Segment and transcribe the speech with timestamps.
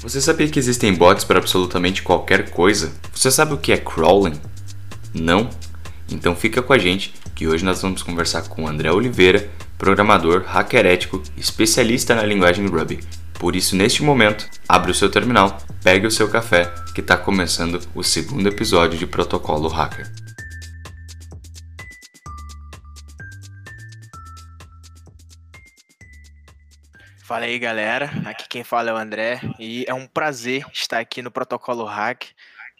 [0.00, 2.92] Você sabia que existem bots para absolutamente qualquer coisa?
[3.12, 4.40] Você sabe o que é crawling?
[5.12, 5.50] Não?
[6.08, 10.86] Então fica com a gente que hoje nós vamos conversar com André Oliveira, programador, hacker
[10.86, 13.00] ético, especialista na linguagem Ruby.
[13.34, 17.80] Por isso, neste momento, abre o seu terminal, pegue o seu café, que está começando
[17.92, 20.27] o segundo episódio de Protocolo Hacker.
[27.28, 28.10] Fala aí, galera.
[28.24, 32.24] Aqui quem fala é o André e é um prazer estar aqui no Protocolo Hack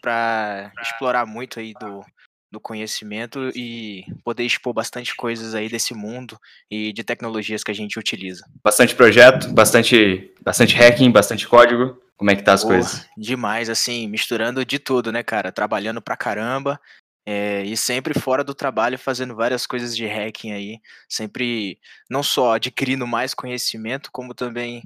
[0.01, 2.03] para explorar muito aí do,
[2.51, 6.35] do conhecimento e poder expor bastante coisas aí desse mundo
[6.69, 8.43] e de tecnologias que a gente utiliza.
[8.63, 12.01] Bastante projeto, bastante, bastante hacking, bastante código.
[12.17, 13.07] Como é que tá as coisas?
[13.15, 15.51] Demais, assim, misturando de tudo, né, cara?
[15.51, 16.81] Trabalhando pra caramba
[17.31, 21.79] é, e sempre fora do trabalho fazendo várias coisas de hacking aí, sempre
[22.09, 24.81] não só adquirindo mais conhecimento, como também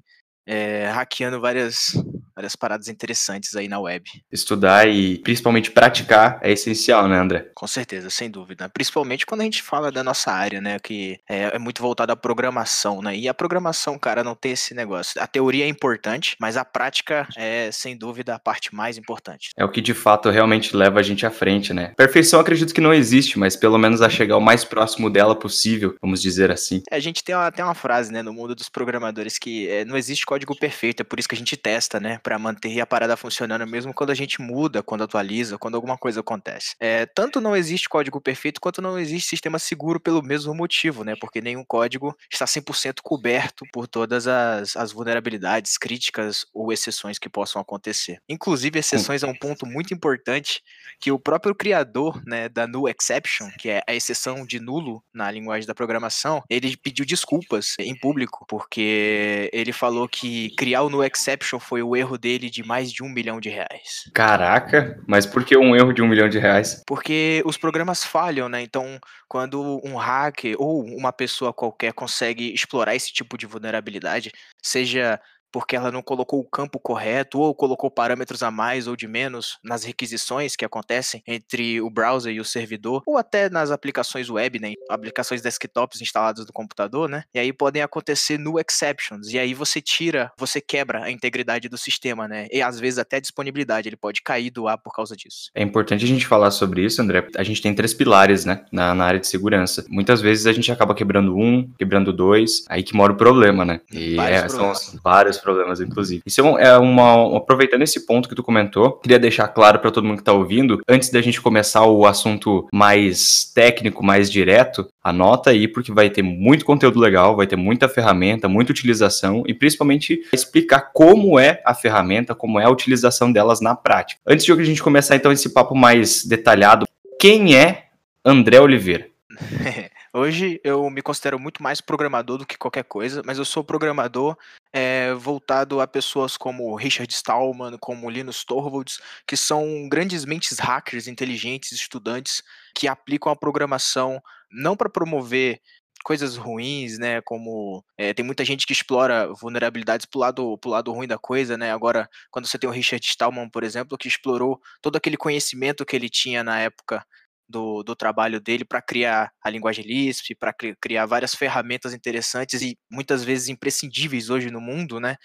[0.46, 1.94] é, hackeando várias,
[2.36, 4.10] várias paradas interessantes aí na web.
[4.32, 7.52] Estudar e principalmente praticar é essencial, né, André?
[7.54, 8.70] Com certeza, sem dúvida.
[8.70, 12.16] Principalmente quando a gente fala da nossa área, né, que é, é muito voltada à
[12.16, 13.16] programação, né?
[13.16, 15.22] E a programação, cara, não tem esse negócio.
[15.22, 19.50] A teoria é importante, mas a prática é, sem dúvida, a parte mais importante.
[19.58, 21.94] É o que de fato realmente leva a gente à frente, né?
[21.98, 25.96] Perfeição acredito que não existe, mas pelo menos a chegar o mais próximo dela possível,
[26.02, 26.82] vamos dizer assim.
[26.90, 29.84] É, a gente tem até uma, uma frase, né, no mundo dos programadores que é,
[29.84, 32.20] não existe código perfeito, é por isso que a gente testa, né?
[32.24, 36.22] Para manter a parada funcionando, mesmo quando a gente muda, quando atualiza, quando alguma coisa
[36.22, 36.76] acontece.
[36.80, 41.16] É, tanto não existe código perfeito, quanto não existe sistema seguro pelo mesmo motivo, né?
[41.20, 47.30] Porque nenhum código está 100% coberto por todas as, as vulnerabilidades, críticas ou exceções que
[47.30, 48.20] possam acontecer.
[48.30, 50.62] Inclusive, exceções é um ponto muito importante
[51.00, 55.30] que o próprio criador né, da null exception, que é a exceção de nulo na
[55.30, 61.04] linguagem da programação, ele pediu desculpas em público, porque ele falou que criar o null
[61.04, 64.10] exception foi o erro dele de mais de um milhão de reais.
[64.14, 66.82] Caraca, mas por que um erro de um milhão de reais?
[66.88, 68.62] Porque os programas falham, né?
[68.62, 74.32] Então, quando um hacker ou uma pessoa qualquer consegue explorar esse tipo de vulnerabilidade,
[74.62, 75.20] seja
[75.54, 79.60] porque ela não colocou o campo correto ou colocou parâmetros a mais ou de menos
[79.64, 84.60] nas requisições que acontecem entre o browser e o servidor, ou até nas aplicações web,
[84.60, 87.24] né, aplicações desktops instaladas no computador, né?
[87.34, 91.78] E aí podem acontecer no exceptions, e aí você tira, você quebra a integridade do
[91.78, 92.48] sistema, né?
[92.52, 95.52] E às vezes até a disponibilidade, ele pode cair do ar por causa disso.
[95.54, 97.28] É importante a gente falar sobre isso, André.
[97.38, 99.86] A gente tem três pilares, né, na, na área de segurança.
[99.88, 103.82] Muitas vezes a gente acaba quebrando um, quebrando dois, aí que mora o problema, né?
[103.92, 106.24] E é, são vários problemas, inclusive.
[106.26, 110.18] Isso é, uma, aproveitando esse ponto que tu comentou, queria deixar claro para todo mundo
[110.18, 115.68] que tá ouvindo, antes da gente começar o assunto mais técnico, mais direto, anota aí
[115.68, 120.92] porque vai ter muito conteúdo legal, vai ter muita ferramenta, muita utilização e principalmente explicar
[120.94, 124.22] como é a ferramenta, como é a utilização delas na prática.
[124.26, 126.88] Antes de a gente começar então esse papo mais detalhado,
[127.20, 127.88] quem é
[128.26, 129.08] André Oliveira?
[130.16, 134.38] Hoje eu me considero muito mais programador do que qualquer coisa, mas eu sou programador
[134.72, 141.08] é, voltado a pessoas como Richard Stallman, como Linus Torvalds, que são grandes mentes hackers,
[141.08, 142.44] inteligentes, estudantes
[142.76, 144.22] que aplicam a programação
[144.52, 145.60] não para promover
[146.04, 147.20] coisas ruins, né?
[147.22, 151.58] Como é, tem muita gente que explora vulnerabilidades pro lado, pro lado ruim da coisa,
[151.58, 151.72] né?
[151.72, 155.96] Agora, quando você tem o Richard Stallman, por exemplo, que explorou todo aquele conhecimento que
[155.96, 157.04] ele tinha na época
[157.48, 162.78] do, do trabalho dele para criar a linguagem Lisp, para criar várias ferramentas interessantes e
[162.92, 165.18] muitas vezes imprescindíveis hoje no mundo, né?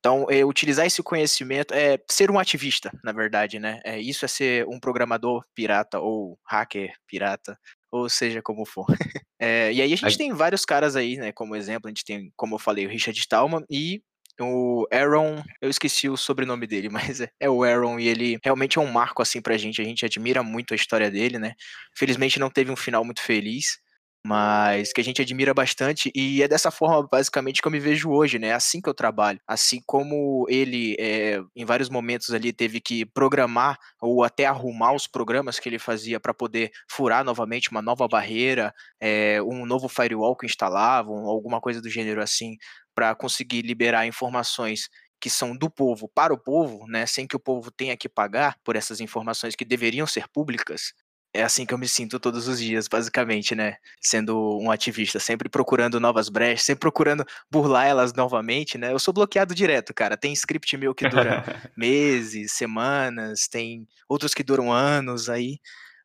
[0.00, 3.80] Então, é, utilizar esse conhecimento é ser um ativista, na verdade, né?
[3.84, 7.58] É, isso é ser um programador pirata ou hacker pirata,
[7.92, 8.86] ou seja como for.
[9.38, 11.32] é, e aí a gente tem vários caras aí, né?
[11.32, 14.02] Como exemplo, a gente tem, como eu falei, o Richard Stallman e
[14.46, 18.78] o Aaron, eu esqueci o sobrenome dele, mas é, é, o Aaron e ele realmente
[18.78, 21.54] é um marco assim pra gente, a gente admira muito a história dele, né?
[21.96, 23.78] Felizmente não teve um final muito feliz,
[24.24, 28.10] mas que a gente admira bastante e é dessa forma basicamente que eu me vejo
[28.10, 28.52] hoje, né?
[28.52, 33.78] Assim que eu trabalho, assim como ele é, em vários momentos ali teve que programar
[34.00, 38.74] ou até arrumar os programas que ele fazia para poder furar novamente uma nova barreira,
[39.00, 42.56] é, um novo firewall que instalavam, alguma coisa do gênero assim,
[42.94, 44.88] para conseguir liberar informações
[45.20, 48.56] que são do povo para o povo, né, sem que o povo tenha que pagar
[48.64, 50.94] por essas informações que deveriam ser públicas,
[51.32, 53.76] é assim que eu me sinto todos os dias, basicamente, né?
[54.00, 58.92] Sendo um ativista, sempre procurando novas brechas, sempre procurando burlar elas novamente, né?
[58.92, 60.16] Eu sou bloqueado direto, cara.
[60.16, 61.44] Tem script meu que dura
[61.76, 65.60] meses, semanas, tem outros que duram anos aí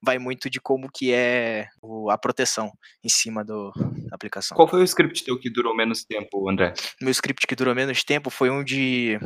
[0.06, 1.68] vai muito de como que é
[2.10, 2.72] a proteção
[3.04, 3.72] em cima do,
[4.08, 4.56] da aplicação.
[4.56, 6.74] Qual foi o script teu que durou menos tempo, André?
[7.02, 9.20] Meu script que durou menos tempo foi um de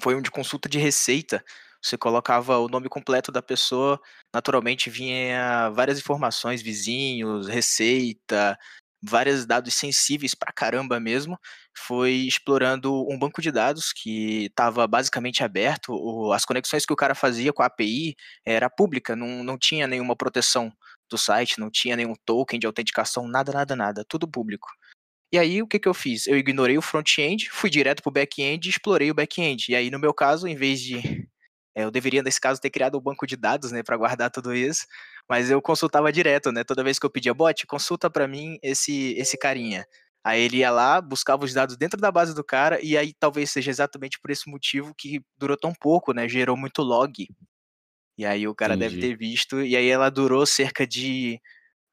[0.00, 1.44] foi um de consulta de receita.
[1.80, 4.00] Você colocava o nome completo da pessoa,
[4.34, 8.58] naturalmente vinha várias informações, vizinhos, receita,
[9.02, 11.38] vários dados sensíveis pra caramba mesmo,
[11.76, 17.14] foi explorando um banco de dados que estava basicamente aberto, as conexões que o cara
[17.14, 20.72] fazia com a API era pública, não, não tinha nenhuma proteção
[21.08, 24.68] do site, não tinha nenhum token de autenticação, nada, nada, nada, tudo público.
[25.32, 26.26] E aí, o que, que eu fiz?
[26.26, 29.70] Eu ignorei o front-end, fui direto pro back-end e explorei o back-end.
[29.70, 31.28] E aí, no meu caso, em vez de.
[31.76, 34.30] É, eu deveria, nesse caso, ter criado o um banco de dados, né, para guardar
[34.30, 34.86] tudo isso,
[35.28, 36.64] mas eu consultava direto, né?
[36.64, 39.86] Toda vez que eu pedia bot, consulta para mim esse, esse carinha.
[40.24, 43.50] Aí ele ia lá, buscava os dados dentro da base do cara, e aí talvez
[43.50, 46.28] seja exatamente por esse motivo que durou tão pouco, né?
[46.28, 47.26] Gerou muito log.
[48.18, 48.96] E aí o cara Entendi.
[48.96, 51.40] deve ter visto, e aí ela durou cerca de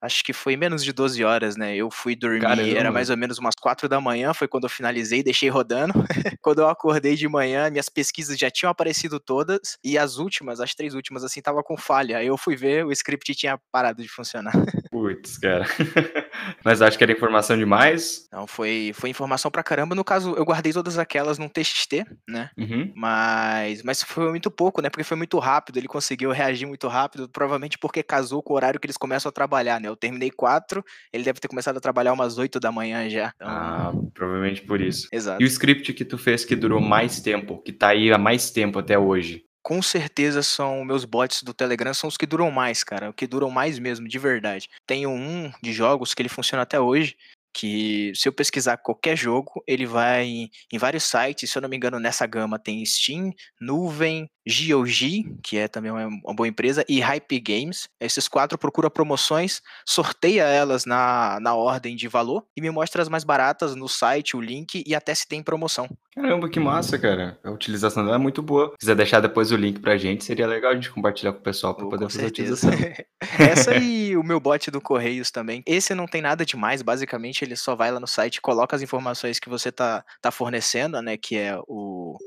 [0.06, 1.76] acho que foi menos de 12 horas, né?
[1.76, 2.80] Eu fui dormir, Caramba.
[2.80, 5.94] era mais ou menos umas 4 da manhã, foi quando eu finalizei, deixei rodando.
[6.42, 10.74] quando eu acordei de manhã, minhas pesquisas já tinham aparecido todas, e as últimas, as
[10.74, 12.18] três últimas, assim, tava com falha.
[12.18, 14.54] Aí eu fui ver, o script tinha parado de funcionar.
[14.92, 15.66] Putz, cara.
[16.64, 18.28] Mas acho que era informação demais.
[18.32, 19.96] Não, foi, foi informação pra caramba.
[19.96, 22.50] No caso, eu guardei todas aquelas num TXT, né?
[22.58, 22.92] Uhum.
[22.96, 24.90] Mas, mas foi muito pouco, né?
[24.90, 28.80] Porque foi muito rápido, ele conseguiu reagir muito rápido, provavelmente porque casou com o horário
[28.80, 29.88] que eles começam a trabalhar, né?
[29.88, 33.32] Eu terminei quatro, ele deve ter começado a trabalhar umas oito da manhã já.
[33.36, 33.48] Então...
[33.48, 35.08] Ah, provavelmente por isso.
[35.12, 35.42] Exato.
[35.42, 38.52] E o script que tu fez que durou mais tempo, que tá aí há mais
[38.52, 39.45] tempo até hoje?
[39.66, 43.26] Com certeza são meus bots do Telegram, são os que duram mais, cara, o que
[43.26, 44.70] duram mais mesmo, de verdade.
[44.86, 47.18] Tenho um de jogos que ele funciona até hoje,
[47.52, 51.76] que se eu pesquisar qualquer jogo, ele vai em vários sites, se eu não me
[51.76, 57.40] engano, nessa gama tem Steam, Nuvem, GOG, que é também uma, boa empresa, e Hype
[57.40, 57.90] Games.
[58.00, 63.10] Esses quatro procura promoções, sorteia elas na, na ordem de valor e me mostra as
[63.10, 65.90] mais baratas no site, o link e até se tem promoção.
[66.16, 67.38] Caramba, que massa, cara.
[67.44, 68.70] A utilização dela é muito boa.
[68.72, 71.44] Se quiser deixar depois o link pra gente, seria legal a gente compartilhar com o
[71.44, 72.68] pessoal para poder fazer certeza.
[72.68, 73.06] a utilização.
[73.38, 75.62] Essa e o meu bot do Correios também.
[75.66, 79.40] Esse não tem nada demais, basicamente ele só vai lá no site, coloca as informações
[79.40, 82.18] que você tá, tá fornecendo, né, que é o,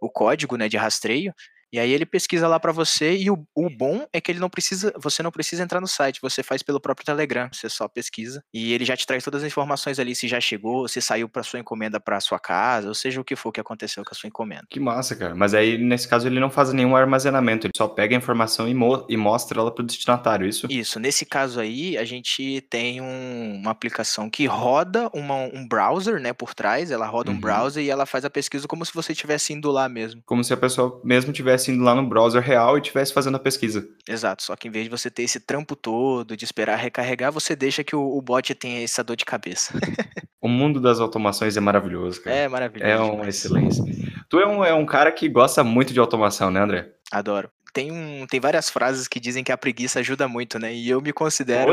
[0.00, 1.34] o código, né, de rastreio,
[1.74, 4.48] e aí ele pesquisa lá para você e o, o, bom é que ele não
[4.48, 8.44] precisa, você não precisa entrar no site, você faz pelo próprio Telegram, você só pesquisa
[8.54, 11.42] e ele já te traz todas as informações ali se já chegou, se saiu para
[11.42, 14.28] sua encomenda para sua casa, ou seja o que for que aconteceu com a sua
[14.28, 14.62] encomenda.
[14.70, 15.34] Que massa, cara.
[15.34, 18.72] Mas aí nesse caso ele não faz nenhum armazenamento, ele só pega a informação e,
[18.72, 20.68] mo e mostra ela pro destinatário, isso?
[20.70, 21.00] Isso.
[21.00, 26.32] Nesse caso aí, a gente tem um, uma aplicação que roda uma, um browser, né,
[26.32, 27.36] por trás, ela roda uhum.
[27.36, 30.22] um browser e ela faz a pesquisa como se você estivesse indo lá mesmo.
[30.24, 33.36] Como se a pessoa mesmo tivesse estivesse indo lá no browser real e estivesse fazendo
[33.36, 33.86] a pesquisa.
[34.08, 37.56] Exato, só que em vez de você ter esse trampo todo, de esperar recarregar, você
[37.56, 39.74] deixa que o, o bot tenha essa dor de cabeça.
[40.40, 42.36] o mundo das automações é maravilhoso, cara.
[42.36, 42.90] É maravilhoso.
[42.90, 43.84] É uma excelência.
[44.28, 46.92] Tu é um, é um cara que gosta muito de automação, né, André?
[47.10, 50.72] Adoro tem, um, tem várias frases que dizem que a preguiça ajuda muito, né?
[50.72, 51.72] E eu me considero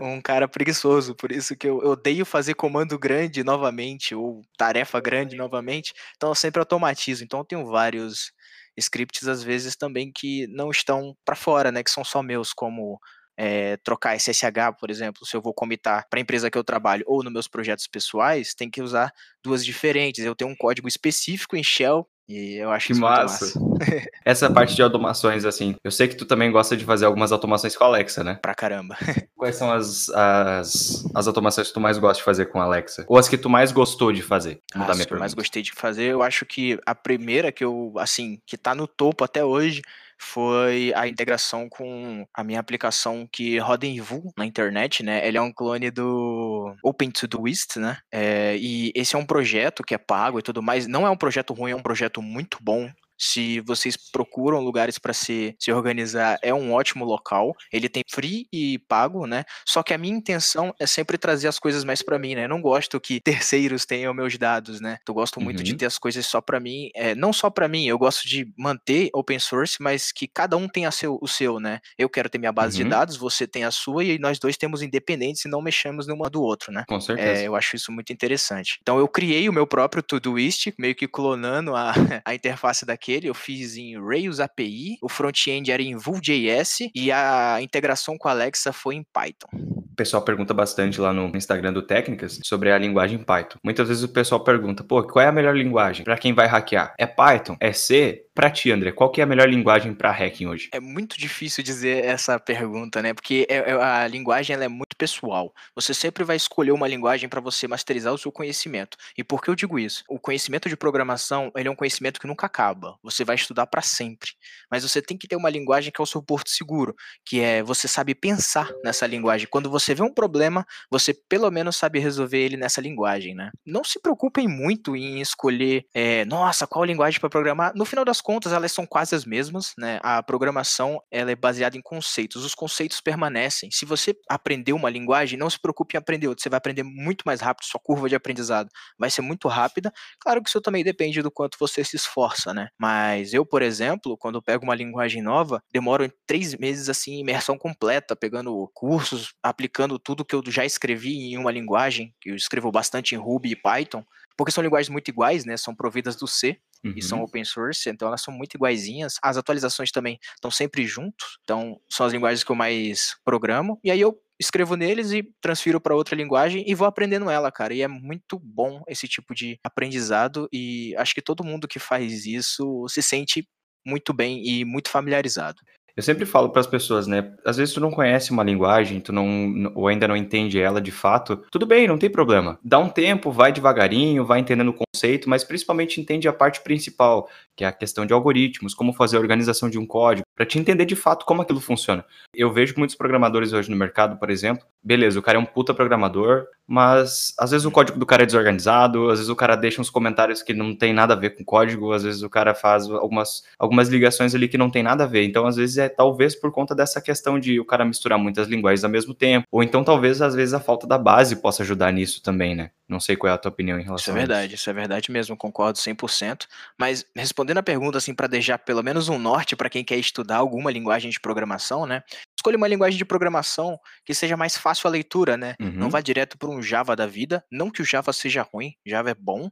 [0.00, 4.98] um cara preguiçoso, por isso que eu, eu odeio fazer comando grande novamente, ou tarefa
[4.98, 7.22] grande novamente, então eu sempre automatizo.
[7.22, 8.32] Então eu tenho vários
[8.76, 12.98] scripts às vezes também que não estão para fora, né, que são só meus, como
[13.36, 17.04] é, trocar SSH, por exemplo, se eu vou comitar para a empresa que eu trabalho
[17.06, 20.24] ou nos meus projetos pessoais, tem que usar duas diferentes.
[20.24, 23.58] Eu tenho um código específico em Shell e eu acho que massa.
[23.58, 23.60] massa.
[24.24, 27.76] Essa parte de automações, assim, eu sei que tu também gosta de fazer algumas automações
[27.76, 28.38] com a Alexa, né?
[28.40, 28.96] Pra caramba.
[29.36, 33.04] Quais são as, as, as automações que tu mais gosta de fazer com a Alexa?
[33.08, 34.60] Ou as que tu mais gostou de fazer?
[34.74, 38.38] As que eu mais gostei de fazer, eu acho que a primeira que eu, assim,
[38.46, 39.82] que tá no topo até hoje
[40.22, 45.26] foi a integração com a minha aplicação que roda em Vue na internet, né?
[45.26, 47.98] Ele é um clone do Open Todoist, né?
[48.10, 50.86] É, e esse é um projeto que é pago e tudo mais.
[50.86, 52.90] Não é um projeto ruim, é um projeto muito bom.
[53.18, 57.54] Se vocês procuram lugares para se, se organizar, é um ótimo local.
[57.72, 59.44] Ele tem free e pago, né?
[59.64, 62.44] Só que a minha intenção é sempre trazer as coisas mais para mim, né?
[62.44, 64.98] Eu não gosto que terceiros tenham meus dados, né?
[65.06, 65.64] Eu gosto muito uhum.
[65.64, 68.52] de ter as coisas só para mim, é, não só para mim, eu gosto de
[68.58, 71.78] manter open source, mas que cada um tenha seu, o seu, né?
[71.96, 72.84] Eu quero ter minha base uhum.
[72.84, 76.28] de dados, você tem a sua e nós dois temos independentes e não mexemos nenhuma
[76.28, 76.84] do outro, né?
[76.88, 77.42] Com certeza.
[77.42, 78.78] É, eu acho isso muito interessante.
[78.82, 81.92] Então eu criei o meu próprio Todoist, meio que clonando a,
[82.24, 87.58] a interface daquele eu fiz em Rails API, o front-end era em Vue.js e a
[87.60, 89.48] integração com a Alexa foi em Python.
[89.52, 93.58] O pessoal pergunta bastante lá no Instagram do Técnicas sobre a linguagem Python.
[93.62, 96.94] Muitas vezes o pessoal pergunta, pô, qual é a melhor linguagem para quem vai hackear?
[96.98, 97.56] É Python?
[97.60, 98.24] É C?
[98.34, 100.70] Para ti, André, qual que é a melhor linguagem para hacking hoje?
[100.72, 103.12] É muito difícil dizer essa pergunta, né?
[103.12, 105.52] Porque é, é, a linguagem ela é muito pessoal.
[105.74, 108.96] Você sempre vai escolher uma linguagem para você masterizar o seu conhecimento.
[109.18, 110.02] E por que eu digo isso?
[110.08, 112.96] O conhecimento de programação, ele é um conhecimento que nunca acaba.
[113.02, 114.30] Você vai estudar para sempre.
[114.70, 116.94] Mas você tem que ter uma linguagem que é o seu porto seguro,
[117.26, 119.46] que é você sabe pensar nessa linguagem.
[119.50, 123.50] Quando você vê um problema, você pelo menos sabe resolver ele nessa linguagem, né?
[123.66, 127.72] Não se preocupem muito em escolher, é, nossa, qual linguagem para programar.
[127.74, 130.00] No final das contas, elas são quase as mesmas, né?
[130.02, 132.44] A programação ela é baseada em conceitos.
[132.44, 133.70] Os conceitos permanecem.
[133.70, 136.42] Se você aprender uma linguagem, não se preocupe em aprender outra.
[136.42, 137.66] Você vai aprender muito mais rápido.
[137.66, 139.92] Sua curva de aprendizado vai ser muito rápida.
[140.20, 142.68] Claro que isso também depende do quanto você se esforça, né?
[142.78, 148.16] Mas eu, por exemplo, quando pego uma linguagem nova, demoro três meses assim, imersão completa,
[148.16, 153.14] pegando cursos, aplicando tudo que eu já escrevi em uma linguagem, que eu escrevo bastante
[153.14, 154.04] em Ruby e Python,
[154.36, 155.56] porque são linguagens muito iguais, né?
[155.56, 156.94] São providas do C uhum.
[156.96, 157.24] e são uhum.
[157.24, 159.16] open source, então elas são muito iguaizinhas.
[159.22, 163.78] As atualizações também estão sempre juntos, então são as linguagens que eu mais programo.
[163.82, 167.72] E aí eu escrevo neles e transfiro para outra linguagem e vou aprendendo ela, cara.
[167.74, 172.26] E é muito bom esse tipo de aprendizado e acho que todo mundo que faz
[172.26, 173.48] isso se sente
[173.86, 175.60] muito bem e muito familiarizado.
[175.96, 177.32] Eu sempre falo para as pessoas, né?
[177.44, 180.90] Às vezes tu não conhece uma linguagem, tu não ou ainda não entende ela de
[180.90, 181.44] fato.
[181.50, 182.58] Tudo bem, não tem problema.
[182.64, 187.28] Dá um tempo, vai devagarinho, vai entendendo o conceito, mas principalmente entende a parte principal,
[187.54, 190.58] que é a questão de algoritmos, como fazer a organização de um código, para te
[190.58, 192.04] entender de fato como aquilo funciona.
[192.34, 195.74] Eu vejo muitos programadores hoje no mercado, por exemplo, beleza, o cara é um puta
[195.74, 199.80] programador, mas às vezes o código do cara é desorganizado, às vezes o cara deixa
[199.80, 202.88] uns comentários que não tem nada a ver com código, às vezes o cara faz
[202.88, 205.24] algumas, algumas ligações ali que não tem nada a ver.
[205.24, 208.84] Então, às vezes é talvez por conta dessa questão de o cara misturar muitas linguagens
[208.84, 212.22] ao mesmo tempo, ou então talvez às vezes a falta da base possa ajudar nisso
[212.22, 212.70] também, né?
[212.88, 215.10] Não sei qual é a tua opinião em relação isso é verdade, isso é verdade
[215.10, 216.46] mesmo, concordo 100%.
[216.78, 220.36] Mas respondendo a pergunta, assim, para deixar pelo menos um norte para quem quer estudar
[220.36, 222.02] alguma linguagem de programação, né?
[222.36, 225.54] Escolha uma linguagem de programação que seja mais fácil a leitura, né?
[225.60, 225.72] Uhum.
[225.72, 227.42] Não vá direto para um Java da vida.
[227.50, 229.50] Não que o Java seja ruim, Java é bom,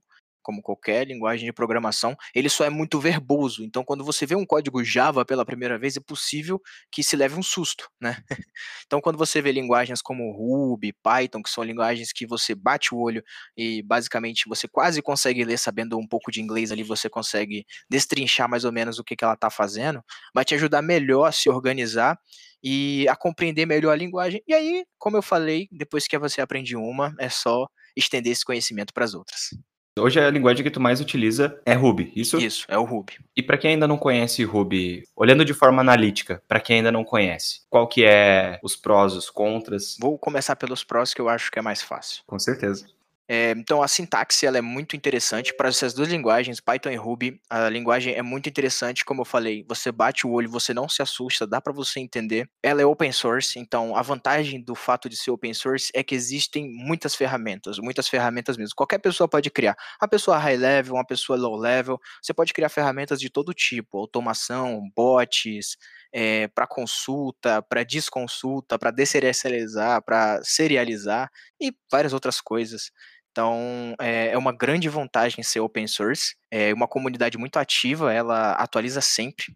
[0.50, 3.62] como qualquer linguagem de programação, ele só é muito verboso.
[3.62, 7.38] Então, quando você vê um código Java pela primeira vez, é possível que se leve
[7.38, 8.16] um susto, né?
[8.84, 12.98] então, quando você vê linguagens como Ruby, Python, que são linguagens que você bate o
[12.98, 13.22] olho
[13.56, 18.50] e basicamente você quase consegue ler sabendo um pouco de inglês ali, você consegue destrinchar
[18.50, 20.02] mais ou menos o que, que ela está fazendo,
[20.34, 22.18] vai te ajudar melhor a se organizar
[22.60, 24.42] e a compreender melhor a linguagem.
[24.48, 28.92] E aí, como eu falei, depois que você aprende uma, é só estender esse conhecimento
[28.92, 29.50] para as outras.
[30.00, 32.38] Hoje a linguagem que tu mais utiliza é Ruby, isso?
[32.38, 33.18] Isso, é o Ruby.
[33.36, 37.04] E para quem ainda não conhece Ruby, olhando de forma analítica, para quem ainda não
[37.04, 39.96] conhece, qual que é os prós, os contras?
[40.00, 42.22] Vou começar pelos prós que eu acho que é mais fácil.
[42.26, 42.86] Com certeza.
[43.32, 47.40] É, então a sintaxe ela é muito interessante para essas duas linguagens, Python e Ruby.
[47.48, 51.00] A linguagem é muito interessante, como eu falei, você bate o olho, você não se
[51.00, 52.50] assusta, dá para você entender.
[52.60, 56.12] Ela é open source, então a vantagem do fato de ser open source é que
[56.12, 58.74] existem muitas ferramentas, muitas ferramentas mesmo.
[58.74, 59.76] Qualquer pessoa pode criar.
[60.02, 63.96] Uma pessoa high level, uma pessoa low level, você pode criar ferramentas de todo tipo,
[63.98, 65.76] automação, bots,
[66.12, 72.90] é, para consulta, para desconsulta, para deserializar, para serializar e várias outras coisas.
[73.30, 78.52] Então, é, é uma grande vantagem ser open source, é uma comunidade muito ativa, ela
[78.54, 79.46] atualiza sempre.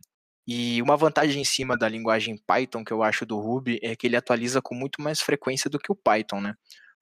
[0.46, 4.06] E uma vantagem em cima da linguagem Python que eu acho do Ruby é que
[4.06, 6.54] ele atualiza com muito mais frequência do que o Python, né?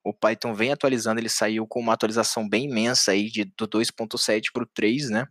[0.04, 4.52] O Python vem atualizando, ele saiu com uma atualização bem imensa aí de, do 2.7
[4.52, 5.26] para o 3, né?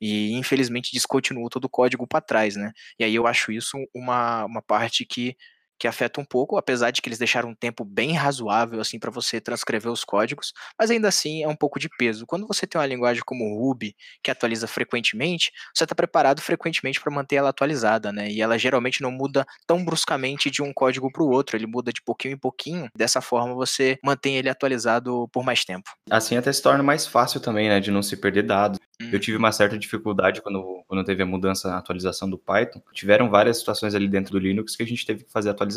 [0.00, 2.72] E infelizmente descontinuou todo o código para trás, né?
[2.98, 5.36] E aí eu acho isso uma, uma parte que
[5.80, 9.10] que afeta um pouco, apesar de que eles deixaram um tempo bem razoável assim para
[9.10, 12.26] você transcrever os códigos, mas ainda assim é um pouco de peso.
[12.26, 17.00] Quando você tem uma linguagem como o Ruby, que atualiza frequentemente, você está preparado frequentemente
[17.00, 18.30] para manter ela atualizada, né?
[18.30, 21.90] E ela geralmente não muda tão bruscamente de um código para o outro, ele muda
[21.90, 22.88] de pouquinho em pouquinho.
[22.94, 25.90] Dessa forma você mantém ele atualizado por mais tempo.
[26.10, 28.78] Assim até se torna mais fácil também, né, de não se perder dados.
[29.00, 29.44] Eu tive uhum.
[29.44, 32.82] uma certa dificuldade quando, quando teve a mudança, a atualização do Python.
[32.92, 35.69] Tiveram várias situações ali dentro do Linux que a gente teve que fazer atualização.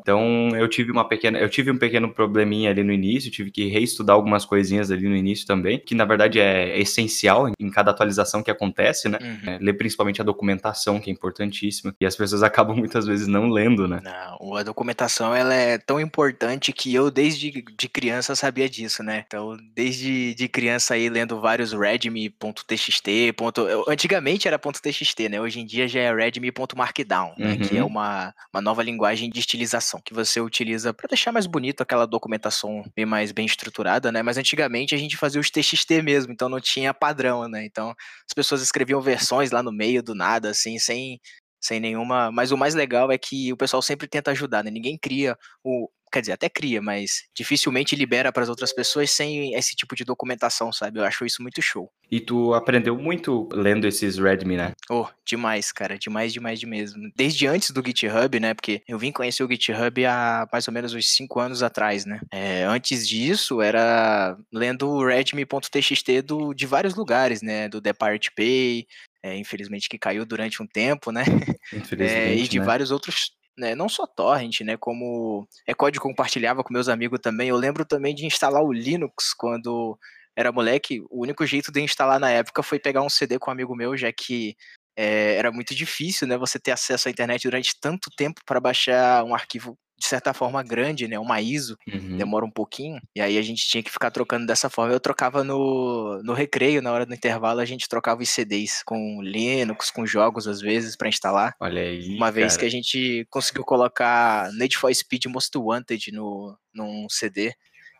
[0.00, 3.68] Então, eu tive uma pequena, eu tive um pequeno probleminha ali no início, tive que
[3.68, 8.42] reestudar algumas coisinhas ali no início também, que na verdade é essencial em cada atualização
[8.42, 9.18] que acontece, né?
[9.20, 9.50] Uhum.
[9.50, 13.48] É, ler principalmente a documentação, que é importantíssima, e as pessoas acabam muitas vezes não
[13.48, 14.00] lendo, né?
[14.02, 19.24] Não, a documentação ela é tão importante que eu desde de criança sabia disso, né?
[19.26, 25.40] Então, desde de criança aí lendo vários readme.txt .txt, ponto, antigamente era .txt, né?
[25.40, 27.52] Hoje em dia já é readme.markdown, né?
[27.52, 27.58] Uhum.
[27.58, 27.88] Que é uhum.
[27.88, 32.06] uma, uma nova linguagem de de estilização que você utiliza para deixar mais bonito aquela
[32.06, 34.22] documentação bem mais bem estruturada, né?
[34.22, 37.64] Mas antigamente a gente fazia os TXT mesmo, então não tinha padrão, né?
[37.64, 41.20] Então as pessoas escreviam versões lá no meio do nada, assim, sem
[41.60, 42.30] sem nenhuma.
[42.32, 44.70] Mas o mais legal é que o pessoal sempre tenta ajudar, né?
[44.70, 45.88] Ninguém cria o.
[46.12, 50.04] Quer dizer, até cria, mas dificilmente libera para as outras pessoas sem esse tipo de
[50.04, 50.98] documentação, sabe?
[50.98, 51.90] Eu acho isso muito show.
[52.10, 54.72] E tu aprendeu muito lendo esses Redmi, né?
[54.90, 55.96] Oh, demais, cara.
[55.96, 57.08] Demais, demais de mesmo.
[57.14, 58.52] Desde antes do GitHub, né?
[58.52, 62.20] Porque eu vim conhecer o GitHub há mais ou menos uns 5 anos atrás, né?
[62.32, 67.68] É, antes disso, era lendo o redmi.txt do, de vários lugares, né?
[67.68, 68.86] Do Depart Pay,
[69.22, 71.24] é, infelizmente que caiu durante um tempo, né?
[72.00, 72.64] É, e de né?
[72.64, 73.74] vários outros, né?
[73.74, 74.76] Não só torrent, né?
[74.76, 77.48] Como é código compartilhava com meus amigos também.
[77.48, 79.98] Eu lembro também de instalar o Linux quando
[80.36, 81.00] era moleque.
[81.10, 83.96] O único jeito de instalar na época foi pegar um CD com um amigo meu,
[83.96, 84.56] já que
[84.96, 86.36] é, era muito difícil, né?
[86.38, 90.62] Você ter acesso à internet durante tanto tempo para baixar um arquivo de certa forma
[90.62, 91.18] grande, né?
[91.18, 92.16] Uma ISO, uhum.
[92.16, 92.98] demora um pouquinho.
[93.14, 94.94] E aí a gente tinha que ficar trocando dessa forma.
[94.94, 99.20] Eu trocava no, no recreio, na hora do intervalo, a gente trocava os CDs com
[99.22, 101.54] Linux, com jogos às vezes para instalar.
[101.60, 102.16] Olha aí.
[102.16, 107.52] Uma vez que a gente conseguiu colocar Need for Speed Most Wanted no, num CD.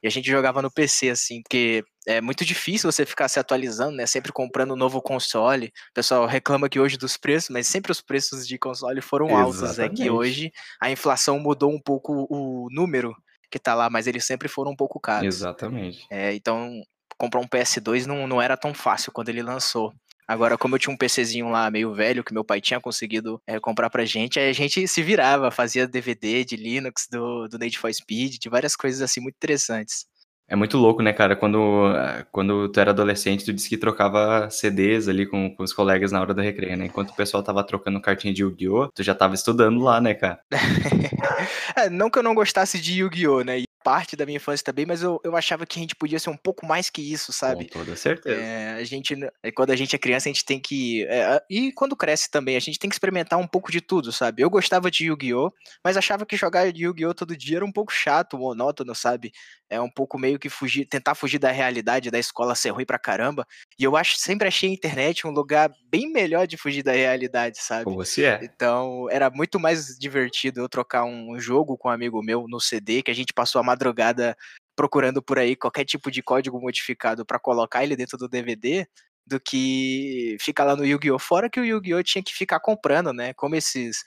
[0.02, 3.96] E a gente jogava no PC, assim, porque é muito difícil você ficar se atualizando,
[3.96, 4.06] né?
[4.06, 5.66] Sempre comprando um novo console.
[5.66, 9.78] O pessoal reclama que hoje dos preços, mas sempre os preços de console foram altos.
[9.78, 13.14] É que hoje a inflação mudou um pouco o número
[13.50, 15.26] que tá lá, mas eles sempre foram um pouco caros.
[15.26, 16.06] Exatamente.
[16.10, 16.80] É, então,
[17.18, 19.92] comprar um PS2 não, não era tão fácil quando ele lançou.
[20.30, 23.58] Agora, como eu tinha um PCzinho lá meio velho que meu pai tinha conseguido é,
[23.58, 27.76] comprar pra gente, aí a gente se virava, fazia DVD de Linux, do, do Need
[27.76, 30.06] for Speed, de várias coisas assim muito interessantes.
[30.46, 31.34] É muito louco, né, cara?
[31.34, 31.92] Quando,
[32.30, 36.20] quando tu era adolescente, tu disse que trocava CDs ali com, com os colegas na
[36.20, 36.86] hora do recreio, né?
[36.86, 40.38] Enquanto o pessoal tava trocando cartinha de Yu-Gi-Oh!, tu já tava estudando lá, né, cara?
[41.74, 43.64] é, não que eu não gostasse de Yu-Gi-Oh!, né?
[43.82, 46.36] Parte da minha infância também, mas eu, eu achava que a gente podia ser um
[46.36, 47.64] pouco mais que isso, sabe?
[47.68, 48.40] Com toda certeza.
[48.40, 49.14] É, a gente,
[49.54, 51.04] quando a gente é criança, a gente tem que.
[51.06, 54.42] É, e quando cresce também, a gente tem que experimentar um pouco de tudo, sabe?
[54.42, 55.52] Eu gostava de Yu-Gi-Oh!,
[55.84, 57.14] mas achava que jogar Yu-Gi-Oh!
[57.14, 59.32] todo dia era um pouco chato, monótono, sabe?
[59.68, 62.98] É um pouco meio que fugir, tentar fugir da realidade da escola ser ruim pra
[62.98, 63.46] caramba.
[63.78, 67.58] E eu acho, sempre achei a internet um lugar bem melhor de fugir da realidade,
[67.60, 67.84] sabe?
[67.84, 68.40] Como você é.
[68.42, 73.02] Então, era muito mais divertido eu trocar um jogo com um amigo meu no CD,
[73.02, 74.36] que a gente passou a madrugada
[74.76, 78.86] procurando por aí qualquer tipo de código modificado para colocar ele dentro do DVD,
[79.26, 81.18] do que ficar lá no Yu-Gi-Oh!
[81.18, 82.02] Fora que o Yu-Gi-Oh!
[82.02, 83.34] tinha que ficar comprando, né?
[83.34, 83.98] Como esses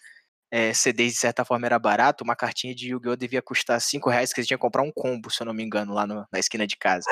[0.51, 3.15] é, CDs de certa forma era barato, uma cartinha de Yu-Gi-Oh!
[3.15, 5.63] devia custar 5 reais, que você tinha que comprar um combo, se eu não me
[5.63, 7.05] engano, lá no, na esquina de casa.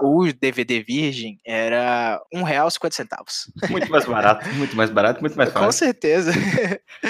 [0.00, 3.50] O DVD virgem era um real cinquenta centavos.
[3.68, 5.66] Muito mais barato, muito mais barato, muito mais fácil.
[5.66, 6.32] Com certeza.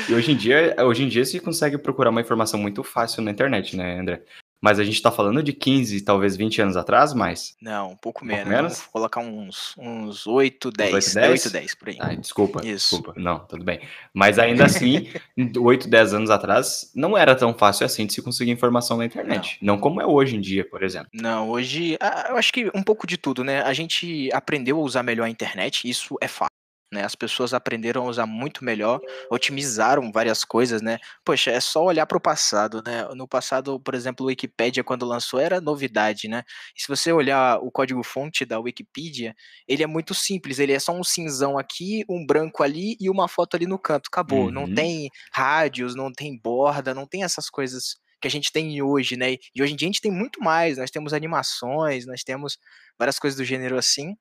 [0.09, 3.31] E hoje em dia, hoje em dia você consegue procurar uma informação muito fácil na
[3.31, 4.23] internet, né, André?
[4.61, 7.57] Mas a gente tá falando de 15, talvez 20 anos atrás, mais?
[7.63, 8.41] Não, um pouco menos.
[8.41, 8.79] Um pouco menos?
[8.79, 10.95] Vou colocar uns, uns 8, 10.
[10.95, 11.31] 8, 10?
[11.45, 11.97] 8, 10 por aí.
[12.01, 12.61] Ah, desculpa.
[12.67, 12.97] Isso.
[12.97, 13.15] Desculpa.
[13.17, 13.81] Não, tudo bem.
[14.13, 15.09] Mas ainda assim,
[15.57, 19.59] 8, 10 anos atrás, não era tão fácil assim de se conseguir informação na internet.
[19.63, 21.09] Não, não como é hoje em dia, por exemplo.
[21.13, 23.63] Não, hoje, ah, eu acho que um pouco de tudo, né?
[23.63, 26.58] A gente aprendeu a usar melhor a internet, isso é fato.
[26.91, 28.99] Né, as pessoas aprenderam a usar muito melhor,
[29.31, 30.99] otimizaram várias coisas, né?
[31.23, 33.07] Poxa, é só olhar para o passado, né?
[33.15, 36.43] No passado, por exemplo, o Wikipedia quando lançou era novidade, né?
[36.75, 39.35] E se você olhar o código-fonte da Wikipedia,
[39.69, 43.29] ele é muito simples, ele é só um cinzão aqui, um branco ali e uma
[43.29, 44.47] foto ali no canto, acabou.
[44.47, 44.51] Uhum.
[44.51, 49.17] Não tem rádios, não tem borda, não tem essas coisas que a gente tem hoje,
[49.17, 49.37] né?
[49.55, 52.59] E hoje em dia a gente tem muito mais, nós temos animações, nós temos
[52.99, 54.15] várias coisas do gênero assim.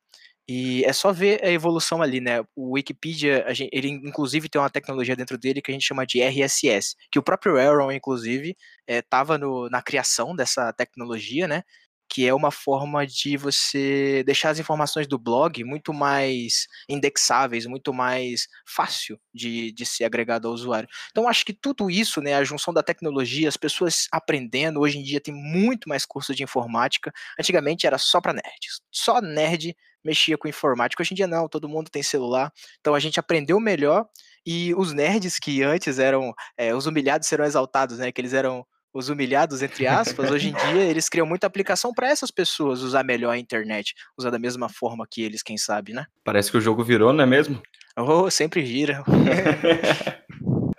[0.50, 2.42] E é só ver a evolução ali, né?
[2.56, 6.22] O Wikipedia, gente, ele inclusive tem uma tecnologia dentro dele que a gente chama de
[6.22, 8.56] RSS, que o próprio Aaron, inclusive,
[8.88, 11.64] estava eh, é, na criação dessa tecnologia, né?
[12.10, 17.94] Que é uma forma de você deixar as informações do blog muito mais indexáveis, muito
[17.94, 20.88] mais fácil de, de ser agregado ao usuário.
[21.12, 25.04] Então, acho que tudo isso, né, a junção da tecnologia, as pessoas aprendendo, hoje em
[25.04, 27.12] dia tem muito mais curso de informática.
[27.38, 28.80] Antigamente era só para nerds.
[28.90, 29.76] Só nerd
[30.08, 31.02] mexia com informática.
[31.02, 32.52] Hoje em dia não, todo mundo tem celular.
[32.80, 34.06] Então a gente aprendeu melhor
[34.46, 38.12] e os nerds que antes eram é, os humilhados serão exaltados, né?
[38.12, 42.08] Que eles eram os humilhados, entre aspas, hoje em dia eles criam muita aplicação para
[42.08, 46.06] essas pessoas usar melhor a internet, usar da mesma forma que eles, quem sabe, né?
[46.24, 47.62] Parece que o jogo virou, não é mesmo?
[47.96, 49.04] Oh, sempre vira.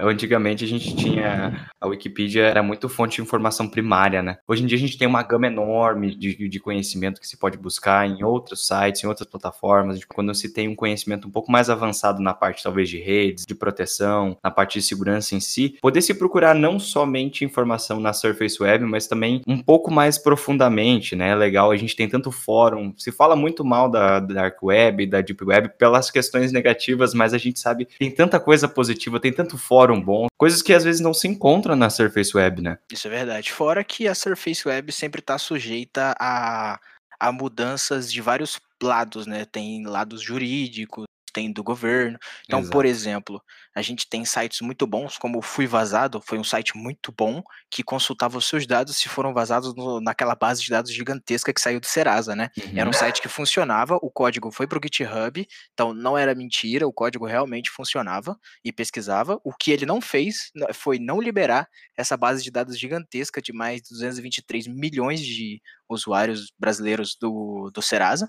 [0.01, 1.69] antigamente a gente tinha.
[1.81, 4.39] A Wikipedia era muito fonte de informação primária, né?
[4.47, 7.57] Hoje em dia a gente tem uma gama enorme de, de conhecimento que se pode
[7.57, 10.05] buscar em outros sites, em outras plataformas.
[10.05, 13.55] Quando se tem um conhecimento um pouco mais avançado na parte, talvez, de redes, de
[13.55, 18.63] proteção, na parte de segurança em si, poder se procurar não somente informação na Surface
[18.63, 21.31] Web, mas também um pouco mais profundamente, né?
[21.31, 25.21] É legal, a gente tem tanto fórum, se fala muito mal da Dark Web, da
[25.21, 29.57] Deep Web, pelas questões negativas, mas a gente sabe tem tanta coisa positiva, tem tanto
[29.57, 32.79] fórum bom, coisas que às vezes não se encontram na Surface Web, né?
[32.93, 33.53] Isso é verdade.
[33.53, 36.81] Fora que a Surface Web sempre está sujeita a,
[37.21, 39.45] a mudanças de vários lados, né?
[39.45, 41.07] Tem lados jurídicos,
[41.39, 42.19] tem do governo.
[42.45, 42.73] Então, Exato.
[42.73, 43.41] por exemplo,
[43.73, 47.41] a gente tem sites muito bons, como o Fui Vazado, foi um site muito bom
[47.71, 51.61] que consultava os seus dados se foram vazados no, naquela base de dados gigantesca que
[51.61, 52.51] saiu do Serasa, né?
[52.59, 52.73] Uhum.
[52.75, 52.93] Era um uhum.
[52.93, 57.25] site que funcionava, o código foi para o GitHub, então não era mentira, o código
[57.25, 59.41] realmente funcionava e pesquisava.
[59.45, 63.81] O que ele não fez foi não liberar essa base de dados gigantesca de mais
[63.81, 68.29] de 223 milhões de usuários brasileiros do, do Serasa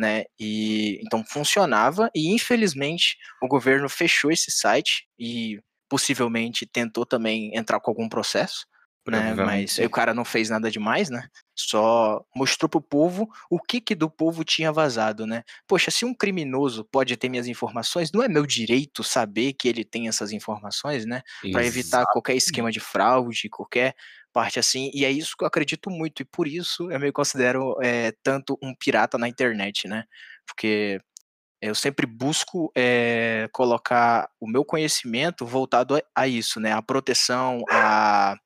[0.00, 0.24] né?
[0.38, 7.80] E então funcionava e infelizmente o governo fechou esse site e possivelmente tentou também entrar
[7.80, 8.66] com algum processo,
[9.06, 9.34] né?
[9.34, 11.28] Mas aí o cara não fez nada demais, né?
[11.54, 15.42] Só mostrou pro povo o que que do povo tinha vazado, né?
[15.66, 19.84] Poxa, se um criminoso pode ter minhas informações, não é meu direito saber que ele
[19.84, 21.22] tem essas informações, né?
[21.52, 23.94] Para evitar qualquer esquema de fraude, qualquer
[24.32, 27.76] parte assim, e é isso que eu acredito muito, e por isso eu me considero
[27.82, 30.04] é, tanto um pirata na internet, né?
[30.46, 31.00] Porque
[31.60, 36.72] eu sempre busco é, colocar o meu conhecimento voltado a, a, isso, né?
[36.72, 38.36] A proteção, a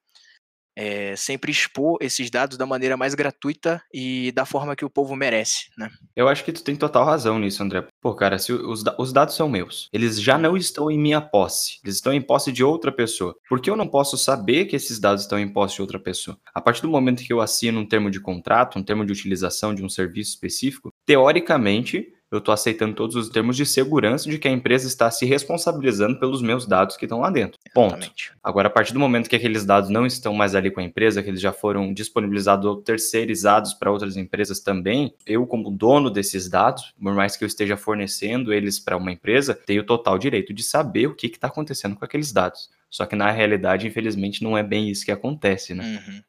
[0.77, 5.15] é, sempre expor esses dados da maneira mais gratuita e da forma que o povo
[5.15, 5.91] merece, né?
[6.15, 7.87] Eu acho que tu tem total razão nisso, André.
[8.01, 11.79] Pô, cara, se os, os dados são meus, eles já não estão em minha posse,
[11.85, 13.37] eles estão em posse de outra pessoa.
[13.49, 16.37] Por que eu não posso saber que esses dados estão em posse de outra pessoa?
[16.55, 19.75] A partir do momento que eu assino um termo de contrato, um termo de utilização
[19.75, 24.49] de um serviço específico, teoricamente, eu estou aceitando todos os termos de segurança de que
[24.49, 27.59] a empresa está se responsabilizando pelos meus dados que estão lá dentro.
[27.75, 27.95] Ponto.
[27.95, 28.33] Exatamente.
[28.43, 31.23] Agora, a partir do momento que aqueles dados não estão mais ali com a empresa,
[31.23, 36.49] que eles já foram disponibilizados ou terceirizados para outras empresas também, eu, como dono desses
[36.49, 40.63] dados, por mais que eu esteja fornecendo eles para uma empresa, tenho total direito de
[40.63, 42.71] saber o que está acontecendo com aqueles dados.
[42.91, 46.01] Só que na realidade, infelizmente, não é bem isso que acontece, né?
[46.07, 46.23] Uhum.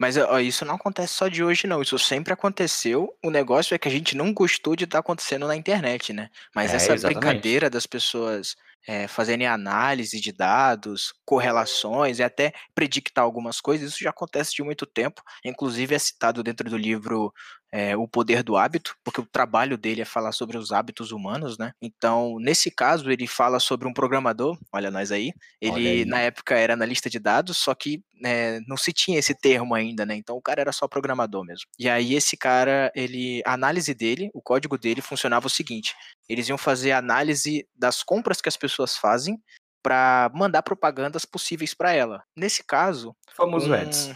[0.00, 1.82] Mas ó, isso não acontece só de hoje, não.
[1.82, 3.14] Isso sempre aconteceu.
[3.22, 6.30] O negócio é que a gente não gostou de estar tá acontecendo na internet, né?
[6.54, 7.20] Mas é, essa exatamente.
[7.20, 14.02] brincadeira das pessoas é, fazerem análise de dados, correlações e até predictar algumas coisas, isso
[14.02, 15.22] já acontece de muito tempo.
[15.44, 17.32] Inclusive é citado dentro do livro
[17.72, 21.56] é, O Poder do Hábito, porque o trabalho dele é falar sobre os hábitos humanos,
[21.56, 21.72] né?
[21.80, 26.04] Então, nesse caso, ele fala sobre um programador, olha nós aí, ele aí.
[26.04, 30.04] na época era analista de dados, só que é, não se tinha esse termo ainda,
[30.04, 30.14] né?
[30.16, 31.66] Então o cara era só programador mesmo.
[31.78, 35.94] E aí esse cara, ele, a análise dele, o código dele funcionava o seguinte:
[36.32, 39.38] eles iam fazer análise das compras que as pessoas fazem
[39.82, 42.22] para mandar propagandas possíveis para ela.
[42.36, 44.10] Nesse caso, o famoso um, ads.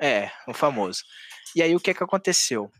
[0.00, 1.00] É, o famoso.
[1.54, 2.70] E aí o que é que aconteceu?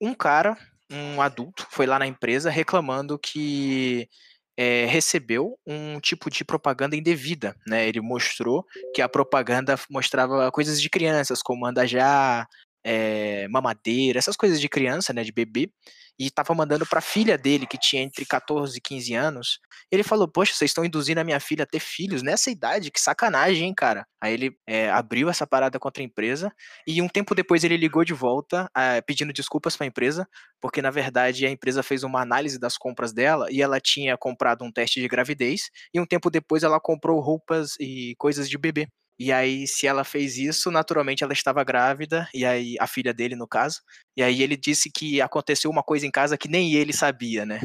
[0.00, 0.56] um cara,
[0.90, 4.08] um adulto, foi lá na empresa reclamando que
[4.56, 7.86] é, recebeu um tipo de propaganda indevida, né?
[7.88, 12.46] Ele mostrou que a propaganda mostrava coisas de crianças, como andar já,
[12.84, 15.70] é, mamadeira, essas coisas de criança, né, de bebê,
[16.18, 19.58] e estava mandando para a filha dele, que tinha entre 14 e 15 anos.
[19.90, 23.00] Ele falou: Poxa, vocês estão induzindo a minha filha a ter filhos nessa idade, que
[23.00, 24.06] sacanagem, hein, cara.
[24.20, 26.52] Aí ele é, abriu essa parada contra a empresa,
[26.86, 30.26] e um tempo depois ele ligou de volta, é, pedindo desculpas para a empresa,
[30.60, 34.64] porque na verdade a empresa fez uma análise das compras dela e ela tinha comprado
[34.64, 38.88] um teste de gravidez, e um tempo depois ela comprou roupas e coisas de bebê.
[39.18, 43.34] E aí, se ela fez isso, naturalmente ela estava grávida, e aí a filha dele,
[43.34, 43.80] no caso.
[44.16, 47.60] E aí ele disse que aconteceu uma coisa em casa que nem ele sabia, né?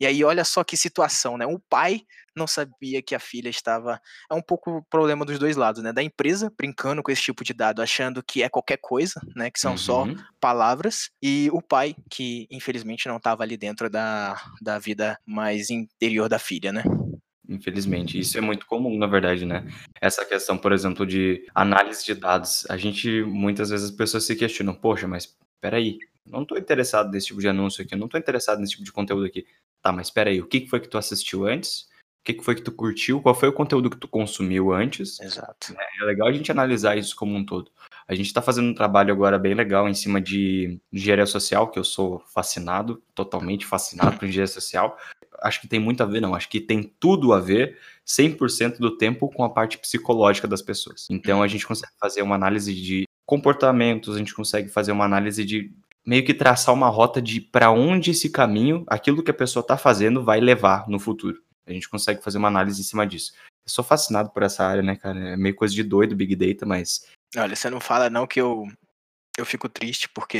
[0.00, 1.44] E aí, olha só que situação, né?
[1.44, 2.00] O pai
[2.34, 4.00] não sabia que a filha estava.
[4.30, 5.92] É um pouco o problema dos dois lados, né?
[5.92, 9.50] Da empresa brincando com esse tipo de dado, achando que é qualquer coisa, né?
[9.50, 9.78] Que são uhum.
[9.78, 10.06] só
[10.40, 16.30] palavras, e o pai, que infelizmente não estava ali dentro da, da vida mais interior
[16.30, 16.82] da filha, né?
[17.50, 19.66] Infelizmente, isso é muito comum, na verdade, né?
[20.00, 22.64] Essa questão, por exemplo, de análise de dados.
[22.70, 27.26] A gente, muitas vezes, as pessoas se questionam, poxa, mas peraí, não estou interessado nesse
[27.26, 29.44] tipo de anúncio aqui, eu não estou interessado nesse tipo de conteúdo aqui.
[29.82, 31.88] Tá, mas peraí, o que foi que tu assistiu antes?
[32.20, 33.20] O que foi que tu curtiu?
[33.20, 35.18] Qual foi o conteúdo que tu consumiu antes?
[35.20, 35.74] Exato.
[35.76, 37.72] É, é legal a gente analisar isso como um todo.
[38.06, 41.78] A gente está fazendo um trabalho agora bem legal em cima de engenharia social, que
[41.78, 44.98] eu sou fascinado, totalmente fascinado por engenharia social,
[45.42, 48.96] acho que tem muito a ver, não, acho que tem tudo a ver 100% do
[48.96, 51.06] tempo com a parte psicológica das pessoas.
[51.10, 55.44] Então a gente consegue fazer uma análise de comportamentos, a gente consegue fazer uma análise
[55.44, 55.72] de
[56.04, 59.76] meio que traçar uma rota de para onde esse caminho, aquilo que a pessoa está
[59.76, 61.40] fazendo, vai levar no futuro.
[61.66, 63.32] A gente consegue fazer uma análise em cima disso.
[63.64, 65.20] Eu sou fascinado por essa área, né, cara?
[65.30, 67.06] É meio coisa de doido Big Data, mas.
[67.36, 68.66] Olha, você não fala não que eu,
[69.38, 70.38] eu fico triste, porque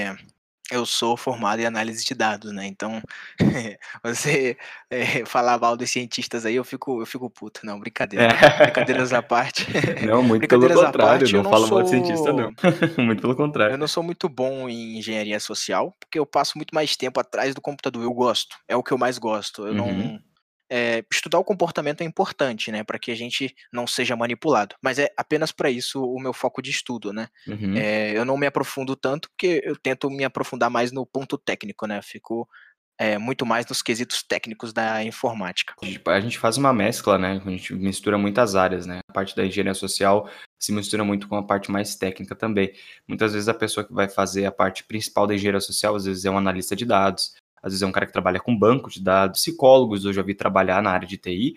[0.71, 2.67] eu sou formado em análise de dados, né?
[2.67, 3.03] Então,
[4.03, 4.57] você
[4.91, 7.65] é, falar mal dos cientistas aí, eu fico, eu fico puto.
[7.65, 8.27] Não, brincadeira.
[8.27, 8.63] É.
[8.65, 9.67] Brincadeiras à parte.
[10.07, 11.21] Não, muito pelo contrário.
[11.21, 11.77] Parte, não, não falo sou...
[11.77, 12.53] mal de cientista, não.
[12.99, 13.75] muito pelo contrário.
[13.75, 17.55] Eu não sou muito bom em engenharia social, porque eu passo muito mais tempo atrás
[17.55, 18.03] do computador.
[18.03, 18.57] Eu gosto.
[18.69, 19.67] É o que eu mais gosto.
[19.67, 19.97] Eu uhum.
[19.97, 20.21] não
[20.71, 24.77] é, estudar o comportamento é importante, né, para que a gente não seja manipulado.
[24.81, 27.29] Mas é apenas para isso o meu foco de estudo, né.
[27.47, 27.77] Uhum.
[27.77, 31.87] É, eu não me aprofundo tanto porque eu tento me aprofundar mais no ponto técnico,
[31.87, 32.01] né.
[32.03, 32.49] Fico
[33.01, 35.75] é, muito mais nos quesitos técnicos da informática.
[36.07, 37.41] A gente faz uma mescla, né?
[37.43, 39.01] A gente mistura muitas áreas, né?
[39.09, 40.29] A parte da engenharia social
[40.61, 42.75] se mistura muito com a parte mais técnica também.
[43.09, 46.27] Muitas vezes a pessoa que vai fazer a parte principal da engenharia social, às vezes
[46.27, 49.03] é um analista de dados, às vezes é um cara que trabalha com banco de
[49.03, 51.57] dados, psicólogos, eu já vi trabalhar na área de TI,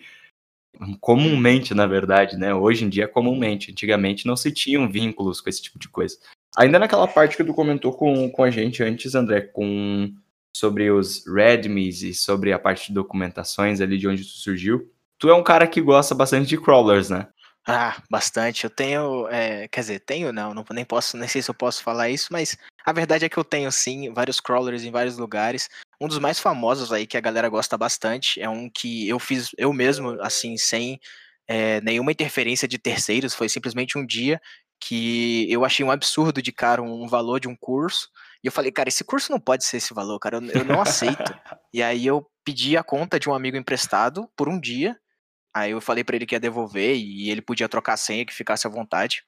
[1.00, 2.54] comumente, na verdade, né?
[2.54, 3.70] Hoje em dia, comumente.
[3.70, 6.18] Antigamente não se tinham vínculos com esse tipo de coisa.
[6.56, 10.12] Ainda naquela parte que tu comentou com, com a gente antes, André, com
[10.56, 14.88] sobre os readmes e sobre a parte de documentações ali de onde tu surgiu.
[15.18, 17.26] Tu é um cara que gosta bastante de crawlers, né?
[17.66, 18.64] Ah, bastante.
[18.64, 21.82] Eu tenho, é, quer dizer, tenho não, não, nem posso, nem sei se eu posso
[21.82, 25.68] falar isso, mas a verdade é que eu tenho sim vários crawlers em vários lugares.
[26.00, 29.50] Um dos mais famosos aí que a galera gosta bastante é um que eu fiz
[29.56, 31.00] eu mesmo, assim, sem
[31.48, 33.34] é, nenhuma interferência de terceiros.
[33.34, 34.40] Foi simplesmente um dia
[34.80, 38.08] que eu achei um absurdo de cara um valor de um curso.
[38.42, 40.80] E eu falei, cara, esse curso não pode ser esse valor, cara, eu, eu não
[40.80, 41.16] aceito.
[41.72, 44.98] e aí eu pedi a conta de um amigo emprestado por um dia
[45.54, 48.34] Aí eu falei para ele que ia devolver e ele podia trocar a senha, que
[48.34, 49.22] ficasse à vontade.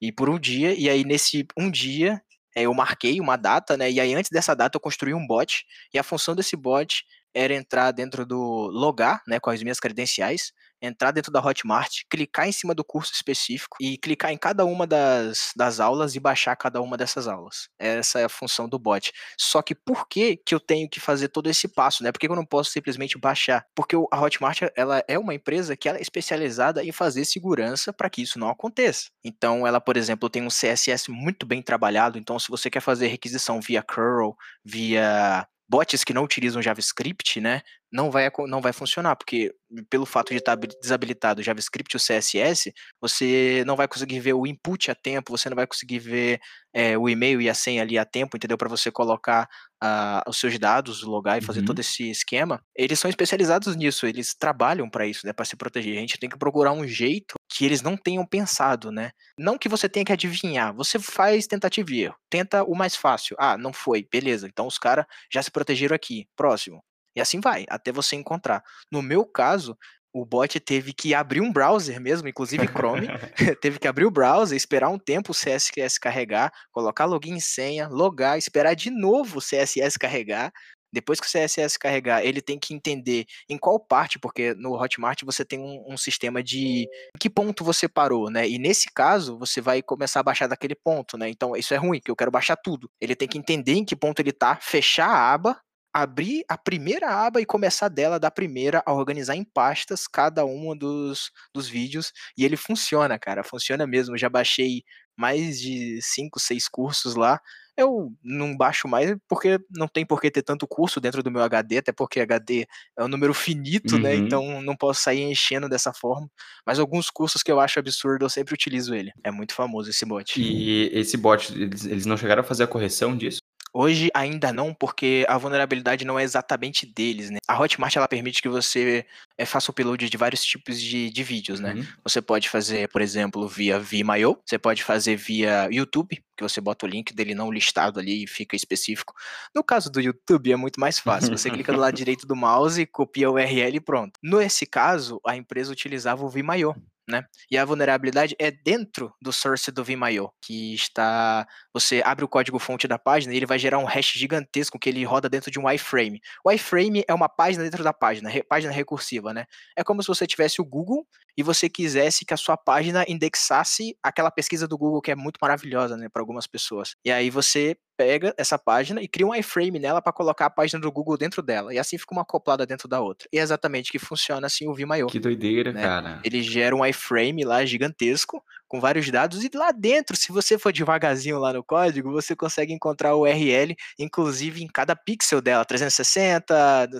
[0.00, 2.22] E por um dia, e aí nesse um dia
[2.64, 3.90] eu marquei uma data, né?
[3.90, 5.64] E aí antes dessa data eu construí um bot,
[5.94, 8.38] e a função desse bot era entrar dentro do
[8.68, 13.12] logar, né, com as minhas credenciais, entrar dentro da Hotmart, clicar em cima do curso
[13.12, 17.68] específico e clicar em cada uma das, das aulas e baixar cada uma dessas aulas.
[17.78, 19.12] Essa é a função do bot.
[19.38, 22.12] Só que por que, que eu tenho que fazer todo esse passo, né?
[22.12, 23.64] Por que eu não posso simplesmente baixar?
[23.74, 28.10] Porque a Hotmart ela é uma empresa que ela é especializada em fazer segurança para
[28.10, 29.06] que isso não aconteça.
[29.24, 32.18] Então, ela, por exemplo, tem um CSS muito bem trabalhado.
[32.18, 34.34] Então, se você quer fazer requisição via curl,
[34.64, 37.62] via bots que não utilizam JavaScript, né,
[37.92, 39.52] não vai, não vai funcionar, porque
[39.88, 44.34] pelo fato de estar desabilitado o JavaScript e o CSS, você não vai conseguir ver
[44.34, 46.40] o input a tempo, você não vai conseguir ver
[46.74, 48.58] é, o e-mail e a senha ali a tempo, entendeu?
[48.58, 49.48] Para você colocar
[49.82, 51.66] uh, os seus dados, logar e fazer uhum.
[51.66, 52.60] todo esse esquema.
[52.74, 55.96] Eles são especializados nisso, eles trabalham para isso, né, para se proteger.
[55.96, 59.12] A gente tem que procurar um jeito que eles não tenham pensado, né?
[59.38, 63.36] Não que você tenha que adivinhar, você faz tentativa e erro, tenta o mais fácil.
[63.38, 66.82] Ah, não foi, beleza, então os caras já se protegeram aqui, próximo.
[67.16, 68.62] E assim vai, até você encontrar.
[68.92, 69.76] No meu caso,
[70.12, 73.06] o bot teve que abrir um browser mesmo, inclusive Chrome,
[73.60, 77.88] teve que abrir o browser, esperar um tempo o CSS carregar, colocar login e senha,
[77.88, 80.52] logar, esperar de novo o CSS carregar.
[80.92, 85.22] Depois que o CSS carregar, ele tem que entender em qual parte, porque no Hotmart
[85.24, 88.48] você tem um, um sistema de em que ponto você parou, né?
[88.48, 91.28] E nesse caso, você vai começar a baixar daquele ponto, né?
[91.28, 92.88] Então isso é ruim, que eu quero baixar tudo.
[92.98, 95.60] Ele tem que entender em que ponto ele tá, fechar a aba,
[95.96, 100.76] abrir a primeira aba e começar dela da primeira a organizar em pastas cada um
[100.76, 104.14] dos, dos vídeos e ele funciona, cara, funciona mesmo.
[104.14, 104.82] Eu já baixei
[105.16, 107.40] mais de 5, 6 cursos lá.
[107.78, 111.42] Eu não baixo mais porque não tem por que ter tanto curso dentro do meu
[111.42, 112.66] HD, até porque HD
[112.98, 114.20] é um número finito, né, uhum.
[114.20, 114.26] né?
[114.26, 116.28] Então não posso sair enchendo dessa forma.
[116.66, 119.12] Mas alguns cursos que eu acho absurdo, eu sempre utilizo ele.
[119.24, 120.38] É muito famoso esse bot.
[120.38, 123.38] E esse bot, eles, eles não chegaram a fazer a correção disso?
[123.78, 127.36] Hoje ainda não, porque a vulnerabilidade não é exatamente deles, né?
[127.46, 129.04] A Hotmart ela permite que você
[129.36, 131.74] é, faça o upload de vários tipos de, de vídeos, né?
[131.74, 131.86] Uhum.
[132.02, 136.86] Você pode fazer, por exemplo, via Vimeo, você pode fazer via YouTube, que você bota
[136.86, 139.12] o link dele não listado ali e fica específico.
[139.54, 141.36] No caso do YouTube é muito mais fácil.
[141.36, 144.18] Você clica do lado direito do mouse, copia o URL e pronto.
[144.22, 146.74] Nesse caso, a empresa utilizava o Vimeo,
[147.08, 147.24] né?
[147.50, 151.46] E a vulnerabilidade é dentro do source do Vimeo, que está.
[151.72, 154.88] Você abre o código fonte da página e ele vai gerar um hash gigantesco que
[154.88, 156.20] ele roda dentro de um iframe.
[156.44, 159.46] O iframe é uma página dentro da página, página recursiva, né?
[159.76, 161.06] É como se você tivesse o Google
[161.36, 165.38] e você quisesse que a sua página indexasse aquela pesquisa do Google que é muito
[165.40, 166.96] maravilhosa, né, para algumas pessoas.
[167.04, 170.80] E aí você pega essa página e cria um iframe nela para colocar a página
[170.80, 171.72] do Google dentro dela.
[171.72, 173.26] E assim fica uma acoplada dentro da outra.
[173.32, 175.10] E é exatamente que funciona assim o VMaior.
[175.10, 175.82] Que doideira, né?
[175.82, 176.20] cara.
[176.22, 180.72] Ele gera um iframe lá gigantesco com vários dados e lá dentro, se você for
[180.72, 186.44] devagarzinho lá no código, você consegue encontrar o URL, inclusive em cada pixel dela, 360,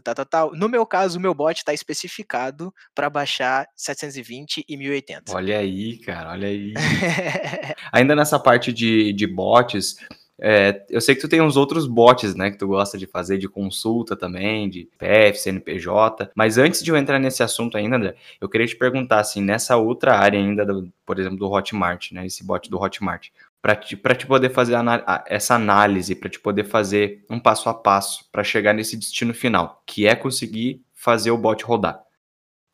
[0.03, 0.53] tal, tal, tal.
[0.55, 5.35] No meu caso, o meu bot está especificado para baixar 720 e 1080.
[5.35, 6.75] Olha aí, cara, olha aí.
[7.93, 9.97] Ainda nessa parte de, de bots,
[10.39, 13.39] é, eu sei que tu tem uns outros bots, né, que tu gosta de fazer
[13.39, 18.15] de consulta também, de PF, CNPJ, mas antes de eu entrar nesse assunto ainda, André,
[18.41, 22.27] eu queria te perguntar, assim, nessa outra área ainda, do, por exemplo, do Hotmart, né,
[22.27, 23.29] esse bot do Hotmart,
[23.63, 24.77] para te, te poder fazer
[25.27, 29.83] essa análise, para te poder fazer um passo a passo para chegar nesse destino final,
[29.87, 32.06] que é conseguir fazer o bot rodar.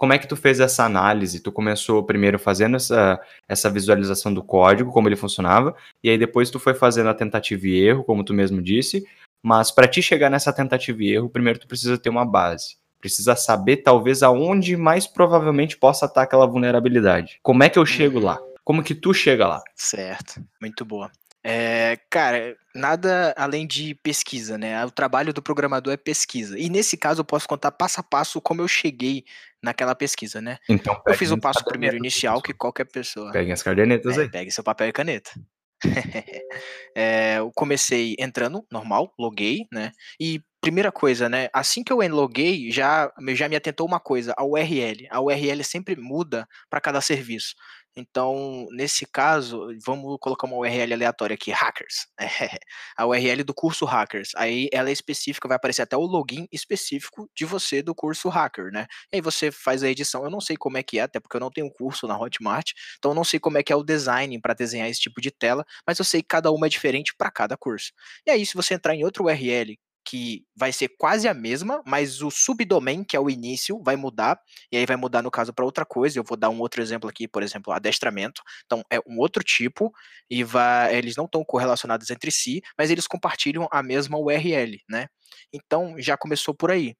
[0.02, 1.38] Como é que tu fez essa análise?
[1.38, 6.50] Tu começou primeiro fazendo essa, essa visualização do código, como ele funcionava, e aí depois
[6.50, 9.06] tu foi fazendo a tentativa e erro, como tu mesmo disse,
[9.40, 12.78] mas para te chegar nessa tentativa e erro, primeiro tu precisa ter uma base.
[13.00, 17.38] Precisa saber talvez aonde mais provavelmente possa estar aquela vulnerabilidade.
[17.40, 18.40] Como é que eu chego lá?
[18.64, 19.62] Como que tu chega lá?
[19.76, 21.12] Certo, muito boa.
[21.44, 24.84] É, cara, nada além de pesquisa, né?
[24.84, 26.58] O trabalho do programador é pesquisa.
[26.58, 29.24] E nesse caso eu posso contar passo a passo como eu cheguei
[29.62, 30.58] naquela pesquisa, né?
[30.68, 33.32] Então, eu fiz o passo primeiro inicial que qualquer pessoa.
[33.32, 34.30] Peguem as cadernetas é, aí.
[34.30, 35.32] Pegue seu papel e caneta.
[36.94, 39.90] é, eu comecei entrando normal, loguei, né?
[40.20, 41.48] E primeira coisa, né?
[41.52, 45.08] Assim que eu loguei, já, já me atentou uma coisa, a URL.
[45.10, 47.54] A URL sempre muda para cada serviço.
[47.94, 52.06] Então, nesse caso, vamos colocar uma URL aleatória aqui, hackers.
[52.96, 54.30] a URL do curso hackers.
[54.36, 58.72] Aí ela é específica, vai aparecer até o login específico de você do curso hacker,
[58.72, 58.86] né?
[59.12, 60.24] E aí você faz a edição.
[60.24, 62.72] Eu não sei como é que é, até porque eu não tenho curso na Hotmart,
[62.98, 65.30] então eu não sei como é que é o design para desenhar esse tipo de
[65.30, 67.92] tela, mas eu sei que cada uma é diferente para cada curso.
[68.26, 72.22] E aí, se você entrar em outra URL que vai ser quase a mesma, mas
[72.22, 74.38] o subdomain, que é o início, vai mudar,
[74.70, 76.18] e aí vai mudar no caso para outra coisa.
[76.18, 78.42] Eu vou dar um outro exemplo aqui, por exemplo, adestramento.
[78.66, 79.92] Então é um outro tipo
[80.30, 85.08] e vai, eles não estão correlacionados entre si, mas eles compartilham a mesma URL, né?
[85.52, 86.94] Então já começou por aí.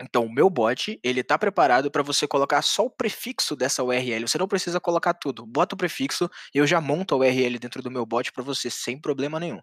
[0.00, 4.28] Então, o meu bot, ele tá preparado para você colocar só o prefixo dessa URL.
[4.28, 5.46] Você não precisa colocar tudo.
[5.46, 8.68] Bota o prefixo e eu já monto a URL dentro do meu bot para você
[8.70, 9.60] sem problema nenhum.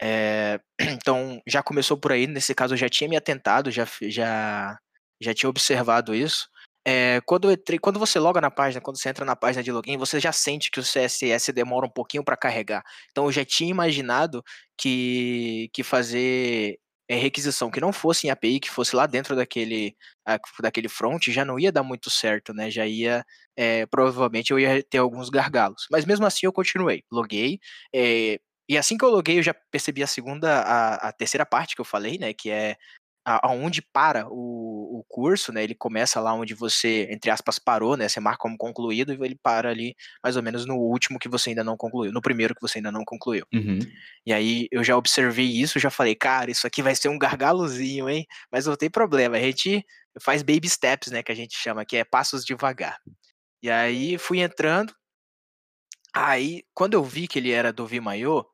[0.00, 2.26] É, então, já começou por aí.
[2.26, 4.78] Nesse caso, eu já tinha me atentado, já, já,
[5.20, 6.48] já tinha observado isso.
[6.88, 7.48] É, quando,
[7.80, 10.70] quando você loga na página, quando você entra na página de login, você já sente
[10.70, 12.84] que o CSS demora um pouquinho para carregar.
[13.10, 14.42] Então, eu já tinha imaginado
[14.78, 16.78] que, que fazer
[17.08, 19.96] é, requisição que não fosse em API, que fosse lá dentro daquele,
[20.60, 22.70] daquele front, já não ia dar muito certo, né?
[22.70, 23.24] Já ia,
[23.56, 25.86] é, provavelmente eu ia ter alguns gargalos.
[25.90, 27.58] Mas mesmo assim eu continuei, loguei,
[28.68, 31.80] e assim que eu loguei, eu já percebi a segunda, a, a terceira parte que
[31.80, 32.32] eu falei, né?
[32.32, 32.76] Que é
[33.26, 35.64] aonde para o, o, curso, né?
[35.64, 38.08] Ele começa lá onde você, entre aspas, parou, né?
[38.08, 41.50] Você marca como concluído e ele para ali mais ou menos no último que você
[41.50, 43.44] ainda não concluiu, no primeiro que você ainda não concluiu.
[43.52, 43.80] Uhum.
[44.24, 48.08] E aí eu já observei isso, já falei, cara, isso aqui vai ser um gargalozinho,
[48.08, 48.24] hein?
[48.50, 49.84] Mas não tem problema, a gente
[50.20, 51.20] faz baby steps, né?
[51.20, 52.96] Que a gente chama, que é passos devagar.
[53.60, 54.94] E aí fui entrando.
[56.14, 58.46] Aí, quando eu vi que ele era do Vimayo,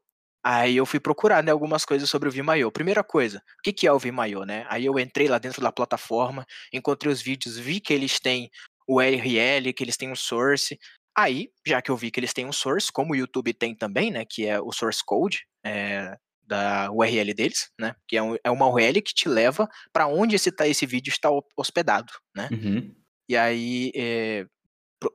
[0.44, 2.72] Aí eu fui procurar, né, algumas coisas sobre o Vimeo.
[2.72, 4.66] Primeira coisa, o que, que é o Vimeo, né?
[4.68, 8.50] Aí eu entrei lá dentro da plataforma, encontrei os vídeos, vi que eles têm
[8.86, 10.78] o URL, que eles têm um source.
[11.16, 14.10] Aí, já que eu vi que eles têm um source, como o YouTube tem também,
[14.10, 18.50] né, que é o source code é, da URL deles, né, que é, um, é
[18.50, 22.48] uma URL que te leva para onde esse, tá, esse vídeo está hospedado, né.
[22.50, 22.94] Uhum.
[23.28, 24.46] E aí, é,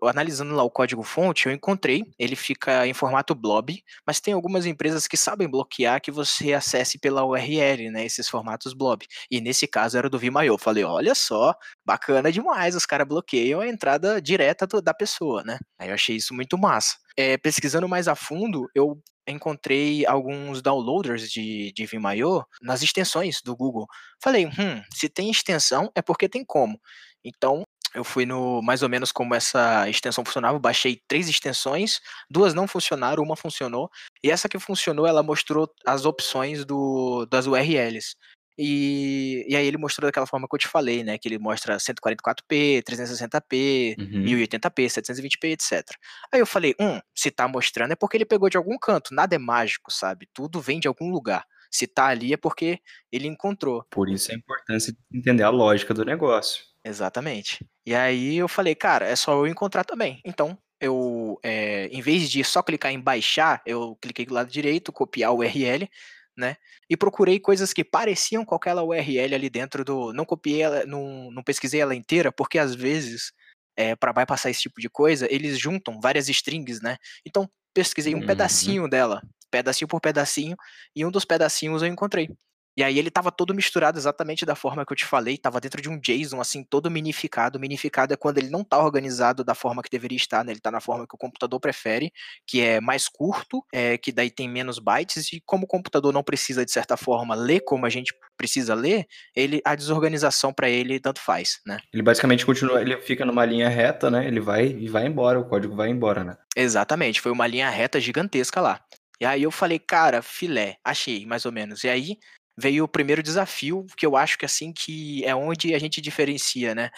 [0.04, 4.66] analisando lá o código fonte, eu encontrei, ele fica em formato blob, mas tem algumas
[4.66, 9.06] empresas que sabem bloquear que você acesse pela URL, né, esses formatos blob.
[9.30, 10.58] E nesse caso era do Vimeo.
[10.58, 11.54] Falei, olha só,
[11.86, 15.58] bacana demais, os caras bloqueiam a entrada direta da pessoa, né?
[15.80, 16.96] Aí eu achei isso muito massa.
[17.16, 23.56] É, pesquisando mais a fundo, eu encontrei alguns downloaders de, de Vimeo nas extensões do
[23.56, 23.86] Google.
[24.22, 26.80] Falei, hum, se tem extensão é porque tem como.
[27.24, 27.64] Então,
[27.98, 32.68] eu fui no mais ou menos como essa extensão funcionava, baixei três extensões, duas não
[32.68, 33.90] funcionaram, uma funcionou,
[34.24, 38.16] e essa que funcionou, ela mostrou as opções do, das URLs.
[38.60, 41.18] E, e aí ele mostrou daquela forma que eu te falei, né?
[41.18, 44.24] Que ele mostra 144p, 360p, uhum.
[44.24, 45.84] 1080p, 720p, etc.
[46.32, 49.36] Aí eu falei, hum, se tá mostrando é porque ele pegou de algum canto, nada
[49.36, 50.28] é mágico, sabe?
[50.34, 51.46] Tudo vem de algum lugar.
[51.72, 52.80] Se tá ali é porque
[53.12, 53.86] ele encontrou.
[53.92, 56.64] Por isso a importância de entender a lógica do negócio.
[56.88, 57.66] Exatamente.
[57.86, 60.22] E aí eu falei, cara, é só eu encontrar também.
[60.24, 64.94] Então, eu, é, em vez de só clicar em baixar, eu cliquei do lado direito,
[64.94, 65.90] copiar o URL,
[66.38, 66.56] né?
[66.90, 70.14] E procurei coisas que pareciam com aquela URL ali dentro do.
[70.14, 73.34] Não copiei ela, não, não pesquisei ela inteira, porque às vezes,
[73.76, 76.98] é, para bypassar esse tipo de coisa, eles juntam várias strings, né?
[77.26, 78.26] Então, pesquisei um uhum.
[78.26, 79.22] pedacinho dela,
[79.52, 80.56] pedacinho por pedacinho,
[80.96, 82.30] e um dos pedacinhos eu encontrei.
[82.78, 85.82] E aí ele estava todo misturado exatamente da forma que eu te falei, estava dentro
[85.82, 87.60] de um JSON, assim, todo minificado.
[87.60, 90.52] Minificado é quando ele não está organizado da forma que deveria estar, né?
[90.52, 92.14] Ele está na forma que o computador prefere,
[92.46, 96.22] que é mais curto, é, que daí tem menos bytes, e como o computador não
[96.22, 101.00] precisa, de certa forma, ler como a gente precisa ler, ele a desorganização para ele
[101.00, 101.80] tanto faz, né?
[101.92, 104.28] Ele basicamente continua, ele fica numa linha reta, né?
[104.28, 106.38] Ele vai e vai embora, o código vai embora, né?
[106.56, 108.80] Exatamente, foi uma linha reta gigantesca lá.
[109.20, 111.84] E aí eu falei, cara, filé, achei, mais ou menos.
[111.84, 112.18] E aí
[112.58, 116.74] veio o primeiro desafio, que eu acho que assim que é onde a gente diferencia,
[116.74, 116.90] né?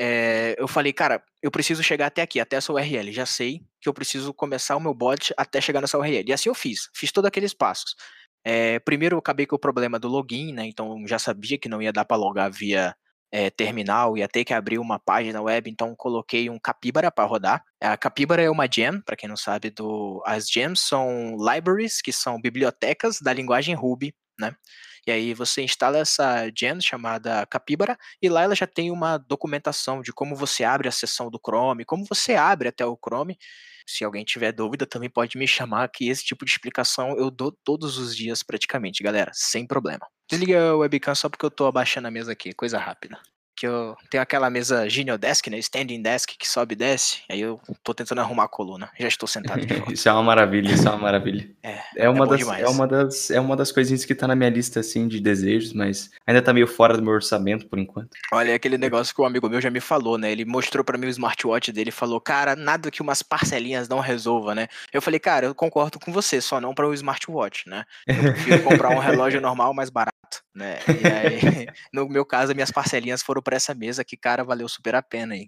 [0.00, 3.12] É, eu falei, cara, eu preciso chegar até aqui, até essa URL.
[3.12, 6.24] Já sei que eu preciso começar o meu bot até chegar nessa URL.
[6.28, 7.96] E assim eu fiz, fiz todos aqueles passos.
[8.44, 10.66] É, primeiro eu acabei com o problema do login, né?
[10.66, 12.94] Então já sabia que não ia dar para logar via
[13.32, 17.64] é, terminal, ia ter que abrir uma página web, então coloquei um Capybara para rodar.
[17.80, 22.12] A Capybara é uma gem, para quem não sabe, do, as gems são libraries, que
[22.12, 24.54] são bibliotecas da linguagem Ruby né?
[25.06, 30.02] E aí você instala essa gen chamada Capybara e lá ela já tem uma documentação
[30.02, 33.38] de como você abre a seção do Chrome, como você abre até o Chrome.
[33.86, 37.50] Se alguém tiver dúvida, também pode me chamar que esse tipo de explicação eu dou
[37.64, 40.06] todos os dias praticamente, galera, sem problema.
[40.30, 43.18] Desliga o webcam só porque eu tô abaixando a mesa aqui, coisa rápida
[43.58, 47.40] que eu tenho aquela mesa Genial Desk, né, standing desk, que sobe e desce, aí
[47.40, 49.92] eu tô tentando arrumar a coluna, já estou sentado de volta.
[49.92, 51.50] isso é uma maravilha, isso é uma maravilha.
[51.62, 54.36] É, é, uma é das, é, uma das, é uma das coisinhas que tá na
[54.36, 58.10] minha lista, assim, de desejos, mas ainda tá meio fora do meu orçamento, por enquanto.
[58.32, 60.96] Olha, é aquele negócio que um amigo meu já me falou, né, ele mostrou para
[60.96, 64.68] mim o smartwatch dele e falou, cara, nada que umas parcelinhas não resolva, né.
[64.92, 68.62] Eu falei, cara, eu concordo com você, só não para o smartwatch, né, eu prefiro
[68.62, 70.18] comprar um relógio normal mais barato
[70.58, 70.78] né?
[70.88, 74.94] E aí, no meu caso, minhas parcelinhas foram para essa mesa que, cara, valeu super
[74.94, 75.46] a pena aí.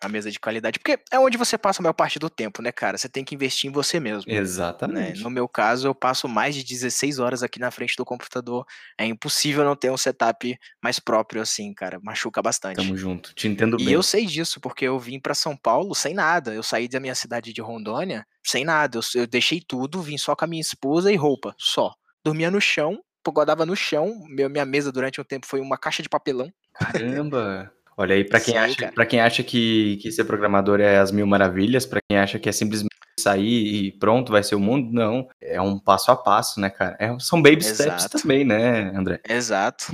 [0.00, 2.72] A mesa de qualidade, porque é onde você passa a maior parte do tempo, né,
[2.72, 2.96] cara?
[2.96, 4.32] Você tem que investir em você mesmo.
[4.32, 4.38] Né?
[4.38, 5.18] Exatamente.
[5.18, 5.22] Né?
[5.22, 8.64] No meu caso, eu passo mais de 16 horas aqui na frente do computador.
[8.98, 12.00] É impossível não ter um setup mais próprio assim, cara.
[12.02, 12.76] Machuca bastante.
[12.76, 13.32] Tamo junto.
[13.34, 13.90] Te entendo e bem.
[13.90, 16.52] E eu sei disso, porque eu vim para São Paulo sem nada.
[16.52, 18.98] Eu saí da minha cidade de Rondônia sem nada.
[18.98, 21.94] Eu, eu deixei tudo, vim só com a minha esposa e roupa, só.
[22.24, 22.98] Dormia no chão
[23.30, 24.24] godava no chão.
[24.28, 26.52] Meu, minha mesa durante um tempo foi uma caixa de papelão.
[26.72, 27.72] Caramba!
[27.96, 31.26] Olha aí, para quem, acha, pra quem acha que, que ser programador é as mil
[31.26, 35.28] maravilhas, para quem acha que é simplesmente sair e pronto, vai ser o mundo, não.
[35.40, 36.96] É um passo a passo, né, cara?
[36.98, 38.08] É, são baby Exato.
[38.08, 39.20] steps também, né, André?
[39.28, 39.86] Exato,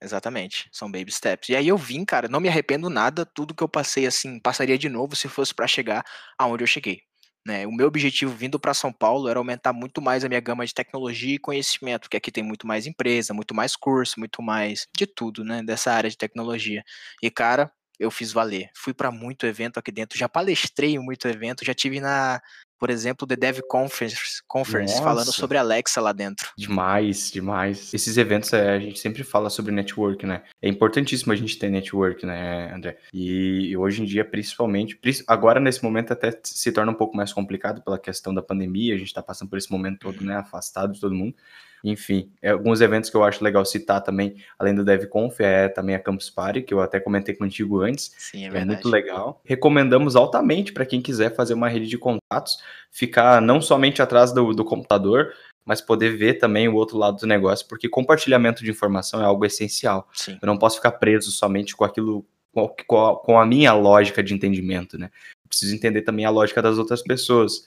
[0.00, 0.68] exatamente.
[0.72, 1.50] São baby steps.
[1.50, 4.78] E aí eu vim, cara, não me arrependo nada, tudo que eu passei, assim, passaria
[4.78, 6.04] de novo se fosse para chegar
[6.38, 7.02] aonde eu cheguei.
[7.46, 7.66] Né?
[7.66, 10.72] O meu objetivo vindo para São Paulo era aumentar muito mais a minha gama de
[10.72, 15.06] tecnologia e conhecimento, que aqui tem muito mais empresa, muito mais curso, muito mais de
[15.06, 16.84] tudo, né, dessa área de tecnologia.
[17.20, 18.70] E cara, eu fiz valer.
[18.76, 22.40] Fui para muito evento aqui dentro, já palestrei em muito evento, já tive na
[22.82, 26.50] por exemplo, The Dev Conference, Conference falando sobre Alexa lá dentro.
[26.58, 27.94] Demais, demais.
[27.94, 30.42] Esses eventos é, a gente sempre fala sobre network, né?
[30.60, 32.98] É importantíssimo a gente ter network, né, André?
[33.14, 37.80] E hoje em dia, principalmente, agora nesse momento até se torna um pouco mais complicado
[37.82, 41.00] pela questão da pandemia, a gente tá passando por esse momento todo, né, afastado de
[41.00, 41.36] todo mundo.
[41.84, 45.94] Enfim, é, alguns eventos que eu acho legal citar também, além do DevConf, é também
[45.94, 48.14] a Campus Party, que eu até comentei contigo antes.
[48.18, 48.62] Sim, é verdade.
[48.62, 49.40] É muito legal.
[49.44, 52.58] Recomendamos altamente para quem quiser fazer uma rede de contatos,
[52.90, 55.32] ficar não somente atrás do, do computador,
[55.64, 59.44] mas poder ver também o outro lado do negócio, porque compartilhamento de informação é algo
[59.44, 60.08] essencial.
[60.12, 60.38] Sim.
[60.40, 64.34] Eu não posso ficar preso somente com aquilo, com a, com a minha lógica de
[64.34, 65.10] entendimento, né?
[65.44, 67.64] Eu preciso entender também a lógica das outras pessoas.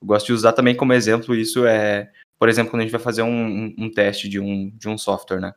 [0.00, 3.00] Eu gosto de usar também como exemplo isso é por exemplo, quando a gente vai
[3.00, 5.52] fazer um, um, teste de um, de um software, né?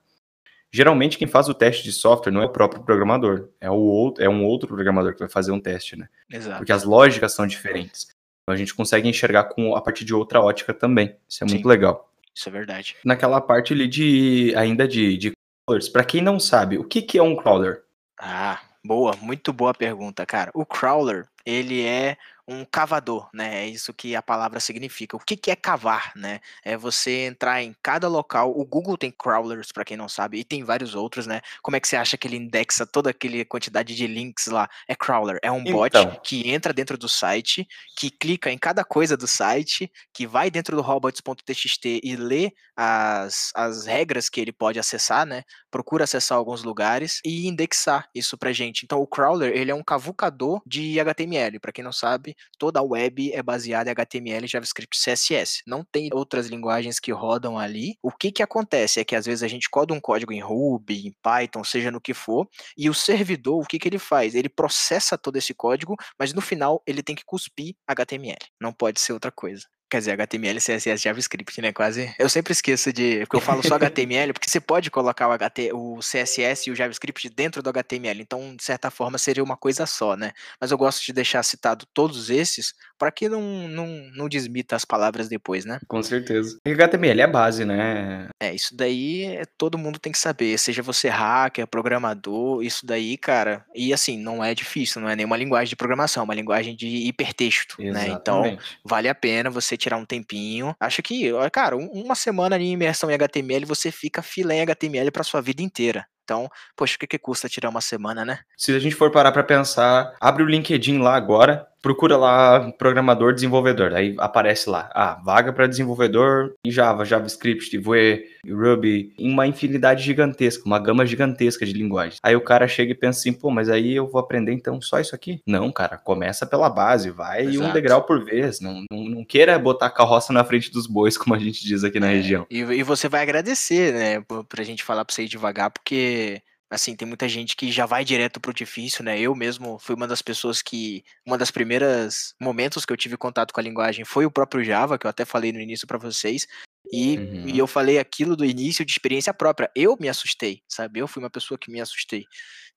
[0.73, 4.23] Geralmente quem faz o teste de software não é o próprio programador, é, o outro,
[4.23, 6.07] é um outro programador que vai fazer um teste, né?
[6.32, 6.57] Exato.
[6.57, 8.07] Porque as lógicas são diferentes.
[8.41, 11.15] Então a gente consegue enxergar com, a partir de outra ótica também.
[11.27, 12.11] Isso é Sim, muito legal.
[12.34, 12.95] Isso é verdade.
[13.03, 15.34] Naquela parte ali de ainda de, de
[15.67, 17.84] crawlers, para quem não sabe, o que, que é um crawler?
[18.17, 20.51] Ah, boa, muito boa pergunta, cara.
[20.53, 22.17] O crawler, ele é
[22.52, 23.64] um cavador, né?
[23.64, 25.16] É isso que a palavra significa.
[25.16, 26.39] O que, que é cavar, né?
[26.64, 28.52] É você entrar em cada local.
[28.56, 31.41] O Google tem crawlers, para quem não sabe, e tem vários outros, né?
[31.62, 34.70] Como é que você acha que ele indexa toda aquela quantidade de links lá?
[34.88, 36.20] É crawler, é um bot então.
[36.24, 40.76] que entra dentro do site, que clica em cada coisa do site, que vai dentro
[40.76, 45.43] do robots.txt e lê as, as regras que ele pode acessar, né?
[45.70, 48.84] Procura acessar alguns lugares e indexar isso pra gente.
[48.84, 52.84] Então o crawler, ele é um cavucador de HTML, para quem não sabe, toda a
[52.84, 55.62] web é baseada em HTML, JavaScript, CSS.
[55.66, 57.98] Não tem outras linguagens que rodam ali.
[58.02, 61.08] O que que acontece é que às vezes a gente coda um código em Ruby,
[61.08, 64.36] em Python, seja no que for, e o servidor, o que que ele faz?
[64.36, 68.39] Ele processa todo esse código, mas no final ele tem que cuspir HTML.
[68.60, 69.66] Não pode ser outra coisa.
[69.92, 71.74] Quer dizer, HTML, CSS, JavaScript, né?
[71.74, 72.16] Quase.
[72.18, 73.20] Eu sempre esqueço de.
[73.20, 76.76] Porque eu falo só HTML, porque você pode colocar o, HT, o CSS e o
[76.76, 78.22] JavaScript dentro do HTML.
[78.22, 80.32] Então, de certa forma, seria uma coisa só, né?
[80.62, 84.86] Mas eu gosto de deixar citado todos esses para que não, não, não desmita as
[84.86, 85.80] palavras depois, né?
[85.88, 86.60] Com certeza.
[86.64, 88.28] E HTML é a base, né?
[88.39, 90.56] É, isso daí é, todo mundo tem que saber.
[90.60, 93.66] Seja você hacker, programador, isso daí, cara.
[93.74, 96.86] E assim, não é difícil, não é nenhuma linguagem de programação, é uma linguagem de
[97.08, 98.08] hipertexto, Exatamente.
[98.08, 98.18] né?
[98.22, 100.76] Então, vale a pena você tirar um tempinho.
[100.80, 105.24] Acho que, cara, uma semana de imersão em HTML, você fica filé em HTML para
[105.24, 106.06] sua vida inteira.
[106.24, 106.47] Então,
[106.78, 108.39] poxa, o que, que custa tirar uma semana, né?
[108.56, 113.34] Se a gente for parar para pensar, abre o LinkedIn lá agora, procura lá programador,
[113.34, 113.93] desenvolvedor.
[113.93, 120.03] Aí aparece lá, ah, vaga para desenvolvedor em Java, JavaScript, Vue, Ruby, em uma infinidade
[120.03, 122.17] gigantesca, uma gama gigantesca de linguagens.
[122.23, 124.99] Aí o cara chega e pensa assim, pô, mas aí eu vou aprender então só
[124.99, 125.41] isso aqui?
[125.45, 127.67] Não, cara, começa pela base, vai Exato.
[127.67, 128.59] um degrau por vez.
[128.59, 131.84] Não, não, não, queira botar a carroça na frente dos bois, como a gente diz
[131.84, 132.45] aqui na é, região.
[132.49, 136.41] E, e, você vai agradecer, né, pra gente falar pra você ir devagar, porque
[136.72, 139.19] assim, tem muita gente que já vai direto pro difícil, né?
[139.19, 143.53] Eu mesmo fui uma das pessoas que uma das primeiras momentos que eu tive contato
[143.53, 146.47] com a linguagem foi o próprio Java, que eu até falei no início para vocês.
[146.91, 147.47] E, uhum.
[147.49, 149.69] e eu falei aquilo do início de experiência própria.
[149.76, 150.99] Eu me assustei, sabe?
[150.99, 152.26] Eu fui uma pessoa que me assustei.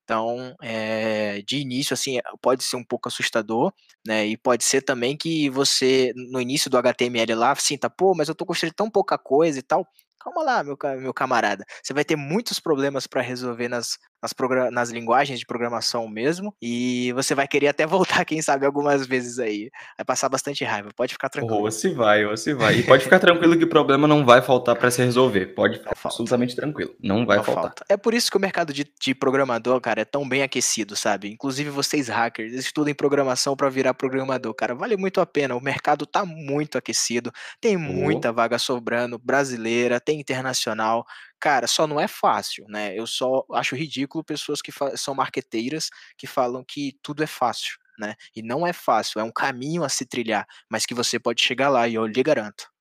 [0.03, 3.73] Então, é, de início, assim, pode ser um pouco assustador,
[4.07, 4.27] né?
[4.27, 8.35] E pode ser também que você, no início do HTML lá, sinta, pô, mas eu
[8.35, 9.87] tô construindo tão pouca coisa e tal.
[10.21, 11.65] Calma lá, meu, meu camarada.
[11.83, 16.55] Você vai ter muitos problemas para resolver nas, nas, nas linguagens de programação mesmo.
[16.61, 19.71] E você vai querer até voltar, quem sabe, algumas vezes aí.
[19.99, 20.91] Vai passar bastante raiva.
[20.97, 21.61] Pode ficar tranquilo.
[21.61, 22.79] Ou se vai, ou se vai.
[22.79, 25.47] E pode ficar tranquilo que o problema não vai faltar para se resolver.
[25.55, 26.95] Pode ficar absolutamente tranquilo.
[27.03, 27.63] Não vai não faltar.
[27.65, 27.85] Falta.
[27.89, 31.31] É por isso que o mercado de, de programador, cara, é tão bem aquecido, sabe?
[31.31, 34.75] Inclusive vocês hackers, estudem programação para virar programador, cara.
[34.75, 35.55] Vale muito a pena.
[35.55, 37.31] O mercado tá muito aquecido.
[37.61, 38.35] Tem muita oh.
[38.35, 41.05] vaga sobrando, brasileira, tem internacional.
[41.41, 42.99] Cara, só não é fácil, né?
[42.99, 48.15] Eu só acho ridículo pessoas que são marqueteiras que falam que tudo é fácil, né?
[48.35, 51.69] E não é fácil, é um caminho a se trilhar, mas que você pode chegar
[51.69, 52.74] lá e eu lhe garanto.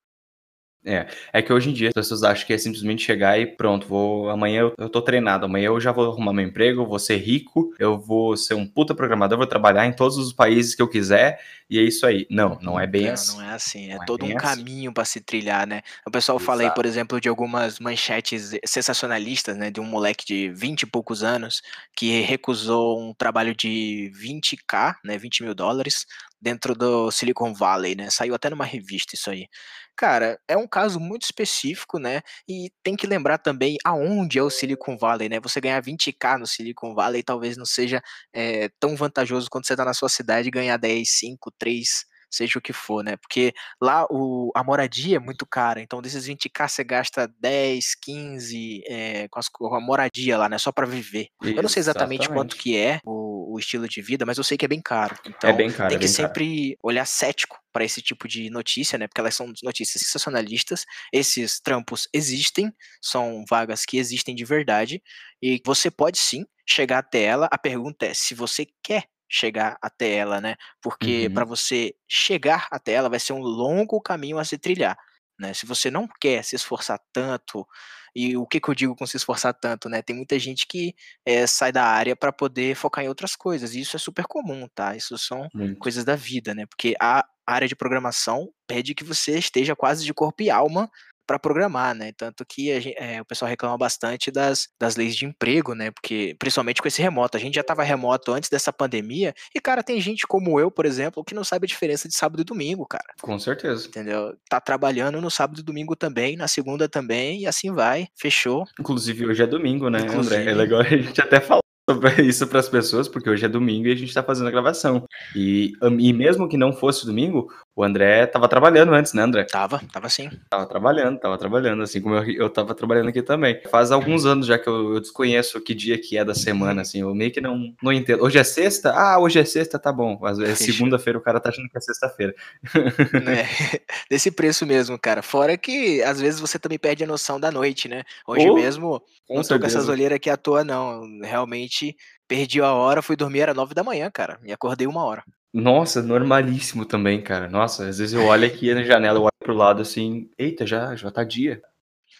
[0.85, 3.87] É, é que hoje em dia as pessoas acham que é simplesmente chegar e pronto,
[3.87, 6.99] vou amanhã eu, eu tô treinado, amanhã eu já vou arrumar meu emprego, eu vou
[6.99, 10.81] ser rico, eu vou ser um puta programador, vou trabalhar em todos os países que
[10.81, 12.27] eu quiser e é isso aí.
[12.29, 13.37] Não, não é bem não, assim.
[13.37, 14.37] Não é assim, é não é todo é um assim.
[14.37, 15.81] caminho para se trilhar, né?
[16.05, 16.45] O pessoal Exato.
[16.45, 20.85] fala aí, por exemplo, de algumas manchetes sensacionalistas, né, de um moleque de 20 e
[20.85, 21.61] poucos anos
[21.95, 26.05] que recusou um trabalho de 20k, né, 20 mil dólares
[26.43, 28.09] dentro do Silicon Valley, né?
[28.09, 29.47] Saiu até numa revista isso aí.
[29.95, 32.21] Cara, é um caso muito específico, né?
[32.47, 35.39] E tem que lembrar também aonde é o Silicon Valley, né?
[35.39, 38.01] Você ganhar 20k no Silicon Valley talvez não seja
[38.33, 42.61] é, tão vantajoso quando você tá na sua cidade ganhar 10, 5, 3 seja o
[42.61, 43.15] que for, né?
[43.17, 48.83] Porque lá o, a moradia é muito cara, então desses 20k você gasta 10, 15
[48.87, 50.57] é, com, as, com, a moradia lá, né?
[50.57, 51.27] Só para viver.
[51.41, 54.57] Eu não sei exatamente quanto que é o, o, estilo de vida, mas eu sei
[54.57, 55.15] que é bem caro.
[55.23, 56.79] É então é bem caro, tem que sempre caro.
[56.83, 59.07] olhar cético para esse tipo de notícia, né?
[59.07, 60.85] Porque elas são notícias sensacionalistas.
[61.11, 65.01] Esses trampos existem, são vagas que existem de verdade,
[65.41, 67.47] e você pode sim chegar até ela.
[67.51, 70.55] A pergunta é se você quer chegar até ela, né?
[70.81, 71.33] Porque uhum.
[71.33, 74.97] para você chegar até ela vai ser um longo caminho a se trilhar,
[75.39, 75.53] né?
[75.53, 77.67] Se você não quer se esforçar tanto,
[78.15, 80.01] e o que, que eu digo com se esforçar tanto, né?
[80.01, 80.93] Tem muita gente que
[81.25, 84.67] é, sai da área para poder focar em outras coisas, e isso é super comum,
[84.73, 84.95] tá?
[84.95, 85.79] Isso são Muito.
[85.79, 86.65] coisas da vida, né?
[86.67, 90.89] Porque a área de programação pede que você esteja quase de corpo e alma
[91.25, 92.11] para programar, né?
[92.15, 95.91] Tanto que gente, é, o pessoal reclama bastante das, das leis de emprego, né?
[95.91, 99.83] Porque, principalmente com esse remoto, a gente já estava remoto antes dessa pandemia, e, cara,
[99.83, 102.85] tem gente como eu, por exemplo, que não sabe a diferença de sábado e domingo,
[102.85, 103.13] cara.
[103.21, 103.87] Com certeza.
[103.87, 104.35] Entendeu?
[104.49, 108.65] Tá trabalhando no sábado e domingo também, na segunda também, e assim vai, fechou.
[108.79, 110.51] Inclusive, hoje é domingo, né, Inclusive, André?
[110.51, 111.63] É legal a gente até falar
[112.23, 115.05] isso para as pessoas, porque hoje é domingo e a gente está fazendo a gravação.
[115.35, 119.45] E, e mesmo que não fosse domingo, o André estava trabalhando antes, né, André?
[119.45, 120.29] Tava, tava sim.
[120.47, 123.59] Tava trabalhando, tava trabalhando, assim como eu, eu tava trabalhando aqui também.
[123.69, 127.01] Faz alguns anos já que eu, eu desconheço que dia que é da semana, assim,
[127.01, 128.23] eu meio que não, não entendo.
[128.23, 128.93] Hoje é sexta?
[128.93, 130.23] Ah, hoje é sexta, tá bom.
[130.23, 132.33] Às vezes segunda-feira o cara tá achando que é sexta-feira.
[133.33, 135.21] É, desse preço mesmo, cara.
[135.21, 138.03] Fora que às vezes você também perde a noção da noite, né?
[138.27, 141.01] Hoje oh, mesmo, não tô com essas olheiras aqui à toa, não.
[141.21, 141.95] Realmente
[142.27, 144.39] perdi a hora, fui dormir, era nove da manhã, cara.
[144.43, 145.23] E acordei uma hora.
[145.53, 147.47] Nossa, normalíssimo também, cara.
[147.47, 150.95] Nossa, às vezes eu olho aqui na janela, eu olho pro lado assim, eita, já,
[150.95, 151.61] já tá dia.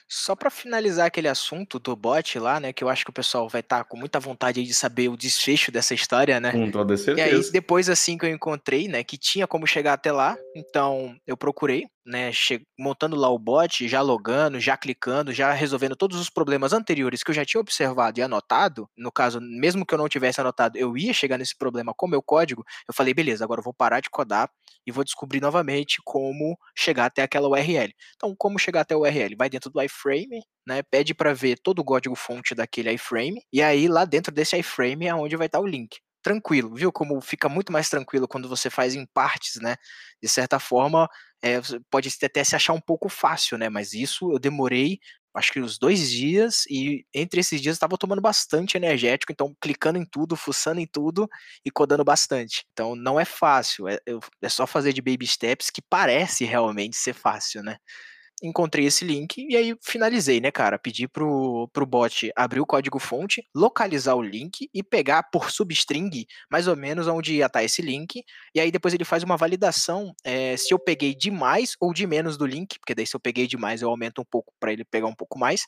[0.07, 3.49] Só para finalizar aquele assunto do bot lá, né, que eu acho que o pessoal
[3.49, 6.51] vai estar tá com muita vontade de saber o desfecho dessa história, né?
[6.51, 7.27] Com toda certeza.
[7.27, 11.15] E aí, depois assim que eu encontrei, né, que tinha como chegar até lá, então
[11.25, 12.31] eu procurei, né,
[12.77, 17.31] montando lá o bot, já logando, já clicando, já resolvendo todos os problemas anteriores que
[17.31, 18.89] eu já tinha observado e anotado.
[18.97, 22.21] No caso, mesmo que eu não tivesse anotado, eu ia chegar nesse problema com meu
[22.21, 22.63] código.
[22.87, 24.49] Eu falei, beleza, agora eu vou parar de codar
[24.85, 27.93] e vou descobrir novamente como chegar até aquela URL.
[28.15, 29.35] Então, como chegar até a URL?
[29.37, 33.61] Vai dentro do iframe, né, pede para ver todo o código fonte daquele iframe, e
[33.61, 36.91] aí lá dentro desse iframe é onde vai estar o link tranquilo, viu?
[36.91, 39.75] Como fica muito mais tranquilo quando você faz em partes, né?
[40.21, 41.07] De certa forma,
[41.43, 41.59] é,
[41.91, 43.69] pode até se achar um pouco fácil, né?
[43.69, 44.99] Mas isso eu demorei
[45.35, 49.55] acho que uns dois dias, e entre esses dias eu estava tomando bastante energético, então
[49.59, 51.27] clicando em tudo, fuçando em tudo
[51.65, 52.65] e codando bastante.
[52.71, 53.97] Então não é fácil, é,
[54.41, 57.77] é só fazer de baby steps que parece realmente ser fácil, né?
[58.43, 60.77] Encontrei esse link e aí finalizei, né, cara?
[60.77, 66.25] Pedi pro, pro bot abrir o código fonte, localizar o link e pegar por substring
[66.51, 68.23] mais ou menos onde ia estar esse link.
[68.53, 72.05] E aí depois ele faz uma validação é, se eu peguei de mais ou de
[72.05, 74.83] menos do link, porque daí se eu peguei demais eu aumento um pouco para ele
[74.83, 75.65] pegar um pouco mais,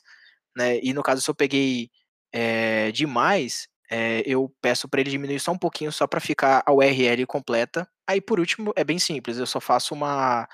[0.54, 0.78] né?
[0.82, 1.90] E no caso se eu peguei
[2.32, 6.72] é, demais, é, eu peço para ele diminuir só um pouquinho só para ficar a
[6.72, 7.88] URL completa.
[8.06, 10.46] Aí por último é bem simples, eu só faço uma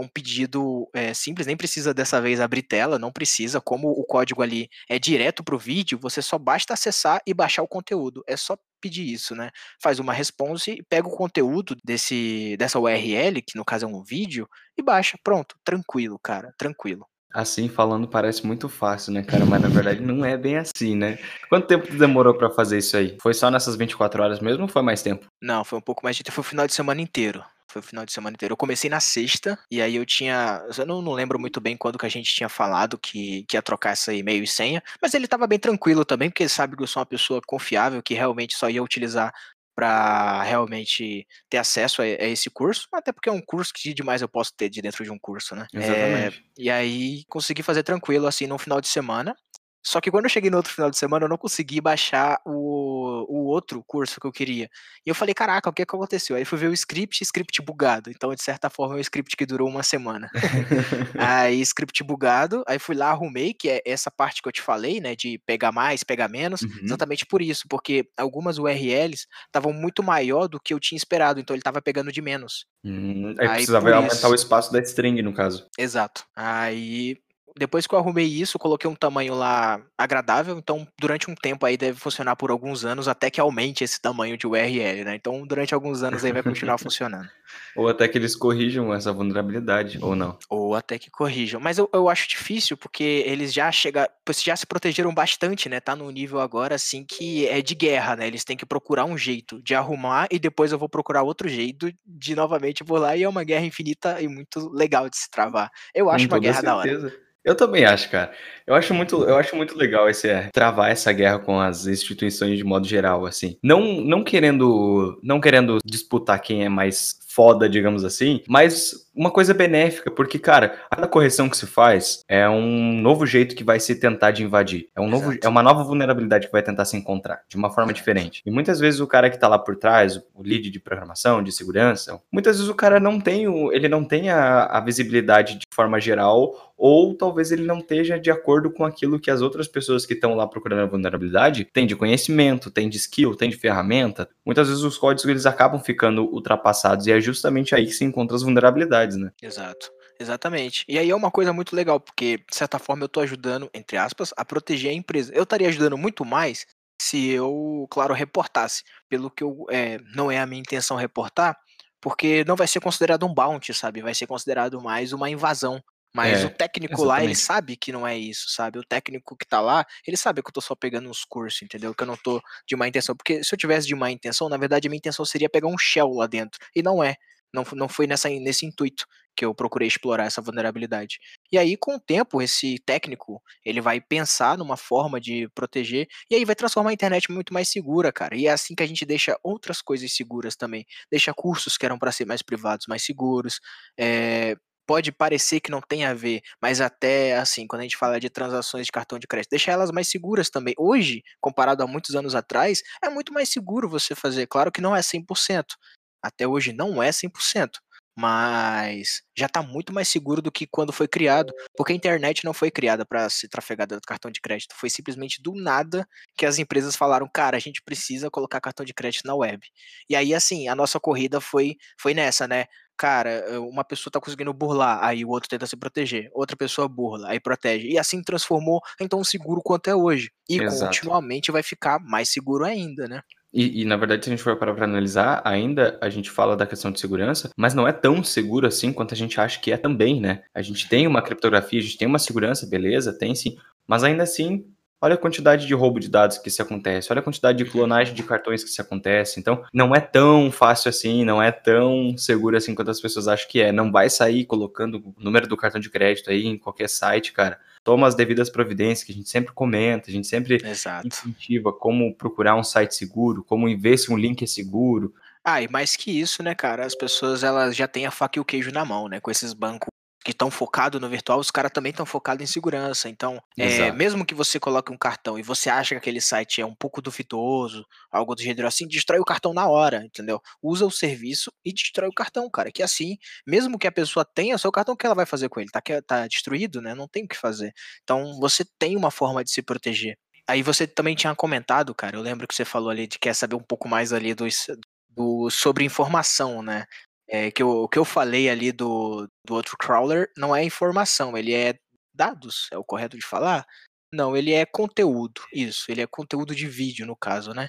[0.00, 4.42] um pedido é, simples, nem precisa dessa vez abrir tela, não precisa, como o código
[4.42, 8.36] ali é direto para o vídeo, você só basta acessar e baixar o conteúdo, é
[8.36, 9.50] só pedir isso, né?
[9.80, 14.48] Faz uma response, pega o conteúdo desse, dessa URL, que no caso é um vídeo,
[14.76, 17.06] e baixa, pronto, tranquilo, cara, tranquilo.
[17.32, 19.46] Assim falando parece muito fácil, né, cara?
[19.46, 21.16] Mas na verdade não é bem assim, né?
[21.48, 23.16] Quanto tempo demorou para fazer isso aí?
[23.22, 25.26] Foi só nessas 24 horas mesmo ou foi mais tempo?
[25.40, 27.44] Não, foi um pouco mais de tempo, foi o final de semana inteiro.
[27.70, 28.52] Foi o final de semana inteiro.
[28.52, 30.62] Eu comecei na sexta, e aí eu tinha.
[30.76, 33.62] Eu não, não lembro muito bem quando que a gente tinha falado que, que ia
[33.62, 36.82] trocar essa e-mail e senha, mas ele tava bem tranquilo também, porque ele sabe que
[36.82, 39.32] eu sou uma pessoa confiável, que realmente só ia utilizar
[39.74, 44.20] para realmente ter acesso a, a, esse curso, até porque é um curso que demais
[44.20, 45.66] eu posso ter de dentro de um curso, né?
[45.72, 46.38] Exatamente.
[46.38, 49.34] É, e aí consegui fazer tranquilo, assim, no final de semana.
[49.82, 53.24] Só que quando eu cheguei no outro final de semana, eu não consegui baixar o,
[53.28, 54.68] o outro curso que eu queria.
[55.04, 56.36] E eu falei, caraca, o que, é que aconteceu?
[56.36, 58.10] Aí fui ver o script, script bugado.
[58.10, 60.30] Então, de certa forma, é um script que durou uma semana.
[61.18, 65.00] aí, script bugado, aí fui lá, arrumei, que é essa parte que eu te falei,
[65.00, 65.16] né?
[65.16, 66.62] De pegar mais, pegar menos.
[66.62, 66.80] Uhum.
[66.82, 71.54] Exatamente por isso, porque algumas URLs estavam muito maior do que eu tinha esperado, então
[71.54, 72.66] ele estava pegando de menos.
[72.84, 74.28] Hum, aí, aí precisava aumentar isso...
[74.28, 75.66] o espaço da string, no caso.
[75.78, 76.24] Exato.
[76.34, 77.16] Aí
[77.58, 81.76] depois que eu arrumei isso, coloquei um tamanho lá agradável, então durante um tempo aí
[81.76, 85.14] deve funcionar por alguns anos até que aumente esse tamanho de URL, né?
[85.14, 87.28] Então durante alguns anos aí vai continuar funcionando.
[87.76, 90.38] Ou até que eles corrijam essa vulnerabilidade, ou não.
[90.48, 91.60] Ou até que corrijam.
[91.60, 94.08] Mas eu, eu acho difícil, porque eles já chega,
[94.42, 95.80] já se protegeram bastante, né?
[95.80, 98.26] Tá no nível agora, assim, que é de guerra, né?
[98.26, 101.92] Eles têm que procurar um jeito de arrumar e depois eu vou procurar outro jeito
[102.04, 103.16] de novamente por lá.
[103.16, 105.70] E é uma guerra infinita e muito legal de se travar.
[105.94, 107.00] Eu acho Com uma guerra certeza.
[107.02, 107.29] da hora.
[107.44, 108.32] Eu também acho, cara.
[108.66, 112.58] Eu acho muito, eu acho muito legal esse é, travar essa guerra com as instituições
[112.58, 113.56] de modo geral, assim.
[113.62, 119.52] Não, não querendo, não querendo disputar quem é mais foda, digamos assim, mas uma coisa
[119.52, 123.94] benéfica, porque, cara, a correção que se faz é um novo jeito que vai se
[123.94, 124.88] tentar de invadir.
[124.96, 127.92] É, um novo, é uma nova vulnerabilidade que vai tentar se encontrar, de uma forma
[127.92, 128.40] diferente.
[128.46, 131.52] E muitas vezes o cara que tá lá por trás, o lead de programação, de
[131.52, 135.66] segurança, muitas vezes o cara não tem, o, ele não tem a, a visibilidade de
[135.70, 140.06] forma geral, ou talvez ele não esteja de acordo com aquilo que as outras pessoas
[140.06, 144.26] que estão lá procurando a vulnerabilidade têm de conhecimento, têm de skill, têm de ferramenta.
[144.46, 148.34] Muitas vezes os códigos eles acabam ficando ultrapassados e é justamente aí que se encontram
[148.34, 149.30] as vulnerabilidades, né?
[149.42, 149.90] Exato.
[150.18, 150.84] Exatamente.
[150.86, 153.96] E aí é uma coisa muito legal, porque, de certa forma, eu estou ajudando, entre
[153.96, 155.32] aspas, a proteger a empresa.
[155.34, 156.66] Eu estaria ajudando muito mais
[157.00, 158.82] se eu, claro, reportasse.
[159.08, 161.56] Pelo que eu, é, não é a minha intenção reportar,
[162.00, 164.02] porque não vai ser considerado um bounty, sabe?
[164.02, 165.82] Vai ser considerado mais uma invasão.
[166.14, 167.08] Mas é, o técnico exatamente.
[167.08, 168.78] lá, ele sabe que não é isso, sabe?
[168.78, 171.94] O técnico que tá lá, ele sabe que eu tô só pegando uns cursos, entendeu?
[171.94, 173.14] Que eu não tô de má intenção.
[173.14, 175.78] Porque se eu tivesse de má intenção, na verdade a minha intenção seria pegar um
[175.78, 176.58] shell lá dentro.
[176.74, 177.14] E não é.
[177.52, 181.18] Não, não foi nessa, nesse intuito que eu procurei explorar essa vulnerabilidade.
[181.52, 186.34] E aí, com o tempo, esse técnico, ele vai pensar numa forma de proteger, e
[186.34, 188.36] aí vai transformar a internet muito mais segura, cara.
[188.36, 190.84] E é assim que a gente deixa outras coisas seguras também.
[191.10, 193.60] Deixa cursos que eram para ser mais privados, mais seguros.
[193.98, 198.18] É, pode parecer que não tem a ver, mas até assim, quando a gente fala
[198.18, 200.74] de transações de cartão de crédito, deixa elas mais seguras também.
[200.76, 204.48] Hoje, comparado a muitos anos atrás, é muito mais seguro você fazer.
[204.48, 205.76] Claro que não é 100%,
[206.22, 207.78] Até hoje não é 100%
[208.20, 212.52] mas já está muito mais seguro do que quando foi criado, porque a internet não
[212.52, 216.06] foi criada para ser trafegada do cartão de crédito, foi simplesmente do nada
[216.36, 219.66] que as empresas falaram, cara, a gente precisa colocar cartão de crédito na web.
[220.08, 222.66] E aí, assim, a nossa corrida foi, foi nessa, né?
[222.96, 227.30] Cara, uma pessoa tá conseguindo burlar, aí o outro tenta se proteger, outra pessoa burla,
[227.30, 227.88] aí protege.
[227.88, 230.30] E assim transformou em tão seguro quanto é hoje.
[230.46, 230.84] E Exato.
[230.84, 233.22] continuamente vai ficar mais seguro ainda, né?
[233.52, 236.56] E, e, na verdade, se a gente for parar para analisar, ainda a gente fala
[236.56, 239.72] da questão de segurança, mas não é tão seguro assim quanto a gente acha que
[239.72, 240.42] é também, né?
[240.54, 243.56] A gente tem uma criptografia, a gente tem uma segurança, beleza, tem sim,
[243.88, 244.64] mas ainda assim,
[245.00, 248.14] olha a quantidade de roubo de dados que se acontece, olha a quantidade de clonagem
[248.14, 249.40] de cartões que se acontece.
[249.40, 253.48] Então, não é tão fácil assim, não é tão seguro assim quanto as pessoas acham
[253.48, 253.72] que é.
[253.72, 257.58] Não vai sair colocando o número do cartão de crédito aí em qualquer site, cara
[257.82, 261.06] toma as devidas providências, que a gente sempre comenta, a gente sempre Exato.
[261.06, 265.14] incentiva como procurar um site seguro, como ver se um link é seguro.
[265.44, 268.40] Ah, e mais que isso, né, cara, as pessoas elas já têm a faca e
[268.40, 269.88] o queijo na mão, né, com esses bancos
[270.24, 273.08] que estão focados no virtual, os caras também estão focados em segurança.
[273.08, 276.66] Então, é, mesmo que você coloque um cartão e você acha que aquele site é
[276.66, 280.40] um pouco duvidoso, algo do gênero assim, destrói o cartão na hora, entendeu?
[280.62, 282.70] Usa o serviço e destrói o cartão, cara.
[282.70, 283.16] Que assim,
[283.46, 285.70] mesmo que a pessoa tenha seu cartão, o que ela vai fazer com ele?
[285.70, 286.94] Tá, tá destruído, né?
[286.94, 287.72] Não tem o que fazer.
[288.02, 290.18] Então, você tem uma forma de se proteger.
[290.46, 293.54] Aí você também tinha comentado, cara, eu lembro que você falou ali de quer saber
[293.54, 294.66] um pouco mais ali dos,
[295.08, 296.86] do, sobre informação, né?
[297.30, 301.54] É, que o que eu falei ali do, do outro crawler não é informação, ele
[301.54, 301.78] é
[302.12, 303.64] dados, é o correto de falar?
[304.12, 307.68] Não, ele é conteúdo, isso, ele é conteúdo de vídeo, no caso, né?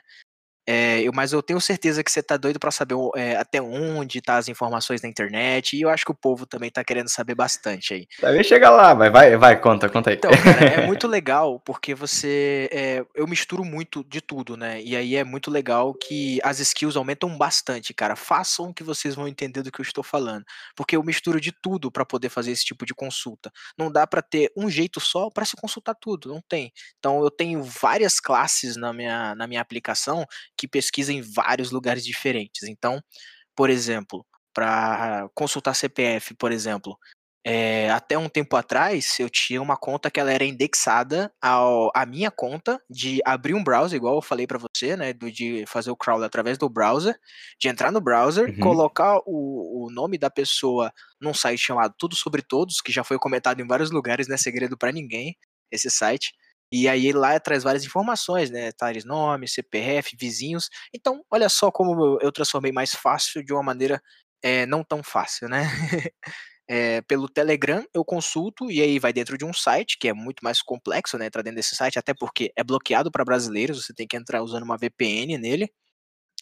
[0.68, 4.22] É, eu, mas eu tenho certeza que você tá doido para saber é, até onde
[4.22, 7.36] tá as informações na internet, e eu acho que o povo também tá querendo saber
[7.36, 8.07] bastante aí.
[8.22, 10.16] Vai chegar lá, vai, vai, vai, conta, conta aí.
[10.18, 12.70] Então, cara, é muito legal, porque você.
[12.72, 14.82] É, eu misturo muito de tudo, né?
[14.82, 18.16] E aí é muito legal que as skills aumentam bastante, cara.
[18.16, 20.45] Façam que vocês vão entender do que eu estou falando.
[20.76, 23.51] Porque eu misturo de tudo para poder fazer esse tipo de consulta.
[23.78, 26.72] Não dá para ter um jeito só para se consultar tudo, não tem.
[26.99, 30.26] Então eu tenho várias classes na minha, na minha aplicação
[30.62, 32.70] que pesquisa em vários lugares diferentes.
[32.70, 33.01] Então,
[33.55, 36.95] por exemplo, para consultar CPF, por exemplo,
[37.43, 42.05] é, até um tempo atrás eu tinha uma conta que ela era indexada ao, à
[42.05, 45.89] minha conta de abrir um browser, igual eu falei para você, né, do, de fazer
[45.89, 47.20] o crawl através do browser,
[47.59, 48.59] de entrar no browser, uhum.
[48.59, 53.18] colocar o, o nome da pessoa num site chamado Tudo Sobre Todos, que já foi
[53.18, 55.36] comentado em vários lugares, não é segredo para ninguém
[55.72, 56.34] esse site.
[56.72, 58.72] E aí lá traz várias informações, né?
[58.72, 60.69] Tais nome, CPF, vizinhos.
[60.93, 64.01] Então, olha só como eu transformei mais fácil de uma maneira
[64.41, 65.63] é, não tão fácil, né?
[66.67, 70.41] é, pelo Telegram eu consulto e aí vai dentro de um site que é muito
[70.43, 71.26] mais complexo, né?
[71.28, 74.63] Entrar dentro desse site, até porque é bloqueado para brasileiros, você tem que entrar usando
[74.63, 75.69] uma VPN nele.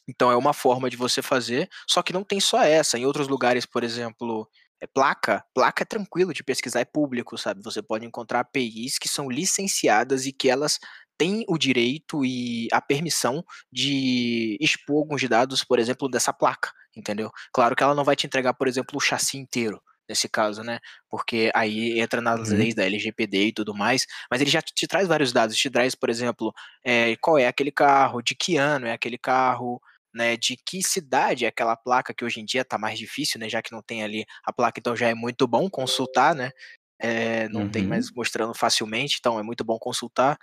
[0.08, 2.98] Então é uma forma de você fazer, só que não tem só essa.
[2.98, 4.50] Em outros lugares, por exemplo,
[4.82, 7.62] é placa, placa é tranquilo de pesquisar, é público, sabe?
[7.64, 10.80] Você pode encontrar APIs que são licenciadas e que elas
[11.18, 17.30] têm o direito e a permissão de expor alguns dados, por exemplo, dessa placa, entendeu?
[17.52, 20.80] Claro que ela não vai te entregar, por exemplo, o chassi inteiro, nesse caso, né?
[21.10, 22.58] Porque aí entra nas uhum.
[22.58, 25.94] leis da LGPD e tudo mais, mas ele já te, traz vários dados, te traz,
[25.94, 26.54] por exemplo,
[26.86, 29.82] é, qual é aquele carro, de que ano é aquele carro,
[30.14, 33.50] né, de que cidade é aquela placa que hoje em dia está mais difícil, né,
[33.50, 36.52] já que não tem ali a placa, então já é muito bom consultar, né,
[37.00, 37.70] é, não uhum.
[37.72, 40.38] tem mais mostrando facilmente, então é muito bom consultar.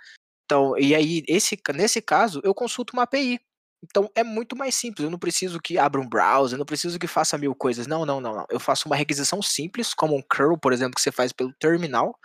[0.45, 3.39] Então, e aí esse, nesse caso eu consulto uma API.
[3.83, 6.97] Então é muito mais simples, eu não preciso que abra um browser, eu não preciso
[6.97, 7.85] que faça mil coisas.
[7.85, 8.45] Não, não, não, não.
[8.49, 12.17] Eu faço uma requisição simples, como um curl, por exemplo, que você faz pelo terminal.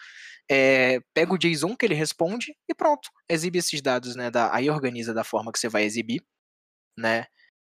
[0.51, 4.31] É, pega o JSON que ele responde e pronto, exibe esses dados, né?
[4.31, 6.23] Da, aí organiza da forma que você vai exibir
[6.97, 7.27] né?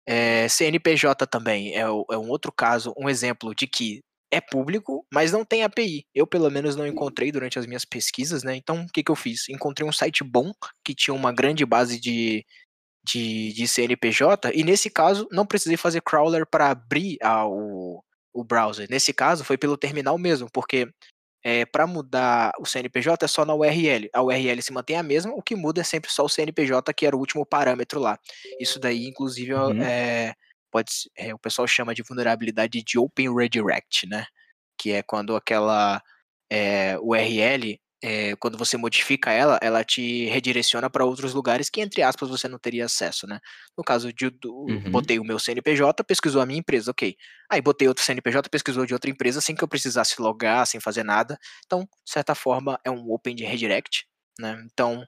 [0.06, 4.02] É, CNPJ também é, é, um outro caso, um exemplo de que
[4.32, 6.06] é público, mas não tem API.
[6.16, 8.56] Eu, pelo menos, não encontrei durante as minhas pesquisas, né?
[8.56, 9.50] Então, o que, que eu fiz?
[9.50, 10.54] Encontrei um site bom,
[10.86, 12.46] que tinha uma grande base de,
[13.06, 18.04] de, de CNPJ, e nesse caso, não precisei fazer crawler para abrir a, o,
[18.34, 18.88] o browser.
[18.90, 20.88] Nesse caso, foi pelo terminal mesmo, porque
[21.44, 24.10] é, para mudar o CNPJ é só na URL.
[24.14, 27.06] A URL se mantém a mesma, o que muda é sempre só o CNPJ, que
[27.06, 28.20] era o último parâmetro lá.
[28.60, 29.82] Isso daí, inclusive, uhum.
[29.82, 30.34] é,
[30.72, 34.26] pode, é, o pessoal chama de vulnerabilidade de Open Redirect, né?
[34.78, 36.02] Que é quando aquela
[37.02, 42.30] URL é, quando você modifica ela, ela te redireciona para outros lugares que, entre aspas,
[42.30, 43.40] você não teria acesso, né?
[43.78, 44.92] No caso de uhum.
[44.92, 47.16] botei o meu CNPJ, pesquisou a minha empresa, ok.
[47.50, 51.04] Aí botei outro CNPJ, pesquisou de outra empresa sem que eu precisasse logar, sem fazer
[51.04, 51.38] nada.
[51.66, 54.06] Então, de certa forma, é um Open de Redirect,
[54.40, 54.60] né?
[54.66, 55.06] Então,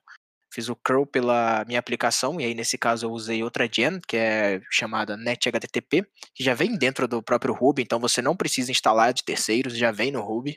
[0.54, 4.16] fiz o curl pela minha aplicação, e aí nesse caso eu usei outra gen, que
[4.16, 9.12] é chamada NetHTTP, que já vem dentro do próprio Ruby, então você não precisa instalar
[9.12, 10.56] de terceiros, já vem no Ruby.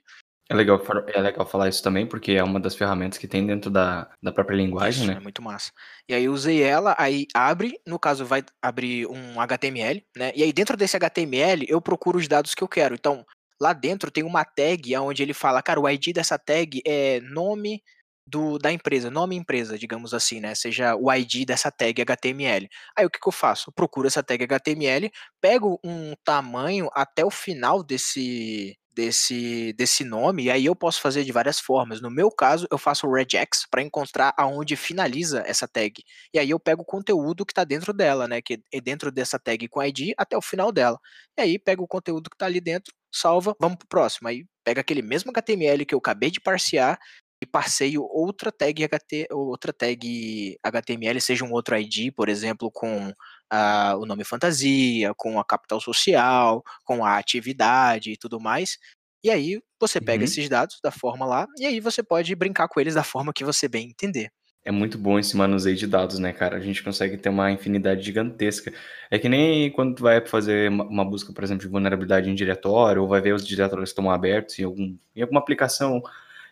[0.50, 3.70] É legal, é legal falar isso também, porque é uma das ferramentas que tem dentro
[3.70, 5.18] da, da própria linguagem, isso, né?
[5.18, 5.72] É muito massa.
[6.08, 10.32] E aí usei ela, aí abre, no caso vai abrir um HTML, né?
[10.36, 12.95] E aí dentro desse HTML eu procuro os dados que eu quero.
[12.95, 13.26] Então,
[13.62, 17.82] lá dentro tem uma tag onde ele fala, cara, o ID dessa tag é nome
[18.26, 20.56] do, da empresa, nome empresa, digamos assim, né?
[20.56, 22.70] Seja o ID dessa tag HTML.
[22.95, 23.70] Aí o que, que eu faço?
[23.70, 30.45] Eu procuro essa tag HTML, pego um tamanho até o final desse desse, desse nome,
[30.45, 32.02] e aí eu posso fazer de várias formas.
[32.02, 36.04] No meu caso, eu faço o regex para encontrar aonde finaliza essa tag.
[36.34, 38.41] E aí eu pego o conteúdo que está dentro dela, né?
[38.41, 41.00] Que é dentro dessa tag com ID até o final dela.
[41.38, 44.28] E aí pego o conteúdo que está ali dentro, salva, vamos pro próximo.
[44.30, 47.00] Aí pega aquele mesmo HTML que eu acabei de parsear
[47.42, 53.10] e parseio outra tag HT, outra tag HTML, seja um outro ID, por exemplo, com
[53.10, 58.78] uh, o nome fantasia, com a capital social, com a atividade e tudo mais.
[59.24, 60.26] E aí você pega uhum.
[60.26, 63.44] esses dados da forma lá e aí você pode brincar com eles da forma que
[63.44, 64.32] você bem entender.
[64.68, 66.58] É muito bom esse manuseio de dados, né, cara?
[66.58, 68.74] A gente consegue ter uma infinidade gigantesca.
[69.10, 73.02] É que nem quando tu vai fazer uma busca, por exemplo, de vulnerabilidade em diretório,
[73.02, 76.04] ou vai ver os diretórios que estão abertos em, algum, em alguma aplicação,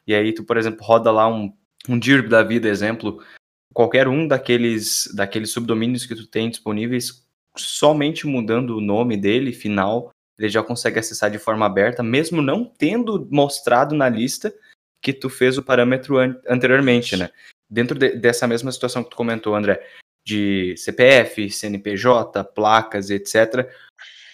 [0.07, 1.53] e aí tu, por exemplo, roda lá um,
[1.87, 3.23] um DIRB da vida, exemplo,
[3.73, 7.25] qualquer um daqueles, daqueles subdomínios que tu tem disponíveis,
[7.57, 12.65] somente mudando o nome dele, final, ele já consegue acessar de forma aberta, mesmo não
[12.65, 14.53] tendo mostrado na lista
[15.01, 17.29] que tu fez o parâmetro an anteriormente, né?
[17.69, 19.85] Dentro de, dessa mesma situação que tu comentou, André,
[20.25, 23.69] de CPF, CNPJ, placas, etc.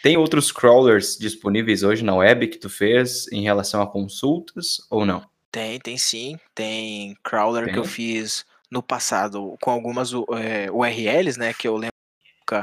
[0.01, 5.05] Tem outros crawlers disponíveis hoje na web que tu fez em relação a consultas ou
[5.05, 5.30] não?
[5.52, 6.39] Tem, tem sim.
[6.56, 7.74] Tem crawler tem.
[7.74, 11.91] que eu fiz no passado com algumas é, URLs, né, que eu lembro
[12.47, 12.56] que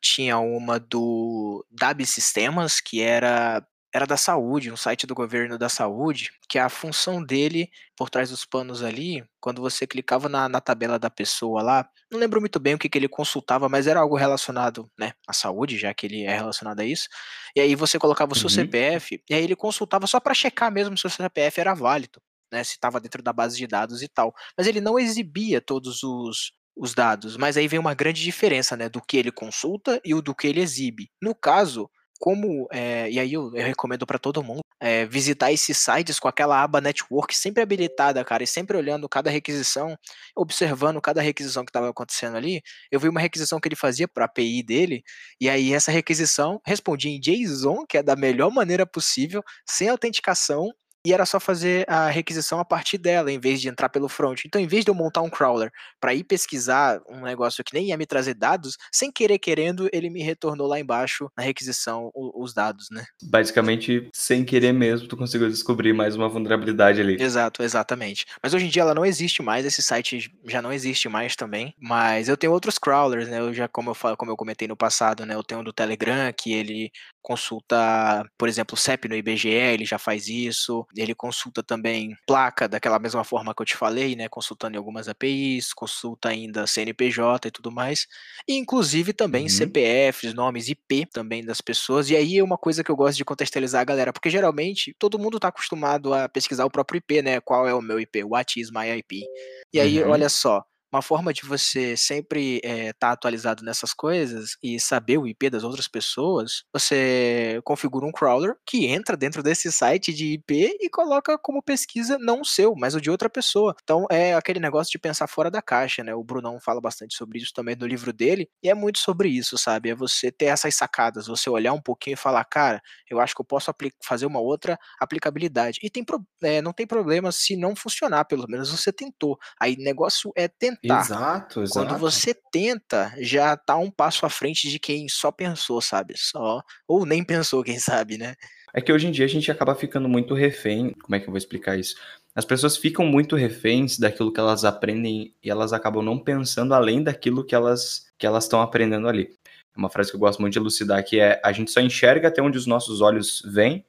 [0.00, 5.70] tinha uma do DAB Sistemas, que era era da saúde, um site do governo da
[5.70, 10.60] saúde, que a função dele, por trás dos panos ali, quando você clicava na, na
[10.60, 14.00] tabela da pessoa lá, não lembro muito bem o que, que ele consultava, mas era
[14.00, 17.08] algo relacionado né, à saúde, já que ele é relacionado a isso.
[17.54, 18.54] E aí você colocava o seu uhum.
[18.54, 22.20] CPF, e aí ele consultava só para checar mesmo se o seu CPF era válido
[22.52, 24.34] né, se estava dentro da base de dados e tal.
[24.56, 27.36] Mas ele não exibia todos os, os dados.
[27.36, 30.46] Mas aí vem uma grande diferença, né, do que ele consulta e o do que
[30.46, 31.10] ele exibe.
[31.22, 35.78] No caso, como é, e aí eu, eu recomendo para todo mundo é, visitar esses
[35.78, 39.96] sites com aquela aba network sempre habilitada, cara, e sempre olhando cada requisição,
[40.34, 42.62] observando cada requisição que estava acontecendo ali.
[42.90, 45.02] Eu vi uma requisição que ele fazia para a API dele,
[45.40, 50.70] e aí essa requisição respondia em JSON, que é da melhor maneira possível, sem autenticação
[51.06, 54.44] e era só fazer a requisição a partir dela, em vez de entrar pelo front.
[54.44, 57.90] Então, em vez de eu montar um crawler para ir pesquisar um negócio que nem
[57.90, 62.52] ia me trazer dados, sem querer querendo, ele me retornou lá embaixo na requisição os
[62.52, 63.04] dados, né?
[63.22, 67.16] Basicamente, sem querer mesmo, tu conseguiu descobrir mais uma vulnerabilidade ali.
[67.22, 68.26] Exato, exatamente.
[68.42, 71.72] Mas hoje em dia ela não existe mais, esse site já não existe mais também.
[71.78, 73.38] Mas eu tenho outros crawlers, né?
[73.38, 75.36] Eu já, como eu falo, como eu comentei no passado, né?
[75.36, 76.90] Eu tenho do Telegram, que ele
[77.26, 80.86] consulta, por exemplo, o CEP no IBGE, ele já faz isso.
[80.96, 84.28] Ele consulta também placa, daquela mesma forma que eu te falei, né?
[84.28, 88.06] Consultando em algumas APIs, consulta ainda CNPJ e tudo mais.
[88.46, 89.48] E inclusive também uhum.
[89.48, 92.10] CPFs, nomes IP também das pessoas.
[92.10, 95.18] E aí é uma coisa que eu gosto de contextualizar a galera, porque geralmente todo
[95.18, 97.40] mundo está acostumado a pesquisar o próprio IP, né?
[97.40, 98.22] Qual é o meu IP?
[98.22, 99.24] What is my IP?
[99.72, 100.10] E aí, uhum.
[100.10, 105.18] olha só, uma forma de você sempre estar é, tá atualizado nessas coisas e saber
[105.18, 110.34] o IP das outras pessoas, você configura um crawler que entra dentro desse site de
[110.34, 113.74] IP e coloca como pesquisa não o seu, mas o de outra pessoa.
[113.82, 116.14] Então é aquele negócio de pensar fora da caixa, né?
[116.14, 119.58] O Brunão fala bastante sobre isso também no livro dele, e é muito sobre isso,
[119.58, 119.90] sabe?
[119.90, 122.80] É você ter essas sacadas, você olhar um pouquinho e falar, cara,
[123.10, 123.72] eu acho que eu posso
[124.02, 125.78] fazer uma outra aplicabilidade.
[125.82, 126.04] E tem
[126.42, 129.38] é, não tem problema se não funcionar, pelo menos você tentou.
[129.60, 131.00] Aí negócio é tentar tentar.
[131.00, 131.86] Exato, exato.
[131.86, 136.14] Quando você tenta, já tá um passo à frente de quem só pensou, sabe?
[136.16, 136.62] Só.
[136.86, 138.34] Ou nem pensou, quem sabe, né?
[138.72, 140.92] É que hoje em dia a gente acaba ficando muito refém.
[141.02, 141.96] Como é que eu vou explicar isso?
[142.34, 147.02] As pessoas ficam muito reféns daquilo que elas aprendem e elas acabam não pensando além
[147.02, 149.30] daquilo que elas que elas estão aprendendo ali.
[149.74, 152.28] É uma frase que eu gosto muito de elucidar que é a gente só enxerga
[152.28, 153.82] até onde os nossos olhos vêm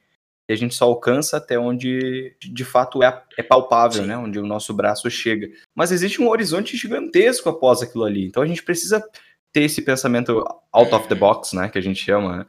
[0.50, 4.08] e a gente só alcança até onde de fato é, é palpável, Sim.
[4.08, 4.18] né?
[4.18, 5.50] Onde o nosso braço chega.
[5.76, 8.26] Mas existe um horizonte gigantesco após aquilo ali.
[8.26, 9.04] Então a gente precisa
[9.52, 11.68] ter esse pensamento out of the box, né?
[11.68, 12.38] Que a gente chama.
[12.38, 12.46] Né?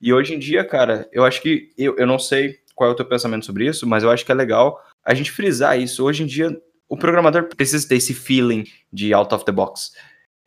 [0.00, 1.70] E hoje em dia, cara, eu acho que.
[1.76, 4.32] Eu, eu não sei qual é o teu pensamento sobre isso, mas eu acho que
[4.32, 6.04] é legal a gente frisar isso.
[6.04, 6.50] Hoje em dia,
[6.88, 9.92] o programador precisa ter esse feeling de out of the box.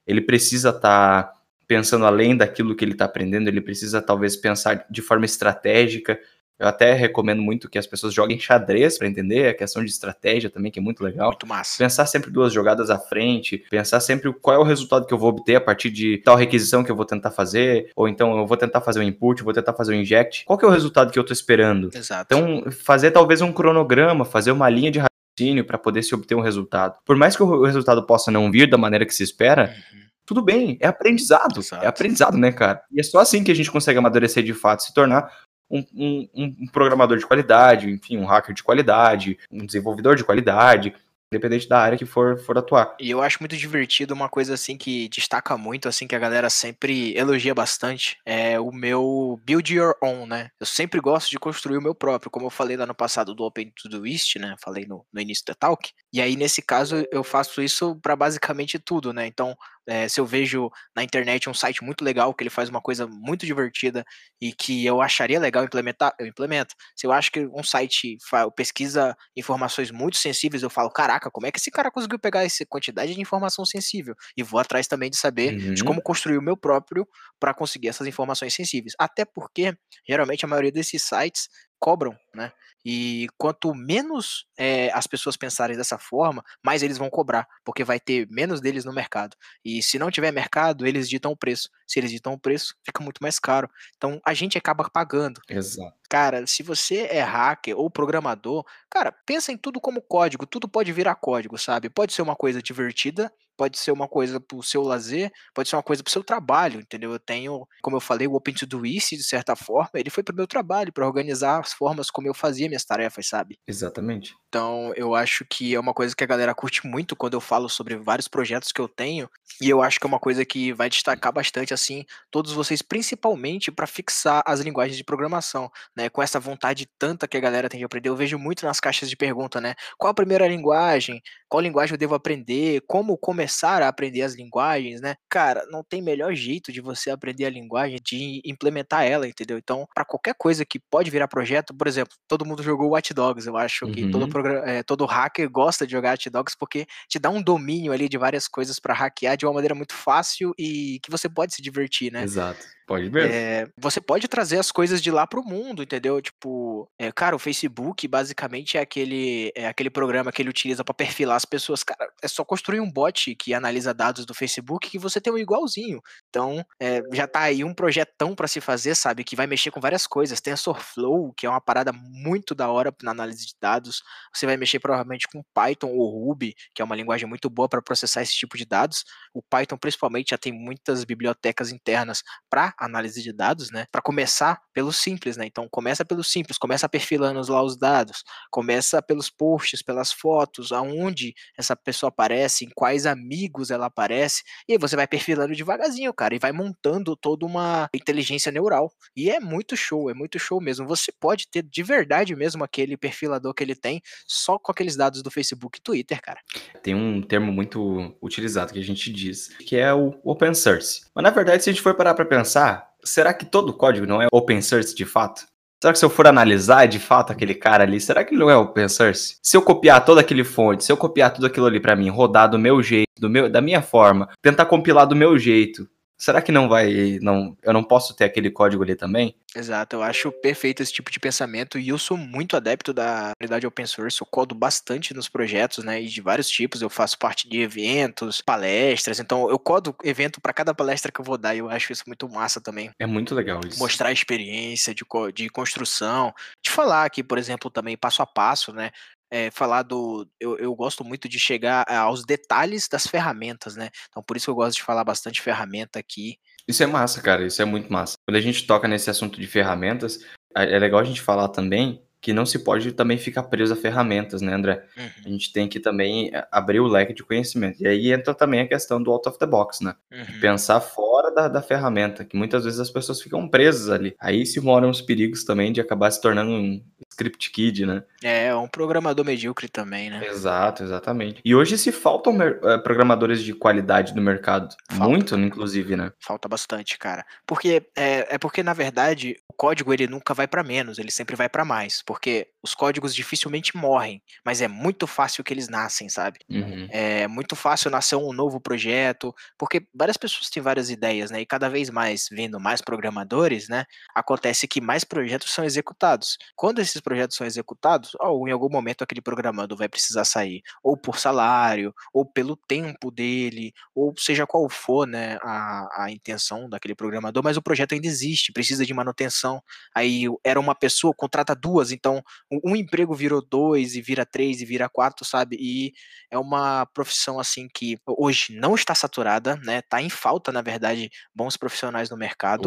[0.08, 1.34] Ele precisa estar tá
[1.68, 6.20] pensando além daquilo que ele está aprendendo, ele precisa talvez pensar de forma estratégica.
[6.58, 10.50] Eu até recomendo muito que as pessoas joguem xadrez para entender a questão de estratégia
[10.50, 11.28] também, que é muito legal.
[11.28, 11.78] Muito massa.
[11.78, 15.30] Pensar sempre duas jogadas à frente, pensar sempre qual é o resultado que eu vou
[15.30, 18.56] obter a partir de tal requisição que eu vou tentar fazer, ou então eu vou
[18.56, 20.46] tentar fazer um input, vou tentar fazer um inject.
[20.46, 21.90] Qual que é o resultado que eu estou esperando?
[21.94, 22.34] Exato.
[22.34, 26.42] Então, fazer talvez um cronograma, fazer uma linha de raciocínio para poder se obter um
[26.42, 26.96] resultado.
[27.06, 30.42] Por mais que o resultado possa não vir da maneira que se espera, uhum tudo
[30.42, 31.58] bem, é aprendizado.
[31.58, 31.86] É Exato.
[31.86, 32.82] É aprendizado, né, cara?
[32.92, 35.32] E é só assim que a gente consegue amadurecer de fato, se tornar
[35.70, 40.94] um, um, um, programador de qualidade, enfim, um hacker de qualidade, um desenvolvedor de qualidade,
[41.32, 42.96] independente da área que for, for atuar.
[43.00, 46.50] E eu acho muito divertido uma coisa assim que destaca muito, assim, que a galera
[46.50, 50.50] sempre elogia bastante, é o meu build your own, né?
[50.60, 53.44] Eu sempre gosto de construir o meu próprio, como eu falei lá no passado do
[53.44, 54.56] Open to the East, né?
[54.64, 55.92] Falei no, no início da talk.
[56.14, 59.28] E aí, nesse caso, eu faço isso para basicamente tudo, né?
[59.28, 59.58] Então,
[59.88, 63.08] é, se eu vejo na internet um site muito legal, que ele faz uma coisa
[63.08, 64.04] muito divertida
[64.42, 66.76] e que eu acharia legal implementar, eu implemento.
[66.96, 68.18] Se eu acho que um site
[68.56, 72.66] pesquisa informações muito sensíveis, eu falo, caraca, como é que esse cara conseguiu pegar essa
[72.66, 74.16] quantidade de informação sensível?
[74.36, 75.74] E vou atrás também de saber uhum.
[75.74, 77.08] de como construir o meu próprio
[77.40, 78.94] para conseguir essas informações sensíveis.
[78.98, 79.76] Até porque,
[80.08, 81.48] geralmente, a maioria desses sites
[81.86, 82.52] cobram, né?
[82.84, 88.00] E quanto menos é, as pessoas pensarem dessa forma, mais eles vão cobrar, porque vai
[88.00, 89.38] ter menos deles no mercado.
[89.64, 91.70] E se não tiver mercado, eles ditam o preço.
[91.88, 93.70] Se eles ditam o preço, fica muito mais caro.
[93.98, 95.42] Então a gente acaba pagando.
[95.50, 95.94] Exato.
[96.10, 100.92] Cara, se você é hacker ou programador, cara, pensa em tudo como código, tudo pode
[100.92, 101.90] virar código, sabe?
[101.90, 105.84] Pode ser uma coisa divertida, pode ser uma coisa pro seu lazer, pode ser uma
[105.84, 107.12] coisa pro seu trabalho, entendeu?
[107.12, 110.24] Eu tenho, como eu falei, o Open to do East, de certa forma, ele foi
[110.24, 113.60] pro meu trabalho, para organizar as formas como eu fazia minhas tarefas, sabe?
[113.68, 114.36] Exatamente.
[114.48, 117.68] Então, eu acho que é uma coisa que a galera curte muito quando eu falo
[117.68, 119.30] sobre vários projetos que eu tenho,
[119.62, 123.72] e eu acho que é uma coisa que vai destacar bastante, assim, todos vocês, principalmente
[123.72, 126.10] para fixar as linguagens de programação, né?
[126.10, 129.10] Com essa vontade tanta que a galera tem de aprender, eu vejo muito nas caixas
[129.10, 129.76] de pergunta, né?
[129.98, 131.22] Qual a primeira linguagem?
[131.48, 132.82] Qual linguagem eu devo aprender?
[132.88, 135.16] Como começar a aprender as linguagens, né?
[135.30, 139.58] Cara, não tem melhor jeito de você aprender a linguagem de implementar ela, entendeu?
[139.58, 143.48] Então, para qualquer coisa que pode virar projeto, por exemplo, todo mundo jogou Watch Dogs,
[143.48, 143.92] eu acho uhum.
[143.92, 147.92] que todo, é, todo hacker gosta de jogar Watch Dogs porque te dá um domínio
[147.92, 151.54] ali de várias coisas para hackear de uma maneira muito fácil e que você pode
[151.54, 152.24] se divertir, né?
[152.24, 152.66] Exato.
[152.86, 153.34] Pode mesmo.
[153.34, 156.22] É, você pode trazer as coisas de lá pro mundo, entendeu?
[156.22, 160.94] Tipo, é, cara, o Facebook basicamente é aquele, é aquele programa que ele utiliza para
[160.94, 161.84] perfilar as pessoas.
[161.84, 165.38] Cara, é só construir um bot que analisa dados do Facebook que você tem um
[165.38, 166.00] igualzinho.
[166.30, 169.24] Então, é, já tá aí um projetão para se fazer, sabe?
[169.24, 170.40] Que vai mexer com várias coisas.
[170.40, 174.04] TensorFlow, que é uma parada muito da hora na análise de dados.
[174.32, 177.82] Você vai mexer provavelmente com Python ou Ruby, que é uma linguagem muito boa para
[177.82, 179.04] processar esse tipo de dados.
[179.34, 183.86] O Python, principalmente, já tem muitas bibliotecas internas para análise de dados, né?
[183.92, 185.46] Para começar pelo simples, né?
[185.46, 191.34] Então começa pelo simples, começa perfilando lá os dados, começa pelos posts, pelas fotos, aonde
[191.58, 196.36] essa pessoa aparece, em quais amigos ela aparece, e aí você vai perfilando devagarzinho, cara,
[196.36, 198.92] e vai montando toda uma inteligência neural.
[199.16, 200.88] E é muito show, é muito show mesmo.
[200.88, 205.22] Você pode ter de verdade mesmo aquele perfilador que ele tem só com aqueles dados
[205.22, 206.40] do Facebook e Twitter, cara.
[206.82, 211.06] Tem um termo muito utilizado que a gente diz, que é o open source.
[211.14, 212.65] Mas na verdade, se a gente for parar para pensar,
[213.06, 215.46] será que todo código não é open source de fato?
[215.82, 218.50] Será que se eu for analisar de fato aquele cara ali, será que ele não
[218.50, 219.38] é open source?
[219.42, 222.50] Se eu copiar toda aquele fonte, se eu copiar tudo aquilo ali para mim, rodar
[222.50, 225.88] do meu jeito, do meu, da minha forma, tentar compilar do meu jeito,
[226.18, 229.36] será que não vai, não, eu não posso ter aquele código ali também?
[229.56, 233.66] Exato, eu acho perfeito esse tipo de pensamento e eu sou muito adepto da comunidade
[233.66, 237.48] open source, eu codo bastante nos projetos, né, e de vários tipos, eu faço parte
[237.48, 241.60] de eventos, palestras, então eu codo evento para cada palestra que eu vou dar e
[241.60, 242.92] eu acho isso muito massa também.
[243.00, 243.80] É muito legal isso.
[243.80, 248.74] Mostrar a experiência de, de construção, de falar aqui, por exemplo, também passo a passo,
[248.74, 248.92] né,
[249.30, 250.28] é, falar do.
[250.40, 253.90] Eu, eu gosto muito de chegar aos detalhes das ferramentas, né?
[254.10, 256.38] Então, por isso que eu gosto de falar bastante ferramenta aqui.
[256.68, 257.46] Isso é massa, cara.
[257.46, 258.16] Isso é muito massa.
[258.28, 260.20] Quando a gente toca nesse assunto de ferramentas,
[260.56, 264.42] é legal a gente falar também que não se pode também ficar preso a ferramentas,
[264.42, 264.84] né, André?
[264.98, 265.10] Uhum.
[265.28, 267.80] A gente tem que também eh, abrir o leque de conhecimento.
[267.80, 269.94] E aí entra também a questão do out of the box, né?
[270.12, 270.40] Uhum.
[270.42, 274.16] Pensar fora da, da, ferramenta, que muitas vezes as pessoas ficam presas ali.
[274.20, 278.04] Aí se moram os perigos também de acabar se tornando um script kid, né?
[278.24, 280.26] É, um programador medíocre também, né?
[280.28, 281.42] Exato, exatamente.
[281.44, 284.76] E hoje se faltam eh, programadores de qualidade no mercado.
[284.90, 285.10] Falta.
[285.10, 286.12] Muito, inclusive, né?
[286.20, 287.26] Falta bastante, cara.
[287.46, 291.36] Porque é, é porque, na verdade, o código ele nunca vai para menos, ele sempre
[291.36, 296.10] vai para mais, porque os códigos dificilmente morrem, mas é muito fácil que eles nascem,
[296.10, 296.40] sabe?
[296.50, 296.88] Uhum.
[296.90, 301.42] É muito fácil nascer um novo projeto, porque várias pessoas têm várias ideias, né?
[301.42, 303.86] E cada vez mais vindo mais programadores, né?
[304.14, 306.38] Acontece que mais projetos são executados.
[306.56, 310.98] Quando esses projetos são executados, ou em algum momento aquele programador vai precisar sair, ou
[310.98, 316.96] por salário, ou pelo tempo dele, ou seja qual for, né, a, a intenção daquele
[316.96, 319.62] programador, mas o projeto ainda existe, precisa de manutenção.
[319.94, 322.22] Aí era uma pessoa, contrata duas, então
[322.64, 325.58] um emprego virou dois, e vira três, e vira quatro, sabe?
[325.60, 325.94] E
[326.30, 329.82] é uma profissão assim que hoje não está saturada, né?
[329.82, 330.95] Tá em falta, na verdade,
[331.34, 332.64] bons profissionais no mercado.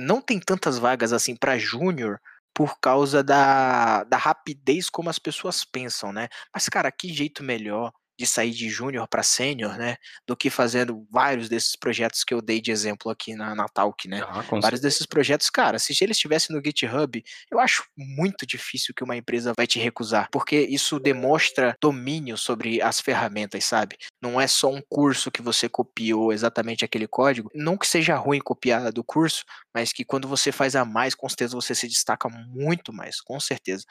[0.00, 2.18] Não tem tantas vagas assim para júnior
[2.52, 6.28] por causa da, da rapidez como as pessoas pensam, né?
[6.52, 9.96] Mas, cara, que jeito melhor de sair de júnior para sênior, né,
[10.26, 14.08] do que fazendo vários desses projetos que eu dei de exemplo aqui na, na Talk,
[14.08, 14.22] né?
[14.26, 19.04] Ah, vários desses projetos, cara, se eles estivessem no GitHub, eu acho muito difícil que
[19.04, 23.96] uma empresa vai te recusar, porque isso demonstra domínio sobre as ferramentas, sabe?
[24.20, 28.38] Não é só um curso que você copiou exatamente aquele código, não que seja ruim
[28.38, 29.44] copiar do curso,
[29.74, 33.38] mas que quando você faz a mais, com certeza você se destaca muito mais, com
[33.38, 33.84] certeza.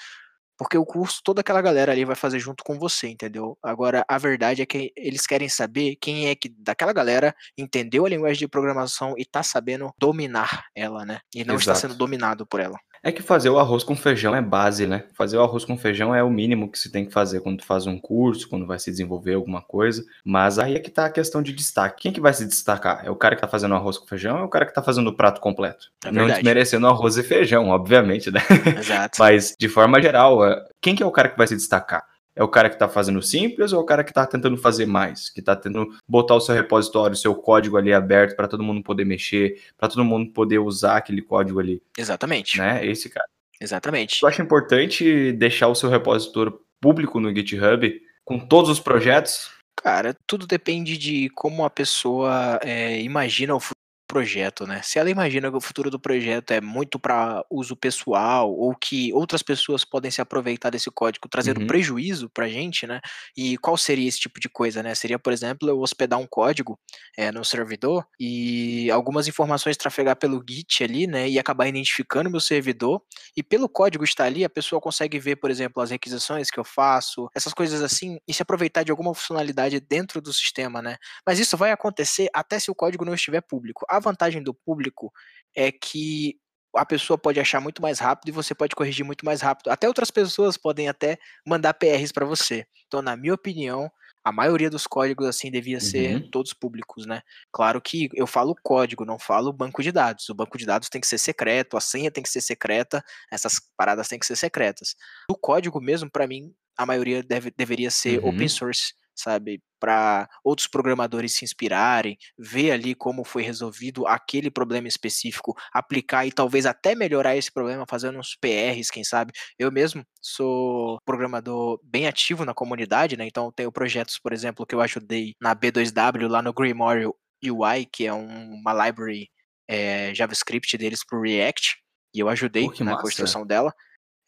[0.58, 3.58] Porque o curso, toda aquela galera ali vai fazer junto com você, entendeu?
[3.62, 8.10] Agora, a verdade é que eles querem saber quem é que daquela galera entendeu a
[8.10, 11.20] linguagem de programação e tá sabendo dominar ela, né?
[11.34, 11.72] E não Exato.
[11.72, 12.80] está sendo dominado por ela.
[13.06, 15.03] É que fazer o arroz com feijão é base, né?
[15.14, 17.64] Fazer o arroz com feijão é o mínimo que se tem que fazer quando tu
[17.64, 20.03] faz um curso, quando vai se desenvolver alguma coisa.
[20.24, 22.01] Mas aí é que tá a questão de destaque.
[22.01, 23.06] Quem que vai se destacar?
[23.06, 24.82] É o cara que tá fazendo arroz com feijão ou é o cara que tá
[24.82, 25.91] fazendo o prato completo?
[26.03, 28.41] É Não desmerecendo arroz e feijão, obviamente, né?
[28.76, 29.18] Exato.
[29.22, 32.03] Mas, de forma geral, é, quem que é o cara que vai se destacar?
[32.36, 34.86] É o cara que está fazendo simples ou é o cara que está tentando fazer
[34.86, 35.29] mais?
[35.29, 38.83] Que está tentando botar o seu repositório, o seu código ali aberto para todo mundo
[38.83, 41.81] poder mexer, para todo mundo poder usar aquele código ali.
[41.97, 42.57] Exatamente.
[42.57, 42.86] Né?
[42.86, 43.25] Esse cara.
[43.59, 44.21] Exatamente.
[44.21, 49.49] Eu acho importante deixar o seu repositório público no GitHub com todos os projetos?
[49.75, 53.59] Cara, tudo depende de como a pessoa é, imagina o
[54.08, 54.82] projeto, né?
[54.84, 59.12] Se ela imagina que o futuro do projeto é muito para uso pessoal ou que
[59.14, 61.68] outras pessoas podem se aproveitar desse código trazendo uhum.
[61.68, 63.01] prejuízo para a gente, né?
[63.36, 64.93] E qual seria esse tipo de coisa, né?
[64.95, 66.80] Seria, por exemplo, eu hospedar um código
[67.18, 71.28] é, no servidor e algumas informações trafegar pelo Git ali, né?
[71.30, 73.01] E acabar identificando meu servidor
[73.36, 76.64] e pelo código estar ali, a pessoa consegue ver, por exemplo, as requisições que eu
[76.64, 80.97] faço, essas coisas assim, e se aproveitar de alguma funcionalidade dentro do sistema, né?
[81.26, 83.86] Mas isso vai acontecer até se o código não estiver público.
[83.95, 85.11] A vantagem do público
[85.55, 86.37] é que
[86.75, 89.69] a pessoa pode achar muito mais rápido e você pode corrigir muito mais rápido.
[89.69, 91.17] Até outras pessoas podem até
[91.47, 92.65] mandar PRs para você.
[92.87, 93.89] Então, na minha opinião,
[94.23, 96.29] a maioria dos códigos assim devia ser uhum.
[96.31, 97.21] todos públicos, né?
[97.51, 100.27] Claro que eu falo código, não falo banco de dados.
[100.29, 103.61] O banco de dados tem que ser secreto, a senha tem que ser secreta, essas
[103.77, 104.95] paradas têm que ser secretas.
[105.29, 108.29] O código mesmo, para mim, a maioria deve, deveria ser uhum.
[108.29, 109.61] open source sabe?
[109.80, 116.32] Para outros programadores se inspirarem, ver ali como foi resolvido aquele problema específico, aplicar e
[116.32, 119.32] talvez até melhorar esse problema fazendo uns PRs, quem sabe.
[119.57, 123.26] Eu mesmo sou programador bem ativo na comunidade, né?
[123.26, 127.09] Então tenho projetos, por exemplo, que eu ajudei na B2W lá no Grimoire
[127.43, 129.30] UI, que é um, uma library
[129.68, 131.78] é, JavaScript deles para o React,
[132.13, 133.03] e eu ajudei Pô, na massa.
[133.03, 133.74] construção dela.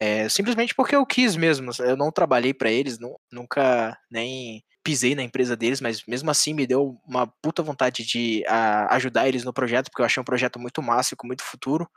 [0.00, 1.72] É, simplesmente porque eu quis mesmo.
[1.80, 6.54] Eu não trabalhei para eles, não, nunca nem pisei na empresa deles, mas mesmo assim
[6.54, 10.24] me deu uma puta vontade de a, ajudar eles no projeto, porque eu achei um
[10.24, 11.88] projeto muito massa e com muito futuro.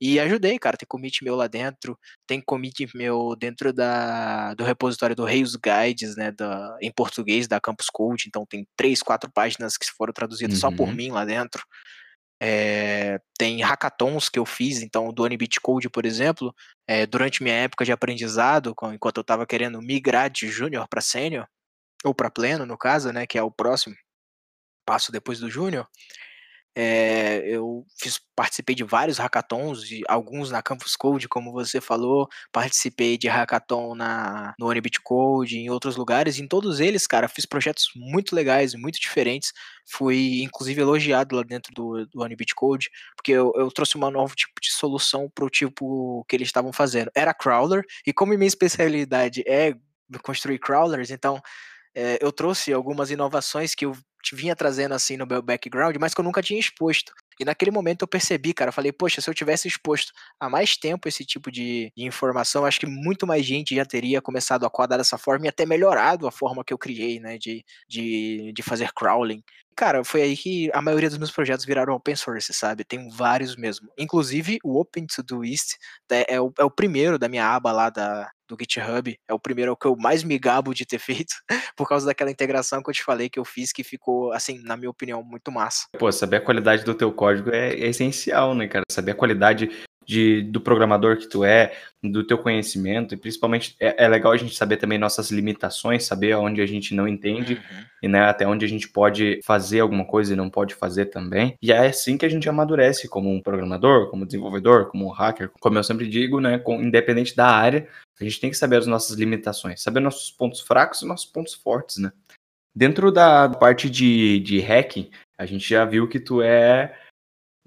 [0.00, 0.76] E ajudei, cara.
[0.76, 6.16] Tem commit meu lá dentro, tem commit meu dentro da, do repositório do Reis Guides,
[6.16, 8.24] né, da, em português da Campus Code.
[8.28, 10.70] Então tem três, quatro páginas que foram traduzidas uhum.
[10.70, 10.94] só por uhum.
[10.94, 11.64] mim lá dentro.
[12.40, 16.54] É, tem hackathons que eu fiz, então do Unibit Code, por exemplo,
[16.86, 21.48] é, durante minha época de aprendizado, enquanto eu estava querendo migrar de júnior para sênior,
[22.04, 23.94] ou para pleno, no caso, né, que é o próximo
[24.86, 25.86] passo depois do júnior,
[26.80, 32.28] é, eu fiz, participei de vários hackathons, e alguns na Campus Code, como você falou,
[32.52, 37.44] participei de hackathon na, no Unibit Code, em outros lugares, em todos eles, cara, fiz
[37.44, 39.52] projetos muito legais, muito diferentes,
[39.90, 44.36] fui inclusive elogiado lá dentro do, do Unibit Code, porque eu, eu trouxe um novo
[44.36, 47.10] tipo de solução para o tipo que eles estavam fazendo.
[47.12, 49.74] Era crawler, e como minha especialidade é
[50.22, 51.42] construir crawlers, então
[51.98, 53.92] é, eu trouxe algumas inovações que eu
[54.32, 57.12] vinha trazendo assim no meu background, mas que eu nunca tinha exposto.
[57.40, 60.76] E naquele momento eu percebi, cara, eu falei, poxa, se eu tivesse exposto há mais
[60.76, 64.70] tempo esse tipo de, de informação, acho que muito mais gente já teria começado a
[64.70, 68.62] codar dessa forma e até melhorado a forma que eu criei, né, de, de, de
[68.62, 69.42] fazer crawling.
[69.78, 72.82] Cara, foi aí que a maioria dos meus projetos viraram open source, sabe?
[72.82, 73.88] Tem vários mesmo.
[73.96, 75.74] Inclusive, o Open to do East
[76.10, 79.16] é, é, o, é o primeiro da minha aba lá da, do GitHub.
[79.28, 81.32] É o primeiro que eu mais me gabo de ter feito,
[81.76, 84.76] por causa daquela integração que eu te falei que eu fiz, que ficou, assim, na
[84.76, 85.86] minha opinião, muito massa.
[85.96, 88.84] Pô, saber a qualidade do teu código é, é essencial, né, cara?
[88.90, 89.70] Saber a qualidade
[90.08, 91.72] de, do programador que tu é,
[92.02, 96.34] do teu conhecimento, e principalmente é, é, legal a gente saber também nossas limitações, saber
[96.34, 97.84] onde a gente não entende, uhum.
[98.02, 101.56] e né, até onde a gente pode fazer alguma coisa e não pode fazer também.
[101.60, 105.50] E é assim que a gente amadurece como um programador, como desenvolvedor, como um hacker.
[105.60, 107.86] Como eu sempre digo, né, com, independente da área,
[108.18, 111.52] a gente tem que saber as nossas limitações, saber nossos pontos fracos e nossos pontos
[111.52, 112.10] fortes, né?
[112.74, 116.96] Dentro da parte de, de hacking, a gente já viu que tu é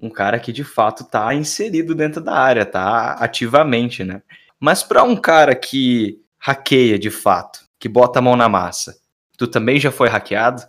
[0.02, 4.20] um cara que de fato está inserido dentro da área, tá ativamente, né?
[4.58, 8.96] Mas para um cara que hackeia de fato, que bota a mão na massa,
[9.38, 10.62] tu também já foi hackeado?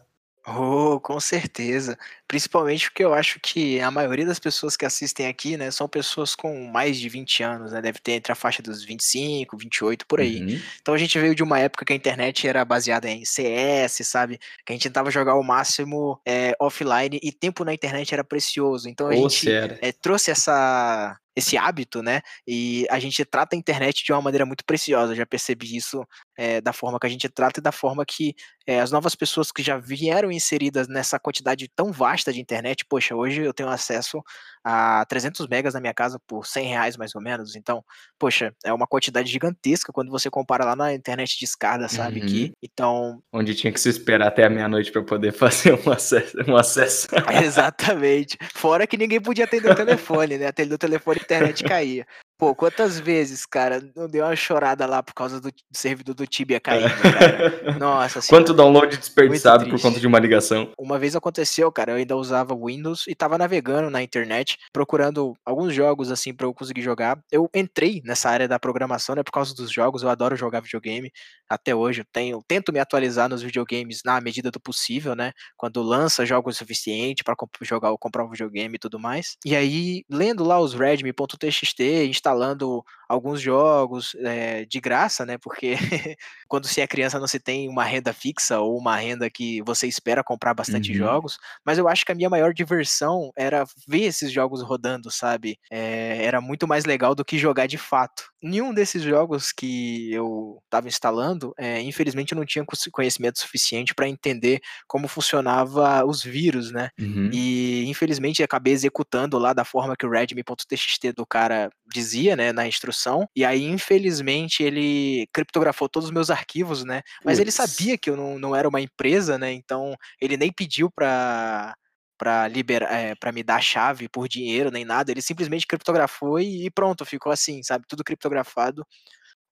[0.45, 1.97] Oh, com certeza.
[2.27, 6.35] Principalmente porque eu acho que a maioria das pessoas que assistem aqui, né, são pessoas
[6.35, 7.81] com mais de 20 anos, né?
[7.81, 10.41] Deve ter entre a faixa dos 25, 28, por aí.
[10.41, 10.61] Uhum.
[10.81, 14.37] Então a gente veio de uma época que a internet era baseada em CS, sabe?
[14.65, 18.89] Que a gente tentava jogar o máximo é, offline e tempo na internet era precioso.
[18.89, 22.21] Então a gente é, trouxe essa, esse hábito, né?
[22.47, 25.13] E a gente trata a internet de uma maneira muito preciosa.
[25.13, 26.05] Eu já percebi isso
[26.37, 29.51] é, da forma que a gente trata e da forma que é, as novas pessoas
[29.51, 34.23] que já vieram inseridas nessa quantidade tão vasta de internet, poxa, hoje eu tenho acesso
[34.63, 37.55] a 300 megas na minha casa por 100 reais mais ou menos.
[37.55, 37.83] Então,
[38.17, 42.21] poxa, é uma quantidade gigantesca quando você compara lá na internet de escada, sabe?
[42.21, 42.25] Uhum.
[42.25, 43.21] Que, então.
[43.31, 46.37] Onde tinha que se esperar até a meia-noite para poder fazer um acesso.
[46.47, 47.07] Um acesso.
[47.43, 48.37] Exatamente.
[48.53, 50.47] Fora que ninguém podia atender o telefone, né?
[50.47, 52.07] Atender o telefone a internet caía.
[52.43, 56.27] Pô, quantas vezes, cara, não deu uma chorada lá por causa do, do servidor do
[56.27, 57.73] Tibia caindo, cara.
[57.79, 58.43] Nossa senhora.
[58.43, 60.69] Quanto download desperdiçado por conta de uma ligação.
[60.77, 65.73] Uma vez aconteceu, cara, eu ainda usava Windows e tava navegando na internet, procurando alguns
[65.73, 67.17] jogos, assim, para eu conseguir jogar.
[67.31, 71.13] Eu entrei nessa área da programação, né, por causa dos jogos, eu adoro jogar videogame.
[71.49, 75.81] Até hoje eu tenho, tento me atualizar nos videogames na medida do possível, né, quando
[75.81, 79.37] lança jogos suficiente para jogar ou comprar um videogame e tudo mais.
[79.45, 85.37] E aí, lendo lá os redmi.txt, instalando alguns jogos é, de graça, né?
[85.37, 85.75] Porque
[86.47, 89.87] quando se é criança não se tem uma renda fixa ou uma renda que você
[89.87, 90.97] espera comprar bastante uhum.
[90.97, 91.37] jogos.
[91.65, 95.57] Mas eu acho que a minha maior diversão era ver esses jogos rodando, sabe?
[95.71, 98.23] É, era muito mais legal do que jogar de fato.
[98.41, 104.07] Nenhum desses jogos que eu estava instalando, é, infelizmente, eu não tinha conhecimento suficiente para
[104.07, 106.89] entender como funcionava os vírus, né?
[106.99, 107.29] Uhum.
[107.31, 112.51] E infelizmente acabei executando lá da forma que o Redmi.txt do cara dizia dizia, né,
[112.51, 113.02] na instrução.
[113.35, 117.01] E aí, infelizmente, ele criptografou todos os meus arquivos, né?
[117.23, 119.51] Mas ele sabia que eu não, não era uma empresa, né?
[119.51, 121.75] Então, ele nem pediu para
[122.15, 125.11] para liberar, é, para me dar a chave por dinheiro nem nada.
[125.11, 127.85] Ele simplesmente criptografou e, e pronto, ficou assim, sabe?
[127.87, 128.85] Tudo criptografado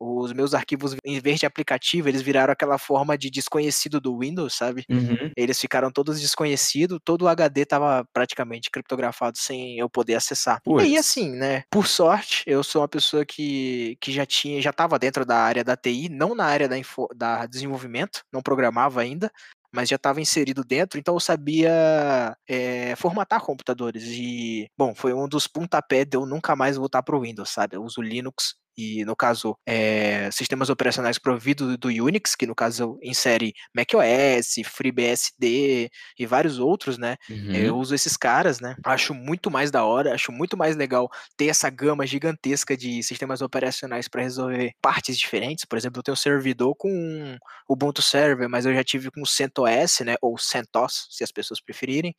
[0.01, 4.55] os meus arquivos, em vez de aplicativo, eles viraram aquela forma de desconhecido do Windows,
[4.55, 4.83] sabe?
[4.89, 5.31] Uhum.
[5.37, 10.59] Eles ficaram todos desconhecidos, todo o HD tava praticamente criptografado sem eu poder acessar.
[10.67, 11.63] E aí, assim, né?
[11.69, 15.63] Por sorte, eu sou uma pessoa que, que já tinha, já tava dentro da área
[15.63, 19.31] da TI, não na área da, info, da desenvolvimento, não programava ainda,
[19.71, 24.03] mas já estava inserido dentro, então eu sabia é, formatar computadores.
[24.05, 27.77] E, bom, foi um dos pontapés de eu nunca mais voltar para o Windows, sabe?
[27.77, 32.97] Eu uso Linux e no caso é, sistemas operacionais providos do Unix, que no caso
[33.03, 37.17] insere macOS, FreeBSD e vários outros, né?
[37.29, 37.51] Uhum.
[37.53, 38.75] Eu uso esses caras, né?
[38.85, 43.41] Acho muito mais da hora, acho muito mais legal ter essa gama gigantesca de sistemas
[43.41, 45.65] operacionais para resolver partes diferentes.
[45.65, 47.37] Por exemplo, eu tenho um servidor com
[47.69, 50.15] Ubuntu Server, mas eu já tive com CentOS, né?
[50.21, 52.15] Ou CentOS, se as pessoas preferirem.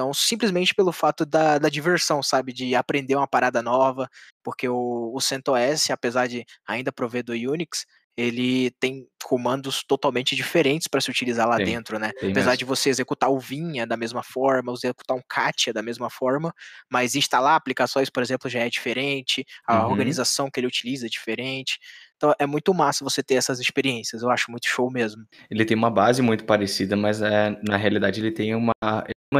[0.00, 2.54] Então, simplesmente pelo fato da, da diversão, sabe?
[2.54, 4.08] De aprender uma parada nova,
[4.42, 7.84] porque o, o CentOS, apesar de ainda prover do Unix,
[8.16, 12.12] ele tem comandos totalmente diferentes para se utilizar lá tem, dentro, né?
[12.16, 12.56] Apesar mesmo.
[12.56, 16.50] de você executar o Vinha da mesma forma, executar um Katia da mesma forma,
[16.90, 19.90] mas instalar aplicações, por exemplo, já é diferente, a uhum.
[19.90, 21.78] organização que ele utiliza é diferente.
[22.20, 25.24] Então é muito massa você ter essas experiências, eu acho muito show mesmo.
[25.50, 28.74] Ele tem uma base muito parecida, mas é, na realidade ele tem uma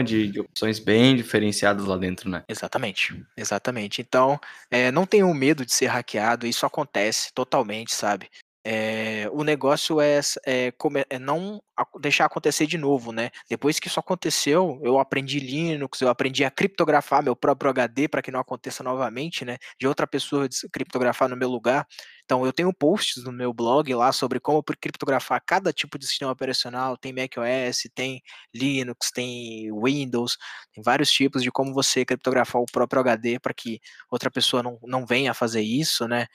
[0.02, 2.42] de, de, opções bem diferenciadas lá dentro, né?
[2.48, 4.00] Exatamente, exatamente.
[4.00, 4.40] Então,
[4.70, 8.30] é, não tenham medo de ser hackeado, isso acontece totalmente, sabe?
[8.64, 10.72] é, o negócio é, é,
[11.08, 11.62] é, não
[11.98, 13.30] deixar acontecer de novo, né?
[13.48, 18.20] Depois que isso aconteceu, eu aprendi Linux, eu aprendi a criptografar meu próprio HD para
[18.20, 19.56] que não aconteça novamente, né?
[19.78, 21.86] De outra pessoa criptografar no meu lugar.
[22.30, 26.30] Então, eu tenho posts no meu blog lá sobre como criptografar cada tipo de sistema
[26.30, 26.96] operacional.
[26.96, 28.22] Tem macOS, tem
[28.54, 30.36] Linux, tem Windows,
[30.72, 34.78] tem vários tipos de como você criptografar o próprio HD para que outra pessoa não,
[34.84, 36.28] não venha fazer isso, né?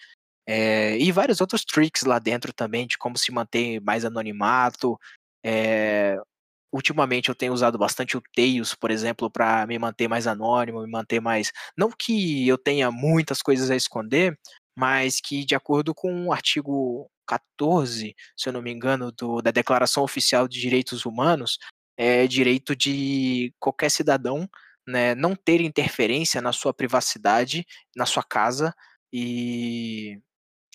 [0.48, 5.00] É, e vários outros tricks lá dentro também de como se manter mais anonimato.
[5.46, 6.18] É,
[6.74, 10.92] ultimamente eu tenho usado bastante o Tails, por exemplo, para me manter mais anônimo, me
[10.92, 11.52] manter mais.
[11.78, 14.38] Não que eu tenha muitas coisas a esconder,
[14.76, 19.52] mas que, de acordo com o artigo 14, se eu não me engano, do, da
[19.52, 21.58] Declaração Oficial de Direitos Humanos,
[21.98, 24.50] é direito de qualquer cidadão
[24.88, 27.66] né, não ter interferência na sua privacidade,
[27.96, 28.74] na sua casa
[29.12, 30.20] e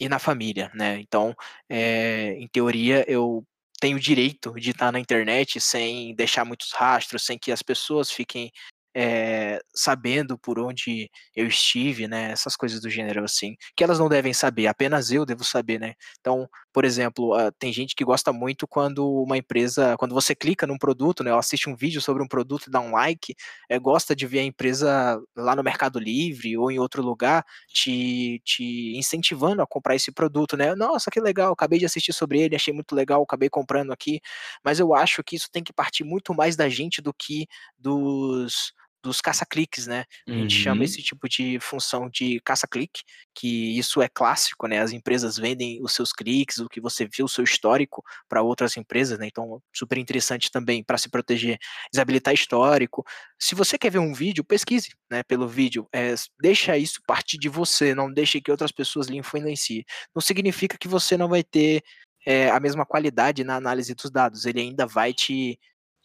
[0.01, 0.99] e na família, né?
[1.01, 1.35] Então,
[1.69, 3.47] é, em teoria, eu
[3.81, 8.11] tenho o direito de estar na internet sem deixar muitos rastros, sem que as pessoas
[8.11, 8.51] fiquem
[8.95, 12.31] é, sabendo por onde eu estive, né?
[12.33, 15.95] Essas coisas do gênero assim, que elas não devem saber, apenas eu devo saber, né?
[16.21, 20.67] Então, por exemplo, uh, tem gente que gosta muito quando uma empresa, quando você clica
[20.67, 21.33] num produto, né?
[21.33, 23.35] Ou assiste um vídeo sobre um produto e dá um like,
[23.69, 28.41] é, gosta de ver a empresa lá no Mercado Livre ou em outro lugar te,
[28.45, 30.75] te incentivando a comprar esse produto, né?
[30.75, 34.21] Nossa, que legal, acabei de assistir sobre ele, achei muito legal, acabei comprando aqui,
[34.65, 37.47] mas eu acho que isso tem que partir muito mais da gente do que
[37.79, 38.73] dos
[39.03, 40.05] dos caça-cliques, né?
[40.27, 40.63] A gente uhum.
[40.63, 43.03] chama esse tipo de função de caça-clique,
[43.35, 44.81] que isso é clássico, né?
[44.81, 48.77] As empresas vendem os seus cliques, o que você viu, o seu histórico para outras
[48.77, 49.27] empresas, né?
[49.27, 51.59] Então, super interessante também para se proteger,
[51.93, 53.05] desabilitar histórico.
[53.39, 55.23] Se você quer ver um vídeo, pesquise, né?
[55.23, 59.85] Pelo vídeo, é, deixa isso partir de você, não deixe que outras pessoas lhe influenciem.
[60.15, 61.83] Não significa que você não vai ter
[62.27, 65.59] é, a mesma qualidade na análise dos dados, ele ainda vai te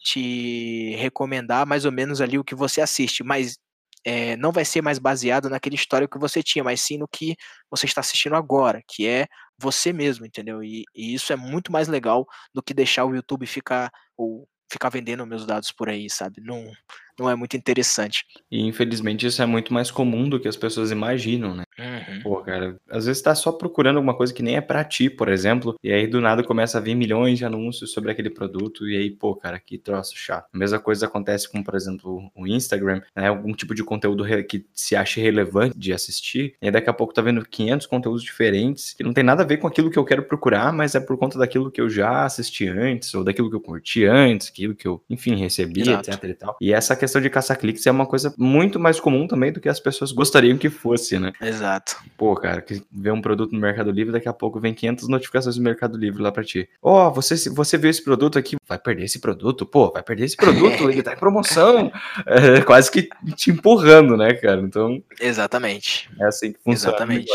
[0.06, 3.58] te recomendar mais ou menos ali o que você assiste, mas
[4.04, 7.34] é, não vai ser mais baseado naquele histórico que você tinha, mas sim no que
[7.68, 9.26] você está assistindo agora, que é
[9.58, 10.62] você mesmo, entendeu?
[10.62, 12.24] E, e isso é muito mais legal
[12.54, 16.40] do que deixar o YouTube ficar ou ficar vendendo meus dados por aí, sabe?
[16.40, 16.70] Não,
[17.18, 18.24] não é muito interessante.
[18.50, 21.64] E infelizmente isso é muito mais comum do que as pessoas imaginam, né?
[21.78, 22.22] Uhum.
[22.22, 25.28] Pô, cara, às vezes tá só procurando alguma coisa que nem é para ti, por
[25.28, 28.96] exemplo, e aí do nada começa a vir milhões de anúncios sobre aquele produto, e
[28.96, 30.48] aí, pô, cara, que troço chato.
[30.52, 33.28] A mesma coisa acontece com, por exemplo, o Instagram, né?
[33.28, 37.12] Algum tipo de conteúdo que se ache relevante de assistir, e aí daqui a pouco
[37.12, 40.04] tá vendo 500 conteúdos diferentes, que não tem nada a ver com aquilo que eu
[40.04, 43.56] quero procurar, mas é por conta daquilo que eu já assisti antes, ou daquilo que
[43.56, 46.10] eu curti antes, aquilo que eu, enfim, recebi, Exato.
[46.10, 46.56] etc e tal.
[46.60, 49.80] E essa questão de caça-cliques é uma coisa muito mais comum também do que as
[49.80, 51.32] pessoas gostariam que fosse, né?
[51.40, 51.96] Exato.
[52.16, 55.56] Pô, cara, que vê um produto no Mercado Livre, daqui a pouco vem 500 notificações
[55.56, 56.68] do Mercado Livre lá pra ti.
[56.82, 59.64] Ó, oh, você, você viu esse produto aqui, vai perder esse produto?
[59.64, 61.92] Pô, vai perder esse produto, ele tá em promoção.
[62.26, 64.60] É, quase que te empurrando, né, cara?
[64.60, 65.02] Então.
[65.20, 66.10] Exatamente.
[66.18, 66.96] É assim que funciona.
[66.96, 67.26] Exatamente.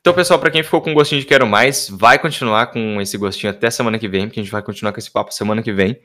[0.00, 3.50] Então, pessoal, para quem ficou com gostinho de quero mais, vai continuar com esse gostinho
[3.50, 6.00] até semana que vem, porque a gente vai continuar com esse papo semana que vem.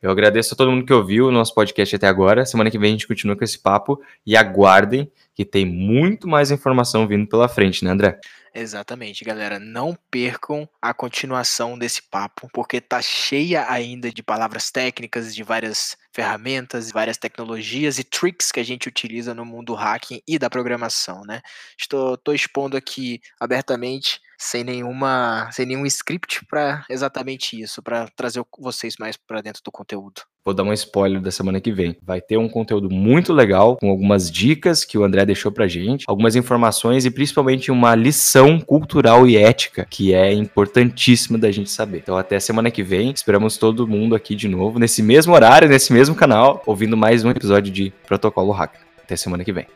[0.00, 2.44] Eu agradeço a todo mundo que ouviu o nosso podcast até agora.
[2.44, 6.50] Semana que vem a gente continua com esse papo e aguardem que tem muito mais
[6.50, 8.18] informação vindo pela frente, né, André?
[8.54, 9.58] Exatamente, galera.
[9.58, 15.96] Não percam a continuação desse papo, porque tá cheia ainda de palavras técnicas, de várias
[16.10, 21.22] ferramentas, várias tecnologias e tricks que a gente utiliza no mundo hacking e da programação,
[21.26, 21.42] né?
[21.78, 28.42] Estou, estou expondo aqui abertamente sem nenhuma, sem nenhum script para exatamente isso, para trazer
[28.58, 30.22] vocês mais para dentro do conteúdo.
[30.44, 31.96] Vou dar um spoiler da semana que vem.
[32.00, 36.04] Vai ter um conteúdo muito legal, com algumas dicas que o André deixou pra gente,
[36.06, 41.98] algumas informações e principalmente uma lição cultural e ética que é importantíssima da gente saber.
[41.98, 45.92] Então até semana que vem, esperamos todo mundo aqui de novo, nesse mesmo horário, nesse
[45.92, 48.80] mesmo canal, ouvindo mais um episódio de Protocolo Hacker.
[49.02, 49.66] Até semana que vem.